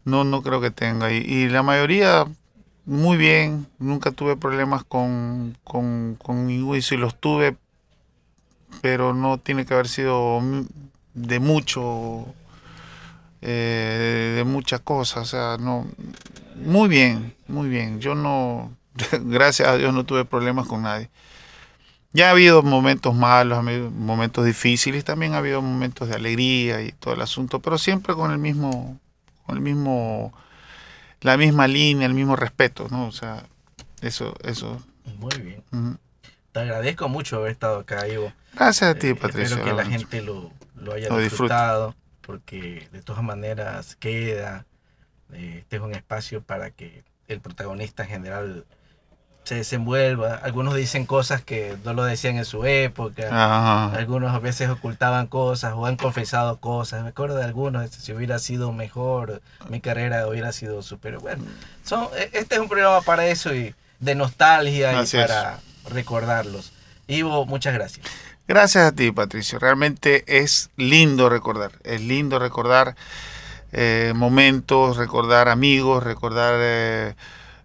[0.06, 1.12] No, no creo que tenga.
[1.12, 2.26] Y, la mayoría,
[2.86, 6.18] muy bien, nunca tuve problemas con, con,
[6.48, 7.58] ninguno, y si los tuve,
[8.82, 10.42] pero no tiene que haber sido
[11.14, 12.26] de mucho,
[13.42, 15.86] eh, de muchas cosas, o sea, no,
[16.56, 18.00] muy bien, muy bien.
[18.00, 18.72] Yo no,
[19.22, 21.10] gracias a Dios no tuve problemas con nadie.
[22.12, 27.14] Ya ha habido momentos malos, momentos difíciles, también ha habido momentos de alegría y todo
[27.14, 29.00] el asunto, pero siempre con el mismo,
[29.46, 30.34] con el mismo,
[31.22, 33.08] la misma línea, el mismo respeto, ¿no?
[33.08, 33.46] O sea,
[34.02, 34.82] eso, eso.
[35.20, 35.64] Muy bien.
[35.72, 35.98] ujú.
[36.52, 38.34] Te agradezco mucho haber estado acá, Ivo.
[38.56, 39.58] Gracias a ti, Eh, Patricio.
[39.58, 44.66] Espero que la gente lo, lo haya Lo disfrutado, porque de todas maneras queda.
[45.34, 48.66] eh, este es un espacio para que el protagonista en general
[49.50, 50.36] se desenvuelva.
[50.36, 53.24] Algunos dicen cosas que no lo decían en su época.
[53.32, 53.96] Ajá.
[53.98, 57.02] Algunos a veces ocultaban cosas o han confesado cosas.
[57.04, 61.22] Me acuerdo de algunos, si hubiera sido mejor, mi carrera hubiera sido superior.
[61.22, 61.44] Bueno,
[61.84, 65.26] son, e- este es un programa para eso y de nostalgia Así y es.
[65.28, 65.60] para
[65.90, 66.72] recordarlos.
[67.08, 68.06] Ivo, muchas gracias.
[68.48, 69.58] Gracias a ti, Patricio.
[69.60, 71.72] Realmente es lindo recordar.
[71.84, 72.96] Es lindo recordar
[73.72, 77.16] eh, momentos, recordar amigos, recordar eh,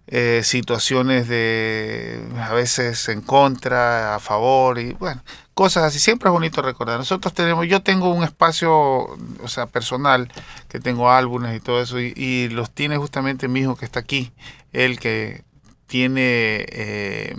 [0.07, 5.23] eh, situaciones de a veces en contra, a favor y bueno,
[5.53, 5.99] cosas así.
[5.99, 6.99] Siempre es bonito recordar.
[6.99, 10.31] Nosotros tenemos, yo tengo un espacio, o sea, personal,
[10.67, 13.99] que tengo álbumes y todo eso y, y los tiene justamente mi hijo que está
[13.99, 14.31] aquí,
[14.73, 15.43] él que
[15.87, 17.35] tiene eh,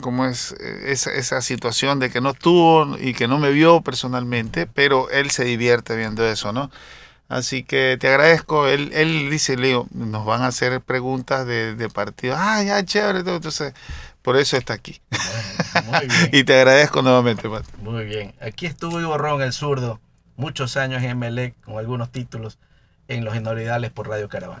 [0.00, 4.66] cómo es esa, esa situación de que no estuvo y que no me vio personalmente,
[4.66, 6.70] pero él se divierte viendo eso, ¿no?
[7.30, 8.66] Así que te agradezco.
[8.66, 12.34] Él, él dice, le digo, nos van a hacer preguntas de, de partido.
[12.36, 13.22] Ah, ya, chévere.
[13.22, 13.36] todo.
[13.36, 13.72] Entonces,
[14.20, 15.00] por eso está aquí.
[15.72, 16.28] Bueno, muy bien.
[16.32, 17.64] Y te agradezco nuevamente, Pat.
[17.82, 18.34] Muy bien.
[18.40, 20.00] Aquí estuvo Ivo Ron, el zurdo,
[20.36, 22.58] muchos años en Melec, con algunos títulos
[23.06, 24.58] en Los Inolvidables por Radio Caravana.